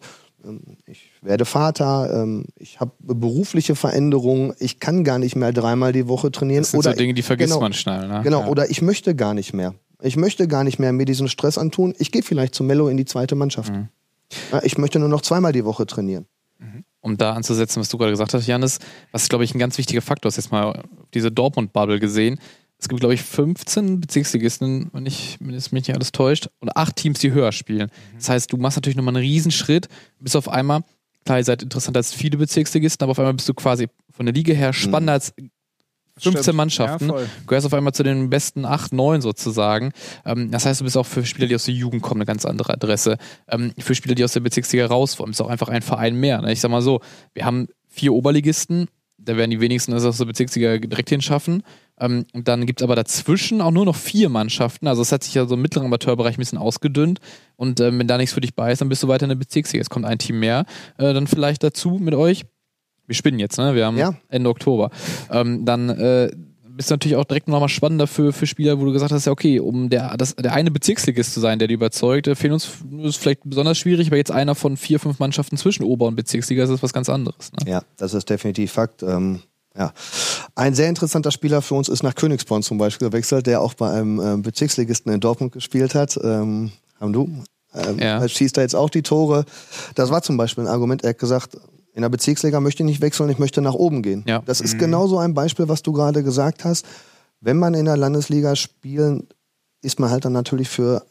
ich 0.85 1.11
werde 1.21 1.45
Vater, 1.45 2.21
ähm, 2.23 2.45
ich 2.57 2.79
habe 2.79 2.91
berufliche 2.99 3.75
Veränderungen, 3.75 4.53
ich 4.59 4.79
kann 4.79 5.03
gar 5.03 5.19
nicht 5.19 5.35
mehr 5.35 5.51
dreimal 5.53 5.93
die 5.93 6.07
Woche 6.07 6.31
trainieren. 6.31 6.63
Das 6.63 6.71
sind 6.71 6.79
oder 6.79 6.91
so 6.91 6.97
Dinge, 6.97 7.13
die 7.13 7.21
vergisst 7.21 7.49
genau, 7.49 7.61
man 7.61 7.73
schnell. 7.73 8.07
Ne? 8.07 8.21
Genau, 8.23 8.41
Ja. 8.41 8.47
oder 8.47 8.69
ich 8.69 8.81
möchte 8.81 9.15
gar 9.15 9.33
nicht 9.33 9.53
mehr. 9.53 9.75
Ich 10.01 10.17
möchte 10.17 10.47
gar 10.47 10.63
nicht 10.63 10.79
mehr 10.79 10.91
mir 10.93 11.05
diesen 11.05 11.27
Stress 11.27 11.57
antun. 11.57 11.93
Ich 11.99 12.11
gehe 12.11 12.23
vielleicht 12.23 12.55
zu 12.55 12.63
Mello 12.63 12.87
in 12.87 12.97
die 12.97 13.05
zweite 13.05 13.35
Mannschaft. 13.35 13.71
Mhm. 13.71 13.89
Ich 14.63 14.77
möchte 14.77 14.97
nur 14.97 15.09
noch 15.09 15.21
zweimal 15.21 15.51
die 15.51 15.65
Woche 15.65 15.85
trainieren. 15.85 16.25
um 17.01 17.17
da 17.17 17.33
anzusetzen, 17.33 17.79
was 17.79 17.89
du 17.89 17.97
gerade 17.97 18.11
gesagt 18.11 18.33
hast, 18.35 18.45
Janis, 18.45 18.77
was 19.11 19.27
glaube 19.27 19.43
ich 19.43 19.55
ein 19.55 19.59
ganz 19.59 19.77
wichtiger 19.79 20.03
Faktor 20.03 20.29
ist, 20.29 20.37
jetzt 20.37 20.51
mal 20.51 20.65
auf 20.65 20.77
diese 21.15 21.31
Dortmund-Bubble 21.31 21.99
gesehen. 21.99 22.39
Es 22.81 22.89
gibt, 22.89 22.99
glaube 22.99 23.13
ich, 23.13 23.21
15 23.21 24.01
Bezirksligisten, 24.01 24.89
wenn 24.91 25.05
ich, 25.05 25.37
wenn 25.39 25.53
mich 25.53 25.71
nicht 25.71 25.93
alles 25.93 26.11
täuscht, 26.11 26.49
und 26.59 26.75
acht 26.75 26.95
Teams, 26.95 27.19
die 27.19 27.31
höher 27.31 27.51
spielen. 27.51 27.91
Das 28.15 28.29
heißt, 28.29 28.51
du 28.51 28.57
machst 28.57 28.75
natürlich 28.75 28.97
nochmal 28.97 29.15
einen 29.15 29.23
Riesenschritt, 29.23 29.87
bis 30.19 30.35
auf 30.35 30.49
einmal, 30.49 30.83
klar, 31.23 31.37
ihr 31.37 31.43
seid 31.43 31.61
interessanter 31.61 31.99
als 31.99 32.11
viele 32.11 32.37
Bezirksligisten, 32.37 33.03
aber 33.03 33.11
auf 33.11 33.19
einmal 33.19 33.35
bist 33.35 33.47
du 33.47 33.53
quasi 33.53 33.87
von 34.09 34.25
der 34.25 34.33
Liga 34.33 34.53
her 34.55 34.73
spannender 34.73 35.13
als 35.13 35.31
15 36.17 36.43
Stimmt. 36.43 36.57
Mannschaften. 36.57 37.09
Ja, 37.09 37.17
gehörst 37.45 37.67
auf 37.67 37.73
einmal 37.73 37.93
zu 37.93 38.01
den 38.01 38.29
besten 38.29 38.65
8, 38.65 38.93
9 38.93 39.21
sozusagen. 39.21 39.91
Ähm, 40.25 40.49
das 40.49 40.65
heißt, 40.65 40.81
du 40.81 40.85
bist 40.85 40.97
auch 40.97 41.05
für 41.05 41.23
Spieler, 41.23 41.47
die 41.47 41.55
aus 41.55 41.65
der 41.65 41.75
Jugend 41.75 42.01
kommen, 42.01 42.21
eine 42.21 42.25
ganz 42.25 42.45
andere 42.45 42.73
Adresse. 42.73 43.17
Ähm, 43.47 43.73
für 43.77 43.93
Spieler, 43.93 44.15
die 44.15 44.23
aus 44.23 44.33
der 44.33 44.39
Bezirksliga 44.39 44.87
raus 44.87 45.19
wollen, 45.19 45.31
ist 45.31 45.41
auch 45.41 45.49
einfach 45.49 45.69
ein 45.69 45.83
Verein 45.83 46.15
mehr. 46.15 46.41
Ne? 46.41 46.51
Ich 46.51 46.61
sag 46.61 46.71
mal 46.71 46.81
so, 46.81 47.01
wir 47.33 47.45
haben 47.45 47.67
vier 47.87 48.13
Oberligisten, 48.13 48.87
da 49.23 49.37
werden 49.37 49.51
die 49.51 49.59
wenigsten 49.59 49.91
das 49.91 50.05
aus 50.05 50.17
der 50.17 50.25
Bezirksliga 50.25 50.77
direkt 50.77 51.09
hinschaffen. 51.09 51.63
Ähm, 51.99 52.25
und 52.33 52.47
dann 52.47 52.65
gibt 52.65 52.81
es 52.81 52.83
aber 52.83 52.95
dazwischen 52.95 53.61
auch 53.61 53.71
nur 53.71 53.85
noch 53.85 53.95
vier 53.95 54.29
Mannschaften. 54.29 54.87
Also 54.87 55.01
es 55.01 55.11
hat 55.11 55.23
sich 55.23 55.33
ja 55.33 55.45
so 55.45 55.55
im 55.55 55.61
mittleren 55.61 55.87
Amateurbereich 55.87 56.35
ein 56.37 56.39
bisschen 56.39 56.57
ausgedünnt. 56.57 57.19
Und 57.55 57.79
ähm, 57.79 57.99
wenn 57.99 58.07
da 58.07 58.17
nichts 58.17 58.33
für 58.33 58.41
dich 58.41 58.55
bei 58.55 58.71
ist, 58.71 58.81
dann 58.81 58.89
bist 58.89 59.03
du 59.03 59.07
weiter 59.07 59.25
in 59.25 59.29
der 59.29 59.35
Bezirksliga. 59.35 59.81
Es 59.81 59.89
kommt 59.89 60.05
ein 60.05 60.17
Team 60.17 60.39
mehr, 60.39 60.65
äh, 60.97 61.13
dann 61.13 61.27
vielleicht 61.27 61.63
dazu 61.63 61.91
mit 61.99 62.15
euch. 62.15 62.43
Wir 63.05 63.15
spinnen 63.15 63.39
jetzt, 63.39 63.57
ne? 63.57 63.75
Wir 63.75 63.85
haben 63.85 63.97
Ja. 63.97 64.13
Ende 64.29 64.49
Oktober. 64.49 64.89
Ähm, 65.29 65.65
dann 65.65 65.89
äh, 65.89 66.31
bist 66.75 66.89
du 66.89 66.93
natürlich 66.93 67.15
auch 67.17 67.25
direkt 67.25 67.47
nochmal 67.47 67.69
spannender 67.69 68.07
für, 68.07 68.33
für 68.33 68.47
Spieler, 68.47 68.79
wo 68.79 68.85
du 68.85 68.91
gesagt 68.91 69.11
hast, 69.11 69.25
ja 69.25 69.31
okay, 69.31 69.59
um 69.59 69.89
der, 69.89 70.17
das, 70.17 70.35
der 70.35 70.53
eine 70.53 70.71
Bezirksligist 70.71 71.33
zu 71.33 71.39
sein, 71.39 71.59
der 71.59 71.67
die 71.67 71.73
überzeugt, 71.73 72.29
fehlen 72.35 72.53
uns, 72.53 72.69
ist 73.03 73.17
vielleicht 73.17 73.41
besonders 73.43 73.77
schwierig, 73.77 74.07
aber 74.07 74.17
jetzt 74.17 74.31
einer 74.31 74.55
von 74.55 74.77
vier, 74.77 74.99
fünf 74.99 75.19
Mannschaften 75.19 75.57
zwischen 75.57 75.83
Ober- 75.83 76.07
und 76.07 76.15
Bezirksliga 76.15 76.63
ist 76.63 76.69
das 76.69 76.83
was 76.83 76.93
ganz 76.93 77.09
anderes. 77.09 77.51
Ne? 77.53 77.71
Ja, 77.71 77.81
das 77.97 78.13
ist 78.13 78.29
definitiv 78.29 78.71
Fakt. 78.71 79.03
Ähm, 79.03 79.41
ja. 79.77 79.93
Ein 80.55 80.75
sehr 80.75 80.89
interessanter 80.89 81.31
Spieler 81.31 81.61
für 81.61 81.75
uns 81.75 81.87
ist 81.89 82.03
nach 82.03 82.15
Königsborn 82.15 82.63
zum 82.63 82.77
Beispiel 82.77 83.09
gewechselt, 83.09 83.47
der 83.47 83.61
auch 83.61 83.73
bei 83.73 83.89
einem 83.91 84.19
ähm, 84.19 84.41
Bezirksligisten 84.41 85.11
in 85.13 85.19
Dortmund 85.19 85.53
gespielt 85.53 85.95
hat. 85.95 86.19
Ähm, 86.21 86.71
haben 86.99 87.13
du? 87.13 87.29
Ähm, 87.73 87.99
Ja. 87.99 88.19
Er 88.19 88.27
schießt 88.27 88.57
da 88.57 88.61
jetzt 88.61 88.75
auch 88.75 88.89
die 88.89 89.01
Tore. 89.01 89.45
Das 89.95 90.09
war 90.09 90.21
zum 90.21 90.37
Beispiel 90.37 90.65
ein 90.65 90.69
Argument. 90.69 91.03
Er 91.03 91.11
hat 91.11 91.19
gesagt, 91.19 91.57
in 91.93 92.01
der 92.01 92.09
Bezirksliga 92.09 92.59
möchte 92.59 92.83
ich 92.83 92.87
nicht 92.87 93.01
wechseln, 93.01 93.29
ich 93.29 93.39
möchte 93.39 93.61
nach 93.61 93.73
oben 93.73 94.01
gehen. 94.01 94.23
Ja. 94.27 94.41
Das 94.45 94.61
ist 94.61 94.79
genau 94.79 95.07
so 95.07 95.17
ein 95.17 95.33
Beispiel, 95.33 95.67
was 95.67 95.81
du 95.81 95.91
gerade 95.91 96.23
gesagt 96.23 96.63
hast. 96.63 96.85
Wenn 97.41 97.57
man 97.57 97.73
in 97.73 97.85
der 97.85 97.97
Landesliga 97.97 98.55
spielen, 98.55 99.27
ist 99.81 99.99
man 99.99 100.09
halt 100.09 100.25
dann 100.25 100.33
natürlich 100.33 100.69
für 100.69 101.03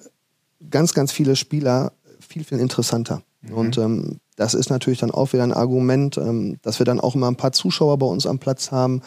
ganz, 0.70 0.94
ganz 0.94 1.12
viele 1.12 1.36
Spieler 1.36 1.92
viel, 2.20 2.44
viel 2.44 2.58
interessanter. 2.60 3.22
Und 3.50 3.78
ähm, 3.78 4.20
das 4.36 4.54
ist 4.54 4.70
natürlich 4.70 5.00
dann 5.00 5.10
auch 5.10 5.32
wieder 5.32 5.42
ein 5.42 5.52
Argument, 5.52 6.16
ähm, 6.18 6.58
dass 6.62 6.78
wir 6.78 6.84
dann 6.84 7.00
auch 7.00 7.14
immer 7.14 7.28
ein 7.28 7.36
paar 7.36 7.52
Zuschauer 7.52 7.98
bei 7.98 8.06
uns 8.06 8.26
am 8.26 8.38
Platz 8.38 8.70
haben. 8.70 9.02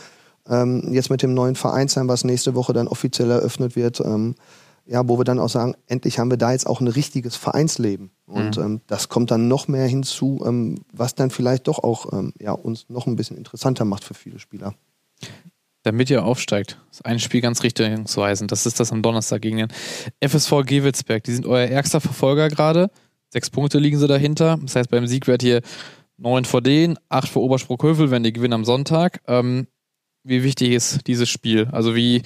Ähm, 0.50 0.90
jetzt 0.92 1.10
mit 1.10 1.22
dem 1.22 1.34
neuen 1.34 1.56
Vereinsheim, 1.56 2.08
was 2.08 2.24
nächste 2.24 2.56
Woche 2.56 2.74
dann 2.74 2.88
offiziell 2.88 3.32
eröffnet 3.32 3.76
wird, 3.76 4.00
ähm, 4.02 4.36
ja, 4.86 5.08
wo 5.08 5.18
wir 5.18 5.24
dann 5.24 5.40
auch 5.40 5.50
sagen, 5.50 5.76
endlich 5.88 6.20
haben 6.20 6.30
wir 6.30 6.38
da 6.38 6.52
jetzt 6.52 6.68
auch 6.68 6.82
ein 6.82 6.88
richtiges 6.88 7.36
Vereinsleben. 7.36 8.12
Und 8.26 8.58
ähm, 8.58 8.82
das 8.88 9.10
kommt 9.10 9.32
dann 9.32 9.48
noch 9.48 9.68
mehr 9.68 9.88
hinzu, 9.88 10.44
ähm, 10.46 10.80
was 10.92 11.16
dann 11.16 11.30
vielleicht 11.30 11.68
doch 11.68 11.80
auch 11.80 12.12
ähm, 12.12 12.34
ja, 12.40 12.52
uns 12.52 12.90
noch 12.90 13.08
ein 13.08 13.16
bisschen 13.16 13.38
interessanter 13.38 13.86
macht 13.86 14.04
für 14.04 14.14
viele 14.14 14.40
Spieler. 14.40 14.74
Damit 15.84 16.10
ihr 16.10 16.24
aufsteigt, 16.24 16.80
ist 16.92 17.06
ein 17.06 17.20
Spiel 17.20 17.42
ganz 17.42 17.64
richtungsweisend. 17.64 18.52
Das 18.52 18.66
ist 18.66 18.80
das 18.80 18.92
am 18.92 19.02
Donnerstag 19.02 19.42
gegen 19.42 19.58
den 19.58 19.68
FSV 20.22 20.64
Gewelsberg. 20.66 21.24
Die 21.24 21.34
sind 21.34 21.46
euer 21.46 21.68
ärgster 21.68 22.00
Verfolger 22.00 22.48
gerade. 22.50 22.90
Sechs 23.30 23.50
Punkte 23.50 23.80
liegen 23.80 24.00
sie 24.00 24.08
dahinter. 24.08 24.60
Das 24.62 24.76
heißt, 24.76 24.90
beim 24.90 25.08
Sieg 25.08 25.28
wird 25.28 25.42
hier 25.42 25.62
neun 26.18 26.46
vor 26.46 26.62
denen, 26.62 26.98
acht 27.10 27.28
vor 27.28 27.42
Oberspruckhövel, 27.44 28.12
wenn 28.12 28.24
die 28.24 28.32
gewinnen 28.32 28.54
am 28.54 28.66
Sonntag. 28.66 29.22
Ähm, 29.28 29.68
wie 30.24 30.44
wichtig 30.44 30.72
ist 30.72 31.06
dieses 31.08 31.30
Spiel? 31.30 31.68
Also 31.72 31.96
wie, 31.96 32.22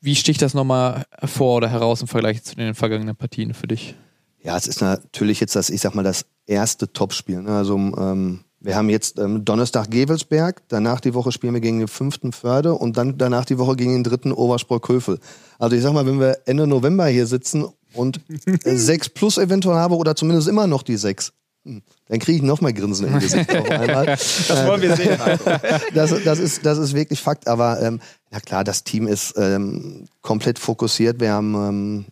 wie 0.00 0.14
sticht 0.14 0.42
das 0.42 0.54
nochmal 0.54 1.04
hervor 1.18 1.56
oder 1.56 1.68
heraus 1.68 2.00
im 2.00 2.08
Vergleich 2.08 2.42
zu 2.42 2.56
den 2.56 2.74
vergangenen 2.74 3.16
Partien 3.16 3.54
für 3.54 3.66
dich? 3.66 3.94
Ja, 4.42 4.56
es 4.56 4.66
ist 4.66 4.80
natürlich 4.80 5.40
jetzt 5.40 5.54
das, 5.56 5.68
ich 5.68 5.80
sag 5.80 5.94
mal, 5.94 6.02
das 6.02 6.24
erste 6.46 6.92
Topspiel. 6.92 7.42
Ne? 7.42 7.50
Also 7.50 7.76
ähm, 7.76 8.40
wir 8.60 8.76
haben 8.76 8.88
jetzt 8.88 9.18
ähm, 9.18 9.44
Donnerstag 9.44 9.90
Gevelsberg, 9.90 10.62
danach 10.68 11.00
die 11.00 11.14
Woche 11.14 11.32
spielen 11.32 11.54
wir 11.54 11.60
gegen 11.60 11.78
den 11.78 11.88
fünften 11.88 12.32
Förde 12.32 12.74
und 12.74 12.96
dann 12.96 13.18
danach 13.18 13.44
die 13.44 13.58
Woche 13.58 13.76
gegen 13.76 13.92
den 13.92 14.04
dritten 14.04 14.32
Oberspreu-Köfel. 14.32 15.18
Also 15.58 15.76
ich 15.76 15.82
sag 15.82 15.92
mal, 15.92 16.06
wenn 16.06 16.20
wir 16.20 16.38
Ende 16.46 16.66
November 16.66 17.06
hier 17.06 17.26
sitzen 17.26 17.66
und 17.94 18.20
sechs 18.64 19.08
plus 19.08 19.38
eventuell 19.38 19.76
habe 19.76 19.96
oder 19.96 20.16
zumindest 20.16 20.48
immer 20.48 20.66
noch 20.66 20.82
die 20.82 20.96
sechs, 20.96 21.32
dann 21.64 22.18
kriege 22.18 22.38
ich 22.38 22.42
noch 22.42 22.60
mal 22.60 22.72
Grinsen 22.72 23.08
im 23.08 23.18
Gesicht 23.18 23.54
auf 23.54 23.70
einmal. 23.70 24.06
Das 24.06 24.66
wollen 24.66 24.82
wir 24.82 24.96
sehen. 24.96 25.18
das, 25.94 26.14
das, 26.24 26.38
ist, 26.38 26.64
das 26.64 26.78
ist 26.78 26.94
wirklich 26.94 27.20
Fakt. 27.20 27.48
Aber 27.48 27.80
ähm, 27.82 28.00
na 28.30 28.40
klar, 28.40 28.64
das 28.64 28.82
Team 28.84 29.06
ist 29.06 29.34
ähm, 29.36 30.06
komplett 30.22 30.58
fokussiert. 30.58 31.20
Wir 31.20 31.32
haben 31.32 31.54
ähm, 31.54 32.04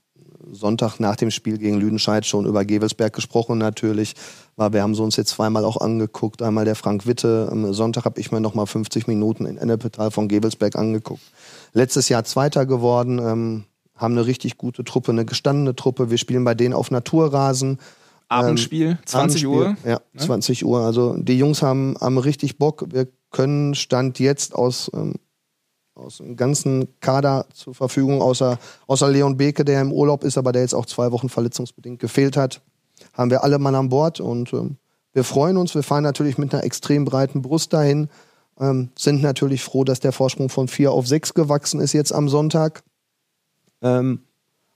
Sonntag 0.52 1.00
nach 1.00 1.16
dem 1.16 1.30
Spiel 1.30 1.58
gegen 1.58 1.78
Lüdenscheid 1.78 2.26
schon 2.26 2.46
über 2.46 2.64
Gevelsberg 2.64 3.12
gesprochen 3.12 3.58
natürlich. 3.58 4.14
Weil 4.56 4.72
wir 4.74 4.82
haben 4.82 4.94
sie 4.94 5.02
uns 5.02 5.16
jetzt 5.16 5.30
zweimal 5.30 5.64
auch 5.64 5.78
angeguckt. 5.78 6.42
Einmal 6.42 6.66
der 6.66 6.74
Frank 6.74 7.06
Witte. 7.06 7.48
Am 7.50 7.72
Sonntag 7.72 8.04
habe 8.04 8.20
ich 8.20 8.30
mir 8.30 8.40
noch 8.40 8.54
mal 8.54 8.66
50 8.66 9.06
Minuten 9.06 9.46
in 9.46 9.56
Ennepetal 9.56 10.10
von 10.10 10.28
Gevelsberg 10.28 10.76
angeguckt. 10.76 11.22
Letztes 11.72 12.08
Jahr 12.10 12.24
Zweiter 12.24 12.66
geworden. 12.66 13.18
Ähm, 13.18 13.64
haben 13.96 14.12
eine 14.12 14.26
richtig 14.26 14.58
gute 14.58 14.84
Truppe, 14.84 15.12
eine 15.12 15.24
gestandene 15.24 15.74
Truppe. 15.74 16.10
Wir 16.10 16.18
spielen 16.18 16.44
bei 16.44 16.54
denen 16.54 16.74
auf 16.74 16.90
Naturrasen. 16.90 17.78
Abendspiel, 18.28 18.90
ähm, 18.90 18.98
20 19.04 19.46
Abendspiel, 19.46 19.48
Uhr. 19.48 19.76
Ja, 19.84 20.00
ne? 20.12 20.20
20 20.20 20.64
Uhr. 20.64 20.80
Also 20.80 21.16
die 21.16 21.38
Jungs 21.38 21.62
haben, 21.62 21.96
haben 22.00 22.18
richtig 22.18 22.58
Bock. 22.58 22.84
Wir 22.90 23.08
können 23.30 23.74
Stand 23.74 24.18
jetzt 24.18 24.54
aus, 24.54 24.90
ähm, 24.94 25.14
aus 25.94 26.18
dem 26.18 26.36
ganzen 26.36 26.88
Kader 27.00 27.46
zur 27.52 27.74
Verfügung, 27.74 28.20
außer, 28.20 28.58
außer 28.86 29.08
Leon 29.10 29.36
Beke, 29.36 29.64
der 29.64 29.80
im 29.80 29.92
Urlaub 29.92 30.24
ist, 30.24 30.38
aber 30.38 30.52
der 30.52 30.62
jetzt 30.62 30.74
auch 30.74 30.86
zwei 30.86 31.10
Wochen 31.10 31.28
verletzungsbedingt 31.28 32.00
gefehlt 32.00 32.36
hat, 32.36 32.60
haben 33.14 33.30
wir 33.30 33.42
alle 33.42 33.58
Mann 33.58 33.74
an 33.74 33.88
Bord 33.88 34.20
und 34.20 34.52
ähm, 34.52 34.76
wir 35.14 35.24
freuen 35.24 35.56
uns. 35.56 35.74
Wir 35.74 35.82
fahren 35.82 36.04
natürlich 36.04 36.38
mit 36.38 36.52
einer 36.52 36.64
extrem 36.64 37.04
breiten 37.04 37.42
Brust 37.42 37.72
dahin. 37.72 38.08
Ähm, 38.60 38.90
sind 38.96 39.22
natürlich 39.22 39.62
froh, 39.62 39.84
dass 39.84 40.00
der 40.00 40.12
Vorsprung 40.12 40.48
von 40.48 40.68
vier 40.68 40.92
auf 40.92 41.06
sechs 41.06 41.32
gewachsen 41.32 41.80
ist 41.80 41.92
jetzt 41.92 42.12
am 42.12 42.28
Sonntag. 42.28 42.82
Ähm, 43.80 44.20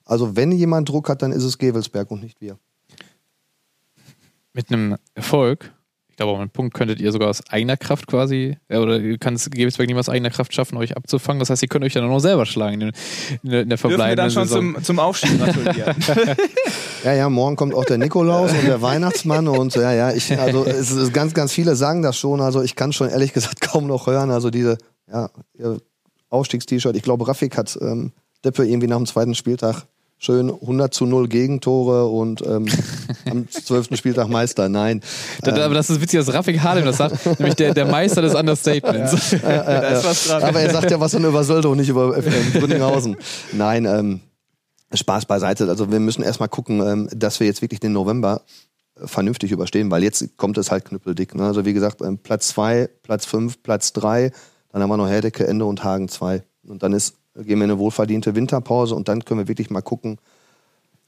also 0.05 0.37
wenn 0.37 0.53
jemand 0.53 0.88
Druck 0.88 1.09
hat, 1.09 1.23
dann 1.23 1.33
ist 1.33 1.45
es 1.45 1.59
Gevelsberg 1.59 2.11
und 2.11 2.23
nicht 2.23 2.41
wir 2.41 2.59
mit 4.53 4.71
einem 4.71 4.97
Erfolg, 5.15 5.73
ich 6.12 6.17
glaube, 6.17 6.38
einen 6.38 6.51
Punkt 6.51 6.75
könntet 6.75 7.01
ihr 7.01 7.11
sogar 7.11 7.31
aus 7.31 7.41
eigener 7.49 7.79
Kraft 7.79 8.07
quasi, 8.07 8.59
äh, 8.69 8.77
oder 8.77 9.01
ihr 9.01 9.17
kann 9.17 9.35
es 9.35 9.49
Gebetsberg 9.49 9.88
nicht 9.88 9.97
aus 9.97 10.11
eigener 10.11 10.29
Kraft 10.29 10.53
schaffen, 10.53 10.77
euch 10.77 10.95
abzufangen. 10.95 11.41
Das 11.41 11.49
heißt, 11.49 11.62
ihr 11.62 11.69
könnt 11.69 11.87
euch 11.87 11.95
dann 11.95 12.05
auch 12.05 12.11
noch 12.11 12.21
selber 12.21 12.45
schlagen 12.45 12.83
in, 12.83 12.93
in, 13.43 13.51
in 13.51 13.69
der 13.71 13.79
verbleibenden 13.79 14.29
Dürfen 14.29 14.51
wir 14.51 14.57
dann 14.57 14.75
schon 14.75 14.75
zum, 14.75 14.85
zum 14.85 14.99
Aufstieg 14.99 15.38
gratulieren. 15.38 15.97
ja, 17.05 17.15
ja, 17.15 17.31
morgen 17.31 17.57
kommt 17.57 17.75
auch 17.75 17.87
der 17.87 17.97
Nikolaus 17.97 18.53
und 18.53 18.67
der 18.67 18.83
Weihnachtsmann 18.83 19.49
und 19.49 19.75
ja, 19.75 19.93
ja, 19.95 20.12
ich, 20.12 20.38
also 20.38 20.67
es 20.67 20.91
ist 20.91 21.15
ganz, 21.15 21.33
ganz 21.33 21.51
viele 21.53 21.77
sagen 21.77 22.03
das 22.03 22.19
schon. 22.19 22.43
Also 22.43 22.62
ich 22.62 22.77
kann 22.77 22.93
schon 22.93 23.09
ehrlich 23.09 23.33
gesagt 23.33 23.61
kaum 23.62 23.87
noch 23.87 24.07
hören. 24.07 24.31
Also 24.31 24.51
diese, 24.51 24.77
ja, 25.11 25.31
Aufstiegst-T-Shirt. 26.29 26.97
Ich 26.97 27.03
glaube, 27.03 27.27
Rafik 27.29 27.57
hat 27.57 27.79
ähm, 27.81 28.12
Deppe 28.45 28.67
irgendwie 28.67 28.87
nach 28.87 28.97
dem 28.97 29.07
zweiten 29.07 29.35
Spieltag 29.35 29.87
schön 30.23 30.51
100 30.51 30.95
zu 30.95 31.05
0 31.05 31.29
Gegentore 31.29 32.07
und 32.07 32.43
ähm, 32.47 32.67
am 33.31 33.49
12. 33.49 33.97
Spieltag 33.97 34.29
Meister. 34.29 34.69
Nein. 34.69 35.01
Das, 35.43 35.57
ähm, 35.57 35.63
aber 35.65 35.75
das 35.75 35.91
ist 35.91 36.01
witzig, 36.01 36.21
dass 36.21 36.33
Rafik 36.33 36.61
Harlem 36.63 36.85
das 36.85 36.99
sagt, 36.99 37.27
nämlich 37.39 37.57
der, 37.57 37.75
der 37.75 37.87
Meister 37.87 38.23
des 38.23 38.35
Understatements. 38.35 39.33
Ja, 39.33 39.39
ja, 39.43 40.01
ja, 40.01 40.03
aber 40.43 40.61
er 40.61 40.71
sagt 40.71 40.91
ja 40.91 41.01
was 41.01 41.13
dann 41.13 41.25
über 41.25 41.43
Sölde 41.43 41.69
und 41.69 41.79
nicht 41.79 41.89
über 41.89 42.17
äh, 42.17 42.23
Brünninghausen. 42.53 43.17
Nein, 43.53 43.85
ähm, 43.85 44.21
Spaß 44.95 45.27
beiseite. 45.27 45.69
Also 45.69 45.91
wir 45.91 46.01
müssen 46.01 46.23
erstmal 46.23 46.49
gucken, 46.49 46.81
ähm, 46.87 47.09
dass 47.15 47.41
wir 47.41 47.47
jetzt 47.49 47.61
wirklich 47.61 47.81
den 47.81 47.93
November 47.93 48.43
vernünftig 48.97 49.51
überstehen, 49.51 49.91
weil 49.91 50.05
jetzt 50.05 50.37
kommt 50.37 50.57
es 50.59 50.71
halt 50.71 50.85
knüppeldick. 50.85 51.35
Ne? 51.35 51.47
Also 51.47 51.65
wie 51.65 51.73
gesagt, 51.73 52.01
ähm, 52.01 52.19
Platz 52.19 52.49
2, 52.49 52.89
Platz 53.03 53.27
5, 53.27 53.63
Platz 53.63 53.93
3, 53.95 54.31
dann 54.71 54.83
haben 54.83 54.91
wir 54.91 54.97
noch 54.97 55.09
Herdecke, 55.09 55.47
Ende 55.47 55.65
und 55.65 55.83
Hagen 55.83 56.09
2. 56.09 56.43
Und 56.65 56.83
dann 56.83 56.93
ist 56.93 57.17
gehen 57.35 57.59
wir 57.59 57.64
in 57.64 57.71
eine 57.71 57.79
wohlverdiente 57.79 58.35
Winterpause 58.35 58.95
und 58.95 59.09
dann 59.09 59.25
können 59.25 59.40
wir 59.40 59.49
wirklich 59.49 59.71
mal 59.71 59.81
gucken, 59.81 60.18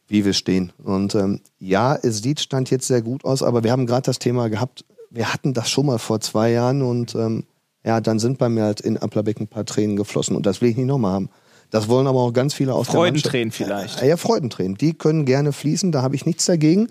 wie 0.08 0.24
wir 0.24 0.32
stehen. 0.32 0.72
Und 0.82 1.14
ähm, 1.14 1.40
ja, 1.58 1.94
es 1.94 2.22
sieht 2.22 2.40
Stand 2.40 2.70
jetzt 2.70 2.86
sehr 2.86 3.02
gut 3.02 3.24
aus, 3.24 3.42
aber 3.42 3.64
wir 3.64 3.72
haben 3.72 3.86
gerade 3.86 4.06
das 4.06 4.18
Thema 4.18 4.48
gehabt, 4.48 4.84
wir 5.10 5.32
hatten 5.32 5.54
das 5.54 5.70
schon 5.70 5.86
mal 5.86 5.98
vor 5.98 6.20
zwei 6.20 6.50
Jahren 6.50 6.82
und 6.82 7.14
ähm, 7.14 7.44
ja, 7.84 8.00
dann 8.00 8.18
sind 8.18 8.38
bei 8.38 8.48
mir 8.48 8.64
halt 8.64 8.80
in 8.80 8.96
Applerbeck 8.96 9.40
ein 9.40 9.48
paar 9.48 9.64
Tränen 9.64 9.96
geflossen 9.96 10.36
und 10.36 10.46
das 10.46 10.60
will 10.60 10.70
ich 10.70 10.76
nicht 10.76 10.86
nochmal 10.86 11.12
haben. 11.12 11.30
Das 11.70 11.88
wollen 11.88 12.06
aber 12.06 12.20
auch 12.20 12.32
ganz 12.32 12.54
viele 12.54 12.74
aus 12.74 12.88
Freudentränen 12.88 13.50
vielleicht. 13.50 14.00
Ja, 14.00 14.06
ja, 14.06 14.16
Freudentränen. 14.16 14.76
Die 14.76 14.94
können 14.94 15.24
gerne 15.24 15.52
fließen, 15.52 15.92
da 15.92 16.02
habe 16.02 16.14
ich 16.14 16.26
nichts 16.26 16.46
dagegen. 16.46 16.88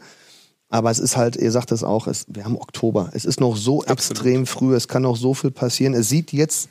Aber 0.69 0.89
es 0.89 0.97
ist 0.97 1.17
halt, 1.17 1.35
ihr 1.35 1.51
sagt 1.51 1.71
es 1.71 1.83
auch, 1.83 2.07
es, 2.07 2.25
wir 2.27 2.45
haben 2.45 2.57
Oktober. 2.57 3.11
Es 3.13 3.25
ist 3.25 3.39
noch 3.39 3.55
so 3.55 3.83
Absolut. 3.83 3.99
extrem 3.99 4.45
früh, 4.47 4.75
es 4.75 4.87
kann 4.87 5.03
noch 5.03 5.15
so 5.15 5.35
viel 5.35 5.51
passieren. 5.51 5.93
Es 5.93 6.09
sieht 6.09 6.33
jetzt 6.33 6.67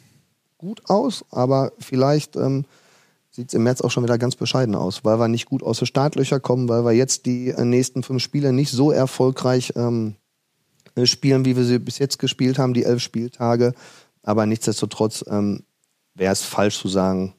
gut 0.62 0.88
aus, 0.88 1.25
aber 1.31 1.72
vielleicht 1.81 2.37
ähm, 2.37 2.64
sieht 3.33 3.48
es 3.48 3.55
im 3.55 3.64
März 3.64 3.81
auch 3.81 3.90
schon 3.90 4.05
wieder 4.05 4.16
ganz 4.16 4.37
bescheiden 4.37 4.77
aus, 4.77 5.05
weil 5.05 5.18
wir 5.18 5.27
nicht 5.27 5.46
gut 5.46 5.62
aus 5.62 5.79
den 5.79 5.87
Startlöcher 5.87 6.38
kommen, 6.38 6.68
weil 6.68 6.85
wir 6.85 6.92
jetzt 6.92 7.27
die 7.27 7.48
äh, 7.48 7.64
nächsten 7.64 8.05
fünf 8.05 8.22
Spiele 8.22 8.53
nicht 8.53 8.70
so 8.70 8.92
erfolgreich 8.92 9.72
ähm, 9.75 10.14
äh, 10.94 11.05
spielen, 11.05 11.44
wie 11.44 11.57
wir 11.57 11.64
sie 11.64 11.81
bis 11.81 11.98
jetzt 11.98 12.20
gespielt 12.20 12.59
haben, 12.59 12.75
die 12.75 12.85
elf 12.85 13.03
Spieltage. 13.03 13.75
Aber 14.22 14.46
nichtsdestotrotz 14.46 15.25
ähm, 15.27 15.64
wäre 16.14 16.33
es 16.33 16.42
falsch 16.42 16.79
zu 16.79 16.87
sagen, 16.87 17.35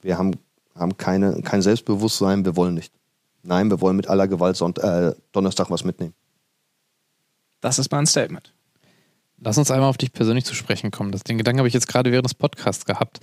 wir 0.00 0.16
haben, 0.16 0.32
haben 0.74 0.96
keine, 0.96 1.42
kein 1.42 1.60
Selbstbewusstsein, 1.60 2.46
wir 2.46 2.56
wollen 2.56 2.74
nicht. 2.74 2.94
Nein, 3.42 3.70
wir 3.70 3.82
wollen 3.82 3.96
mit 3.96 4.08
aller 4.08 4.28
Gewalt 4.28 4.56
Sonnt 4.56 4.78
äh, 4.78 5.14
Donnerstag 5.32 5.70
was 5.70 5.84
mitnehmen. 5.84 6.14
Das 7.60 7.78
ist 7.78 7.92
mein 7.92 8.06
Statement. 8.06 8.55
Lass 9.38 9.58
uns 9.58 9.70
einmal 9.70 9.90
auf 9.90 9.98
dich 9.98 10.12
persönlich 10.12 10.44
zu 10.44 10.54
sprechen 10.54 10.90
kommen. 10.90 11.12
Das, 11.12 11.22
den 11.22 11.38
Gedanken 11.38 11.58
habe 11.58 11.68
ich 11.68 11.74
jetzt 11.74 11.88
gerade 11.88 12.10
während 12.10 12.24
des 12.24 12.34
Podcasts 12.34 12.84
gehabt. 12.84 13.20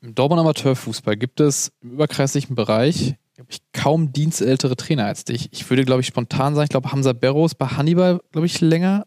Im 0.00 0.14
Dortmund 0.14 0.40
Amateurfußball 0.40 1.16
gibt 1.16 1.40
es 1.40 1.72
im 1.82 1.92
überkreislichen 1.92 2.54
Bereich 2.54 3.16
ich, 3.48 3.60
kaum 3.72 4.12
dienstältere 4.12 4.76
Trainer 4.76 5.06
als 5.06 5.24
dich. 5.24 5.48
Ich 5.52 5.68
würde, 5.68 5.84
glaube 5.84 6.00
ich, 6.00 6.06
spontan 6.06 6.54
sagen, 6.54 6.64
ich 6.64 6.70
glaube, 6.70 6.92
Hamza 6.92 7.12
Berros 7.12 7.54
bei 7.54 7.66
Hannibal, 7.66 8.20
glaube 8.32 8.46
ich, 8.46 8.60
länger, 8.60 9.06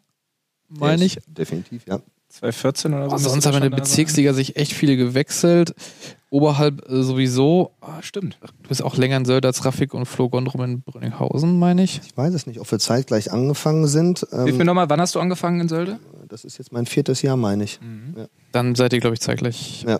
meine 0.68 1.04
ich. 1.04 1.20
Definitiv, 1.28 1.86
ja. 1.88 2.00
2014 2.30 2.94
oder 2.94 3.06
so. 3.06 3.12
Also 3.12 3.30
sonst 3.30 3.48
haben 3.48 3.54
wir 3.54 3.64
in 3.64 3.72
der 3.72 3.78
Bezirksliga 3.78 4.34
sich 4.34 4.56
echt 4.56 4.74
viele 4.74 4.96
gewechselt. 4.96 5.74
Oberhalb 6.30 6.88
äh, 6.88 7.02
sowieso. 7.02 7.72
Ah, 7.82 8.04
stimmt. 8.04 8.38
Du 8.62 8.70
bist 8.70 8.84
auch 8.84 8.98
länger 8.98 9.18
in 9.18 9.26
Sölde 9.26 9.48
als 9.48 9.66
Raffik 9.66 9.96
und 9.96 10.06
Flo 10.06 10.30
Gondrum 10.30 10.64
in 10.64 10.82
Brünninghausen, 10.82 11.58
meine 11.58 11.82
ich. 11.82 12.02
Ich 12.06 12.16
weiß 12.16 12.32
es 12.36 12.46
nicht, 12.46 12.60
ob 12.60 12.70
wir 12.70 12.78
zeitgleich 12.78 13.32
angefangen 13.32 13.88
sind. 13.88 14.28
Ähm, 14.32 14.46
Hilf 14.46 14.58
mir 14.60 14.66
nochmal, 14.66 14.92
wann 14.92 15.02
hast 15.02 15.16
du 15.16 15.20
angefangen 15.20 15.60
in 15.60 15.70
Sölde? 15.70 15.98
Das 16.30 16.46
ist 16.46 16.58
jetzt 16.58 16.72
mein 16.72 16.86
viertes 16.86 17.22
Jahr, 17.22 17.36
meine 17.36 17.64
ich. 17.64 17.82
Mhm. 17.82 18.14
Ja. 18.18 18.28
Dann 18.52 18.76
seid 18.76 18.94
ihr, 18.94 19.00
glaube 19.00 19.16
ich, 19.16 19.20
zeitgleich. 19.20 19.84
Ja. 19.84 20.00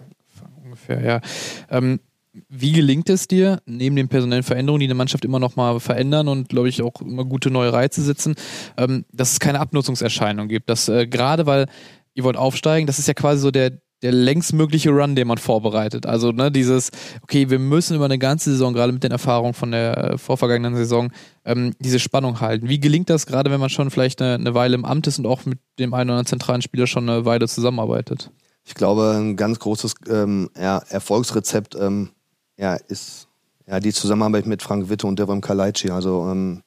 Ungefähr, 0.64 1.04
ja. 1.04 1.22
Ähm, 1.70 2.00
wie 2.48 2.72
gelingt 2.72 3.10
es 3.10 3.28
dir, 3.28 3.60
neben 3.66 3.96
den 3.96 4.08
personellen 4.08 4.44
Veränderungen, 4.44 4.82
die 4.82 4.86
eine 4.86 4.94
Mannschaft 4.94 5.26
immer 5.26 5.40
noch 5.40 5.56
mal 5.56 5.80
verändern 5.80 6.28
und, 6.28 6.48
glaube 6.48 6.70
ich, 6.70 6.82
auch 6.84 7.02
immer 7.02 7.26
gute 7.26 7.50
neue 7.50 7.74
Reize 7.74 8.04
setzen, 8.04 8.36
ähm, 8.78 9.06
dass 9.12 9.34
es 9.34 9.40
keine 9.40 9.60
Abnutzungserscheinung 9.60 10.48
gibt? 10.48 10.70
Dass 10.70 10.88
äh, 10.88 11.08
gerade 11.08 11.48
weil 11.48 11.66
ihr 12.14 12.24
wollt 12.24 12.38
aufsteigen, 12.38 12.86
das 12.86 13.00
ist 13.00 13.08
ja 13.08 13.14
quasi 13.14 13.42
so 13.42 13.52
der, 13.52 13.72
der 14.02 14.12
längstmögliche 14.12 14.92
Run, 14.92 15.16
den 15.16 15.28
man 15.28 15.38
vorbereitet. 15.38 16.06
Also 16.06 16.32
ne, 16.32 16.52
dieses, 16.52 16.92
okay, 17.22 17.50
wir 17.50 17.60
müssen 17.60 17.96
über 17.96 18.06
eine 18.06 18.18
ganze 18.18 18.52
Saison, 18.52 18.74
gerade 18.74 18.94
mit 18.94 19.04
den 19.04 19.12
Erfahrungen 19.12 19.54
von 19.54 19.72
der 19.72 19.98
äh, 19.98 20.18
vorvergangenen 20.18 20.76
Saison, 20.76 21.12
ähm, 21.46 21.74
diese 21.80 22.00
Spannung 22.00 22.40
halten. 22.40 22.70
Wie 22.70 22.80
gelingt 22.80 23.10
das 23.10 23.26
gerade, 23.26 23.52
wenn 23.52 23.60
man 23.60 23.70
schon 23.70 23.92
vielleicht 23.92 24.22
eine, 24.22 24.36
eine 24.36 24.54
Weile 24.54 24.76
im 24.76 24.86
Amt 24.86 25.08
ist 25.08 25.20
und 25.20 25.26
auch 25.26 25.46
mit 25.46 25.60
dem 25.80 25.94
einen 25.94 26.10
oder 26.10 26.20
anderen 26.20 26.28
zentralen 26.28 26.62
Spieler 26.62 26.88
schon 26.88 27.10
eine 27.10 27.26
Weile 27.26 27.48
zusammenarbeitet? 27.48 28.32
Ich 28.64 28.76
glaube, 28.76 29.16
ein 29.18 29.36
ganz 29.36 29.60
großes 29.60 29.96
ähm, 30.10 30.50
ja, 30.58 30.78
Erfolgsrezept 30.90 31.76
ähm, 31.76 32.10
ja, 32.58 32.76
ist 32.76 33.28
ja, 33.68 33.80
die 33.80 33.94
Zusammenarbeit 33.94 34.46
mit 34.46 34.62
Frank 34.62 34.90
Witte 34.90 35.08
und 35.08 35.20
Devon 35.20 35.42
Kalaici. 35.42 35.90
Also 35.90 36.28
ähm, 36.30 36.62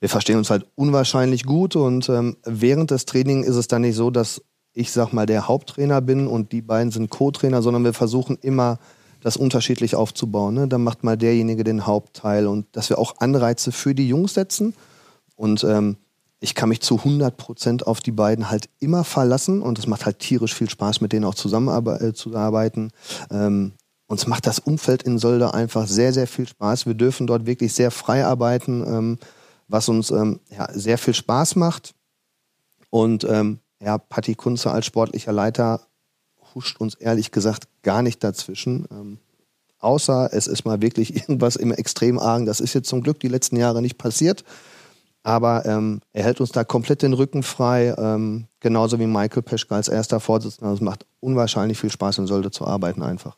wir 0.00 0.08
verstehen 0.08 0.38
uns 0.38 0.50
halt 0.50 0.66
unwahrscheinlich 0.76 1.44
gut 1.44 1.76
und 1.76 2.08
ähm, 2.08 2.36
während 2.44 2.90
des 2.90 3.04
Trainings 3.04 3.46
ist 3.46 3.56
es 3.56 3.68
dann 3.68 3.82
nicht 3.82 3.96
so, 3.96 4.10
dass 4.10 4.42
ich 4.72 4.92
sag 4.92 5.12
mal 5.12 5.26
der 5.26 5.48
Haupttrainer 5.48 6.00
bin 6.00 6.26
und 6.26 6.52
die 6.52 6.62
beiden 6.62 6.90
sind 6.92 7.10
Co-Trainer, 7.10 7.62
sondern 7.62 7.84
wir 7.84 7.92
versuchen 7.92 8.38
immer 8.40 8.78
das 9.20 9.36
unterschiedlich 9.36 9.94
aufzubauen. 9.94 10.54
Ne? 10.54 10.68
Dann 10.68 10.82
macht 10.82 11.04
mal 11.04 11.16
derjenige 11.16 11.64
den 11.64 11.86
Hauptteil 11.86 12.46
und 12.46 12.66
dass 12.72 12.88
wir 12.88 12.98
auch 12.98 13.16
Anreize 13.18 13.72
für 13.72 13.94
die 13.94 14.08
Jungs 14.08 14.34
setzen. 14.34 14.74
Und 15.36 15.64
ähm, 15.64 15.96
ich 16.40 16.54
kann 16.54 16.70
mich 16.70 16.80
zu 16.80 16.96
100 16.96 17.36
Prozent 17.36 17.86
auf 17.86 18.00
die 18.00 18.12
beiden 18.12 18.50
halt 18.50 18.68
immer 18.78 19.04
verlassen 19.04 19.60
und 19.60 19.78
es 19.78 19.86
macht 19.86 20.06
halt 20.06 20.18
tierisch 20.18 20.54
viel 20.54 20.70
Spaß, 20.70 21.02
mit 21.02 21.12
denen 21.12 21.26
auch 21.26 21.34
zusammenzuarbeiten. 21.34 22.90
Äh, 23.30 23.46
ähm, 23.46 23.72
uns 24.06 24.26
macht 24.26 24.46
das 24.46 24.58
Umfeld 24.58 25.02
in 25.02 25.18
Solda 25.18 25.50
einfach 25.50 25.86
sehr, 25.86 26.12
sehr 26.12 26.26
viel 26.26 26.48
Spaß. 26.48 26.86
Wir 26.86 26.94
dürfen 26.94 27.26
dort 27.26 27.46
wirklich 27.46 27.74
sehr 27.74 27.90
frei 27.90 28.24
arbeiten, 28.24 28.82
ähm, 28.86 29.18
was 29.68 29.88
uns 29.88 30.10
ähm, 30.10 30.40
ja, 30.50 30.68
sehr 30.72 30.98
viel 30.98 31.14
Spaß 31.14 31.56
macht. 31.56 31.94
Und 32.88 33.24
ähm, 33.24 33.60
ja, 33.82 33.98
Patti 33.98 34.34
Kunze 34.34 34.70
als 34.70 34.86
sportlicher 34.86 35.32
Leiter 35.32 35.80
huscht 36.54 36.80
uns 36.80 36.94
ehrlich 36.94 37.30
gesagt 37.30 37.68
gar 37.82 38.02
nicht 38.02 38.22
dazwischen. 38.22 38.86
Ähm, 38.90 39.18
außer 39.78 40.30
es 40.32 40.46
ist 40.46 40.64
mal 40.64 40.82
wirklich 40.82 41.16
irgendwas 41.16 41.56
im 41.56 41.72
Extremargen. 41.72 42.46
Das 42.46 42.60
ist 42.60 42.74
jetzt 42.74 42.88
zum 42.88 43.02
Glück 43.02 43.20
die 43.20 43.28
letzten 43.28 43.56
Jahre 43.56 43.82
nicht 43.82 43.98
passiert. 43.98 44.44
Aber 45.22 45.66
ähm, 45.66 46.00
er 46.12 46.24
hält 46.24 46.40
uns 46.40 46.50
da 46.50 46.64
komplett 46.64 47.02
den 47.02 47.12
Rücken 47.12 47.42
frei, 47.42 47.94
ähm, 47.98 48.46
genauso 48.58 48.98
wie 48.98 49.06
Michael 49.06 49.42
Peschke 49.42 49.74
als 49.74 49.88
erster 49.88 50.18
Vorsitzender. 50.18 50.72
Es 50.72 50.80
macht 50.80 51.04
unwahrscheinlich 51.20 51.78
viel 51.78 51.90
Spaß 51.90 52.18
in 52.18 52.26
Solde 52.26 52.50
zu 52.50 52.66
arbeiten 52.66 53.02
einfach. 53.02 53.36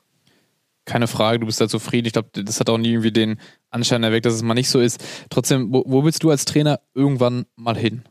Keine 0.84 1.08
Frage, 1.08 1.40
du 1.40 1.46
bist 1.46 1.60
da 1.60 1.68
zufrieden. 1.68 2.06
Ich 2.06 2.12
glaube, 2.12 2.28
das 2.32 2.60
hat 2.60 2.68
auch 2.68 2.78
nie 2.78 2.90
irgendwie 2.90 3.12
den 3.12 3.38
Anschein 3.70 4.02
erweckt, 4.02 4.26
dass 4.26 4.34
es 4.34 4.42
mal 4.42 4.54
nicht 4.54 4.70
so 4.70 4.80
ist. 4.80 5.02
Trotzdem, 5.30 5.72
wo, 5.72 5.84
wo 5.86 6.04
willst 6.04 6.22
du 6.22 6.30
als 6.30 6.44
Trainer 6.44 6.80
irgendwann 6.94 7.46
mal 7.56 7.76
hin? 7.76 8.02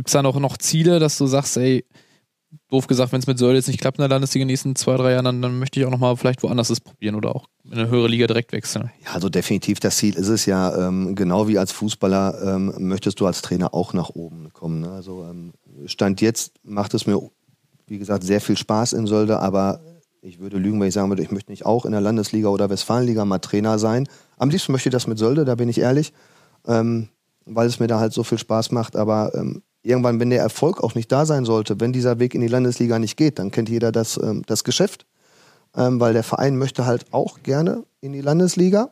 Gibt 0.00 0.08
es 0.08 0.14
da 0.14 0.22
noch, 0.22 0.40
noch 0.40 0.56
Ziele, 0.56 0.98
dass 0.98 1.18
du 1.18 1.26
sagst, 1.26 1.58
ey, 1.58 1.84
doof 2.70 2.86
gesagt, 2.86 3.12
wenn 3.12 3.20
es 3.20 3.26
mit 3.26 3.38
Söll 3.38 3.54
jetzt 3.54 3.68
nicht 3.68 3.82
klappt 3.82 3.98
in 3.98 4.00
der 4.00 4.08
Landesliga 4.08 4.40
in 4.40 4.48
den 4.48 4.52
nächsten 4.52 4.74
zwei, 4.74 4.96
drei 4.96 5.12
Jahren, 5.12 5.26
dann, 5.26 5.42
dann 5.42 5.58
möchte 5.58 5.78
ich 5.78 5.84
auch 5.84 5.90
nochmal 5.90 6.16
vielleicht 6.16 6.42
woanders 6.42 6.70
es 6.70 6.80
probieren 6.80 7.16
oder 7.16 7.36
auch 7.36 7.48
in 7.64 7.74
eine 7.74 7.90
höhere 7.90 8.08
Liga 8.08 8.26
direkt 8.26 8.52
wechseln. 8.52 8.90
Ja, 9.04 9.12
also 9.12 9.28
definitiv 9.28 9.78
das 9.78 9.98
Ziel 9.98 10.14
ist 10.16 10.28
es 10.28 10.46
ja, 10.46 10.88
ähm, 10.88 11.14
genau 11.16 11.48
wie 11.48 11.58
als 11.58 11.70
Fußballer 11.72 12.54
ähm, 12.54 12.72
möchtest 12.78 13.20
du 13.20 13.26
als 13.26 13.42
Trainer 13.42 13.74
auch 13.74 13.92
nach 13.92 14.08
oben 14.08 14.50
kommen. 14.54 14.80
Ne? 14.80 14.90
Also 14.90 15.22
ähm, 15.30 15.52
Stand 15.84 16.22
jetzt 16.22 16.54
macht 16.62 16.94
es 16.94 17.06
mir, 17.06 17.20
wie 17.86 17.98
gesagt, 17.98 18.24
sehr 18.24 18.40
viel 18.40 18.56
Spaß 18.56 18.94
in 18.94 19.06
Sölde, 19.06 19.38
aber 19.40 19.82
ich 20.22 20.38
würde 20.38 20.56
lügen, 20.56 20.80
wenn 20.80 20.88
ich 20.88 20.94
sagen 20.94 21.10
würde, 21.10 21.22
ich 21.22 21.30
möchte 21.30 21.52
nicht 21.52 21.66
auch 21.66 21.84
in 21.84 21.92
der 21.92 22.00
Landesliga 22.00 22.48
oder 22.48 22.70
Westfalenliga 22.70 23.26
mal 23.26 23.40
Trainer 23.40 23.78
sein. 23.78 24.08
Am 24.38 24.48
liebsten 24.48 24.72
möchte 24.72 24.88
ich 24.88 24.94
das 24.94 25.06
mit 25.06 25.18
Sölde, 25.18 25.44
da 25.44 25.56
bin 25.56 25.68
ich 25.68 25.76
ehrlich, 25.76 26.14
ähm, 26.66 27.10
weil 27.44 27.66
es 27.66 27.80
mir 27.80 27.86
da 27.86 28.00
halt 28.00 28.14
so 28.14 28.24
viel 28.24 28.38
Spaß 28.38 28.70
macht, 28.70 28.96
aber 28.96 29.34
ähm, 29.34 29.62
irgendwann, 29.82 30.20
wenn 30.20 30.30
der 30.30 30.40
Erfolg 30.40 30.82
auch 30.82 30.94
nicht 30.94 31.10
da 31.10 31.26
sein 31.26 31.44
sollte, 31.44 31.80
wenn 31.80 31.92
dieser 31.92 32.18
Weg 32.18 32.34
in 32.34 32.40
die 32.40 32.48
Landesliga 32.48 32.98
nicht 32.98 33.16
geht, 33.16 33.38
dann 33.38 33.50
kennt 33.50 33.68
jeder 33.68 33.92
das, 33.92 34.18
ähm, 34.22 34.42
das 34.46 34.64
Geschäft, 34.64 35.06
ähm, 35.76 36.00
weil 36.00 36.12
der 36.12 36.22
Verein 36.22 36.56
möchte 36.56 36.86
halt 36.86 37.06
auch 37.12 37.42
gerne 37.42 37.84
in 38.00 38.12
die 38.12 38.20
Landesliga. 38.20 38.90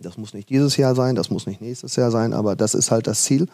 Das 0.00 0.16
muss 0.16 0.34
nicht 0.34 0.48
dieses 0.48 0.76
Jahr 0.76 0.94
sein, 0.94 1.14
das 1.14 1.30
muss 1.30 1.46
nicht 1.46 1.60
nächstes 1.60 1.96
Jahr 1.96 2.10
sein, 2.10 2.32
aber 2.32 2.56
das 2.56 2.74
ist 2.74 2.90
halt 2.90 3.06
das 3.06 3.22
Ziel. 3.24 3.46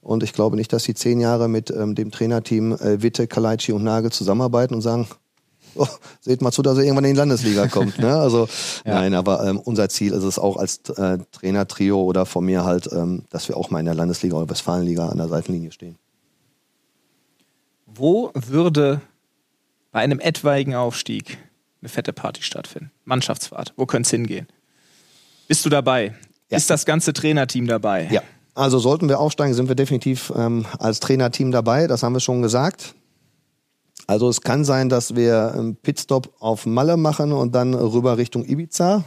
Und 0.00 0.22
ich 0.22 0.32
glaube 0.32 0.56
nicht, 0.56 0.72
dass 0.72 0.84
sie 0.84 0.94
zehn 0.94 1.20
Jahre 1.20 1.48
mit 1.48 1.70
ähm, 1.70 1.94
dem 1.94 2.10
Trainerteam 2.10 2.72
äh, 2.72 3.02
Witte, 3.02 3.26
Kalaici 3.26 3.72
und 3.72 3.84
Nagel 3.84 4.10
zusammenarbeiten 4.10 4.74
und 4.74 4.80
sagen, 4.80 5.06
oh, 5.74 5.86
seht 6.20 6.42
mal 6.42 6.52
zu, 6.52 6.62
dass 6.62 6.78
er 6.78 6.84
irgendwann 6.84 7.04
in 7.04 7.14
die 7.14 7.18
Landesliga 7.18 7.66
kommt. 7.68 7.98
Ne? 7.98 8.14
Also 8.14 8.48
ja. 8.84 8.94
nein, 8.94 9.14
aber 9.14 9.46
ähm, 9.46 9.58
unser 9.58 9.88
Ziel 9.88 10.12
ist 10.12 10.24
es 10.24 10.38
auch 10.38 10.56
als 10.56 10.80
äh, 10.90 11.18
Trainertrio 11.32 12.00
oder 12.02 12.26
von 12.26 12.44
mir 12.44 12.64
halt, 12.64 12.88
ähm, 12.92 13.24
dass 13.30 13.48
wir 13.48 13.56
auch 13.56 13.70
mal 13.70 13.80
in 13.80 13.86
der 13.86 13.94
Landesliga 13.94 14.36
oder 14.36 14.48
Westfalenliga 14.48 15.08
an 15.08 15.18
der 15.18 15.28
Seitenlinie 15.28 15.72
stehen. 15.72 15.96
Wo 17.86 18.30
würde 18.34 19.00
bei 19.90 20.00
einem 20.00 20.20
etwaigen 20.20 20.74
Aufstieg 20.74 21.38
eine 21.80 21.88
fette 21.88 22.12
Party 22.12 22.42
stattfinden? 22.42 22.90
Mannschaftsfahrt. 23.04 23.72
Wo 23.76 23.86
könnte 23.86 24.06
es 24.06 24.10
hingehen? 24.10 24.46
Bist 25.48 25.64
du 25.64 25.68
dabei? 25.68 26.14
Ja. 26.48 26.56
Ist 26.56 26.70
das 26.70 26.84
ganze 26.84 27.12
Trainerteam 27.12 27.66
dabei? 27.66 28.08
Ja. 28.10 28.22
Also 28.54 28.78
sollten 28.78 29.08
wir 29.08 29.20
aufsteigen, 29.20 29.54
sind 29.54 29.68
wir 29.68 29.74
definitiv 29.74 30.32
ähm, 30.36 30.66
als 30.78 31.00
Trainerteam 31.00 31.50
dabei. 31.50 31.86
Das 31.86 32.02
haben 32.02 32.12
wir 32.12 32.20
schon 32.20 32.42
gesagt. 32.42 32.94
Also 34.06 34.28
es 34.28 34.40
kann 34.40 34.64
sein, 34.64 34.88
dass 34.88 35.14
wir 35.14 35.52
einen 35.54 35.76
Pitstop 35.76 36.30
auf 36.40 36.66
Malle 36.66 36.96
machen 36.96 37.32
und 37.32 37.54
dann 37.54 37.74
rüber 37.74 38.18
Richtung 38.18 38.44
Ibiza. 38.44 39.04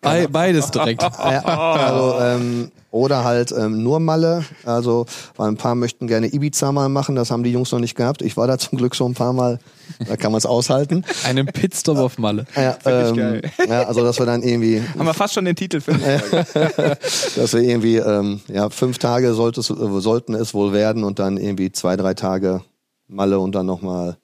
Be 0.00 0.28
beides 0.30 0.70
direkt. 0.70 1.02
ja, 1.18 1.44
also, 1.44 2.20
ähm, 2.20 2.70
oder 2.90 3.24
halt 3.24 3.52
ähm, 3.52 3.82
nur 3.82 4.00
Malle. 4.00 4.44
Also, 4.64 5.06
weil 5.36 5.48
ein 5.48 5.56
paar 5.56 5.74
möchten 5.74 6.06
gerne 6.06 6.32
Ibiza 6.32 6.72
mal 6.72 6.88
machen. 6.88 7.16
Das 7.16 7.30
haben 7.30 7.42
die 7.42 7.52
Jungs 7.52 7.72
noch 7.72 7.80
nicht 7.80 7.94
gehabt. 7.94 8.22
Ich 8.22 8.36
war 8.36 8.46
da 8.46 8.58
zum 8.58 8.78
Glück 8.78 8.94
schon 8.94 9.12
ein 9.12 9.14
paar 9.14 9.32
Mal. 9.32 9.58
Da 10.06 10.16
kann 10.16 10.32
man 10.32 10.38
es 10.38 10.46
aushalten. 10.46 11.04
Einen 11.24 11.46
Pitstop 11.46 11.98
auf 11.98 12.18
Malle. 12.18 12.46
Ja, 12.54 12.78
ähm, 12.84 13.42
ja, 13.66 13.82
also 13.84 14.02
dass 14.02 14.18
wir 14.18 14.26
dann 14.26 14.42
irgendwie. 14.42 14.82
Haben 14.96 15.06
wir 15.06 15.14
fast 15.14 15.34
schon 15.34 15.44
den 15.44 15.56
Titel 15.56 15.80
für. 15.80 15.92
dass 17.36 17.52
wir 17.52 17.60
irgendwie 17.60 17.96
ähm, 17.96 18.40
ja 18.48 18.70
fünf 18.70 18.98
Tage 18.98 19.34
sollte 19.34 19.60
es, 19.60 19.66
sollten 19.66 20.34
es 20.34 20.54
wohl 20.54 20.72
werden 20.72 21.04
und 21.04 21.18
dann 21.18 21.36
irgendwie 21.36 21.72
zwei 21.72 21.96
drei 21.96 22.14
Tage 22.14 22.62
Malle 23.08 23.38
und 23.38 23.54
dann 23.54 23.66
nochmal 23.66 24.16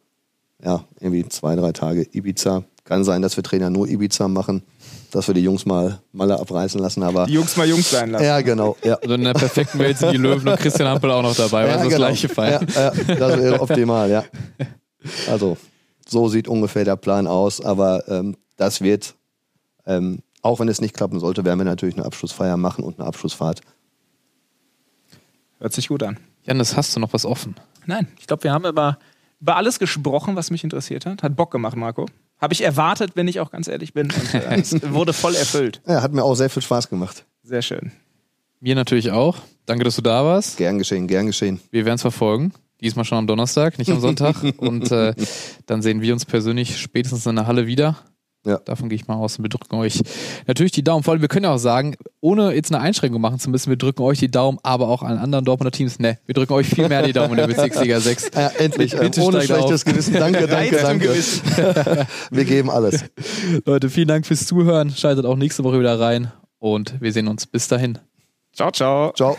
ja 0.64 0.84
irgendwie 1.00 1.28
zwei 1.28 1.56
drei 1.56 1.72
Tage 1.72 2.06
Ibiza. 2.12 2.64
Kann 2.84 3.04
sein, 3.04 3.22
dass 3.22 3.36
wir 3.36 3.42
Trainer 3.42 3.70
nur 3.70 3.88
Ibiza 3.88 4.28
machen 4.28 4.62
dass 5.14 5.28
wir 5.28 5.34
die 5.34 5.42
Jungs 5.42 5.64
mal 5.64 6.00
Malle 6.12 6.38
abreißen 6.38 6.80
lassen. 6.80 7.02
Aber 7.02 7.26
die 7.26 7.34
Jungs 7.34 7.56
mal 7.56 7.68
Jungs 7.68 7.90
sein 7.90 8.10
lassen. 8.10 8.24
Ja, 8.24 8.40
genau. 8.40 8.76
Ja. 8.82 8.94
Also 8.96 9.14
in 9.14 9.24
der 9.24 9.32
perfekten 9.32 9.78
Welt 9.78 9.98
sind 9.98 10.12
die 10.12 10.18
Löwen 10.18 10.48
und 10.48 10.58
Christian 10.58 10.88
Hampel 10.88 11.10
auch 11.10 11.22
noch 11.22 11.36
dabei. 11.36 11.66
Ja, 11.66 11.74
also 11.74 11.88
genau. 11.88 11.90
das 11.90 11.96
gleiche 11.96 12.28
Fall. 12.28 12.66
Ja, 12.74 12.92
ja, 12.92 13.14
das 13.14 13.38
wäre 13.38 13.60
optimal, 13.60 14.10
ja. 14.10 14.24
Also 15.28 15.56
so 16.06 16.28
sieht 16.28 16.48
ungefähr 16.48 16.84
der 16.84 16.96
Plan 16.96 17.26
aus. 17.26 17.60
Aber 17.60 18.06
ähm, 18.08 18.36
das 18.56 18.80
wird, 18.80 19.14
ähm, 19.86 20.20
auch 20.42 20.58
wenn 20.58 20.68
es 20.68 20.80
nicht 20.80 20.94
klappen 20.94 21.20
sollte, 21.20 21.44
werden 21.44 21.60
wir 21.60 21.64
natürlich 21.64 21.96
eine 21.96 22.06
Abschlussfeier 22.06 22.56
machen 22.56 22.84
und 22.84 22.98
eine 22.98 23.06
Abschlussfahrt. 23.06 23.60
Hört 25.60 25.72
sich 25.72 25.88
gut 25.88 26.02
an. 26.02 26.18
Janis, 26.42 26.76
hast 26.76 26.94
du 26.94 27.00
noch 27.00 27.12
was 27.12 27.24
offen? 27.24 27.54
Nein, 27.86 28.08
ich 28.18 28.26
glaube, 28.26 28.44
wir 28.44 28.52
haben 28.52 28.66
über, 28.66 28.98
über 29.40 29.56
alles 29.56 29.78
gesprochen, 29.78 30.36
was 30.36 30.50
mich 30.50 30.64
interessiert 30.64 31.06
hat. 31.06 31.22
Hat 31.22 31.36
Bock 31.36 31.50
gemacht, 31.50 31.76
Marco. 31.76 32.06
Habe 32.40 32.54
ich 32.54 32.62
erwartet, 32.62 33.12
wenn 33.14 33.28
ich 33.28 33.40
auch 33.40 33.50
ganz 33.50 33.68
ehrlich 33.68 33.94
bin. 33.94 34.10
Und 34.10 34.34
äh, 34.34 34.54
es 34.60 34.92
wurde 34.92 35.12
voll 35.12 35.34
erfüllt. 35.34 35.80
Ja, 35.86 36.02
hat 36.02 36.12
mir 36.12 36.24
auch 36.24 36.34
sehr 36.34 36.50
viel 36.50 36.62
Spaß 36.62 36.88
gemacht. 36.88 37.24
Sehr 37.42 37.62
schön. 37.62 37.92
Mir 38.60 38.74
natürlich 38.74 39.10
auch. 39.10 39.38
Danke, 39.66 39.84
dass 39.84 39.96
du 39.96 40.02
da 40.02 40.24
warst. 40.24 40.56
Gern 40.56 40.78
geschehen, 40.78 41.06
gern 41.06 41.26
geschehen. 41.26 41.60
Wir 41.70 41.84
werden 41.84 41.96
es 41.96 42.02
verfolgen. 42.02 42.52
Diesmal 42.80 43.04
schon 43.04 43.18
am 43.18 43.26
Donnerstag, 43.26 43.78
nicht 43.78 43.90
am 43.90 44.00
Sonntag. 44.00 44.36
und 44.56 44.90
äh, 44.90 45.14
dann 45.66 45.82
sehen 45.82 46.00
wir 46.02 46.12
uns 46.12 46.24
persönlich 46.24 46.78
spätestens 46.78 47.24
in 47.26 47.36
der 47.36 47.46
Halle 47.46 47.66
wieder. 47.66 47.98
Ja. 48.46 48.58
Davon 48.58 48.88
gehe 48.88 48.96
ich 48.96 49.06
mal 49.06 49.14
aus 49.14 49.38
und 49.38 49.44
wir 49.44 49.48
drücken 49.48 49.76
euch 49.76 50.02
natürlich 50.46 50.72
die 50.72 50.84
Daumen. 50.84 51.02
Vor 51.02 51.12
allem, 51.12 51.22
wir 51.22 51.28
können 51.28 51.44
ja 51.44 51.54
auch 51.54 51.58
sagen, 51.58 51.96
ohne 52.20 52.54
jetzt 52.54 52.72
eine 52.72 52.82
Einschränkung 52.82 53.20
machen 53.20 53.38
zu 53.38 53.48
müssen, 53.50 53.70
wir 53.70 53.76
drücken 53.76 54.02
euch 54.02 54.18
die 54.18 54.30
Daumen, 54.30 54.58
aber 54.62 54.88
auch 54.88 55.02
an 55.02 55.18
anderen 55.18 55.44
Dortmunder 55.44 55.70
Teams. 55.70 55.98
Ne, 55.98 56.18
wir 56.26 56.34
drücken 56.34 56.52
euch 56.52 56.68
viel 56.68 56.88
mehr 56.88 57.02
die 57.02 57.12
Daumen 57.12 57.30
in 57.30 57.36
der 57.36 57.46
Bezirksliga 57.46 58.00
6. 58.00 58.30
Ja, 58.34 58.48
endlich. 58.58 58.96
Bitte 58.96 59.20
ohne 59.22 59.42
schlechtes 59.42 59.82
auf. 59.82 59.84
Gewissen. 59.84 60.14
Danke, 60.14 60.46
danke, 60.48 60.76
danke. 60.76 61.14
wir 62.30 62.44
geben 62.44 62.70
alles. 62.70 63.04
Leute, 63.64 63.90
vielen 63.90 64.08
Dank 64.08 64.26
fürs 64.26 64.46
Zuhören. 64.46 64.90
Schaltet 64.90 65.24
auch 65.24 65.36
nächste 65.36 65.62
Woche 65.64 65.78
wieder 65.78 65.98
rein 65.98 66.32
und 66.58 67.00
wir 67.00 67.12
sehen 67.12 67.28
uns. 67.28 67.46
Bis 67.46 67.68
dahin. 67.68 67.98
Ciao, 68.52 68.70
ciao. 68.70 69.12
Ciao. 69.12 69.36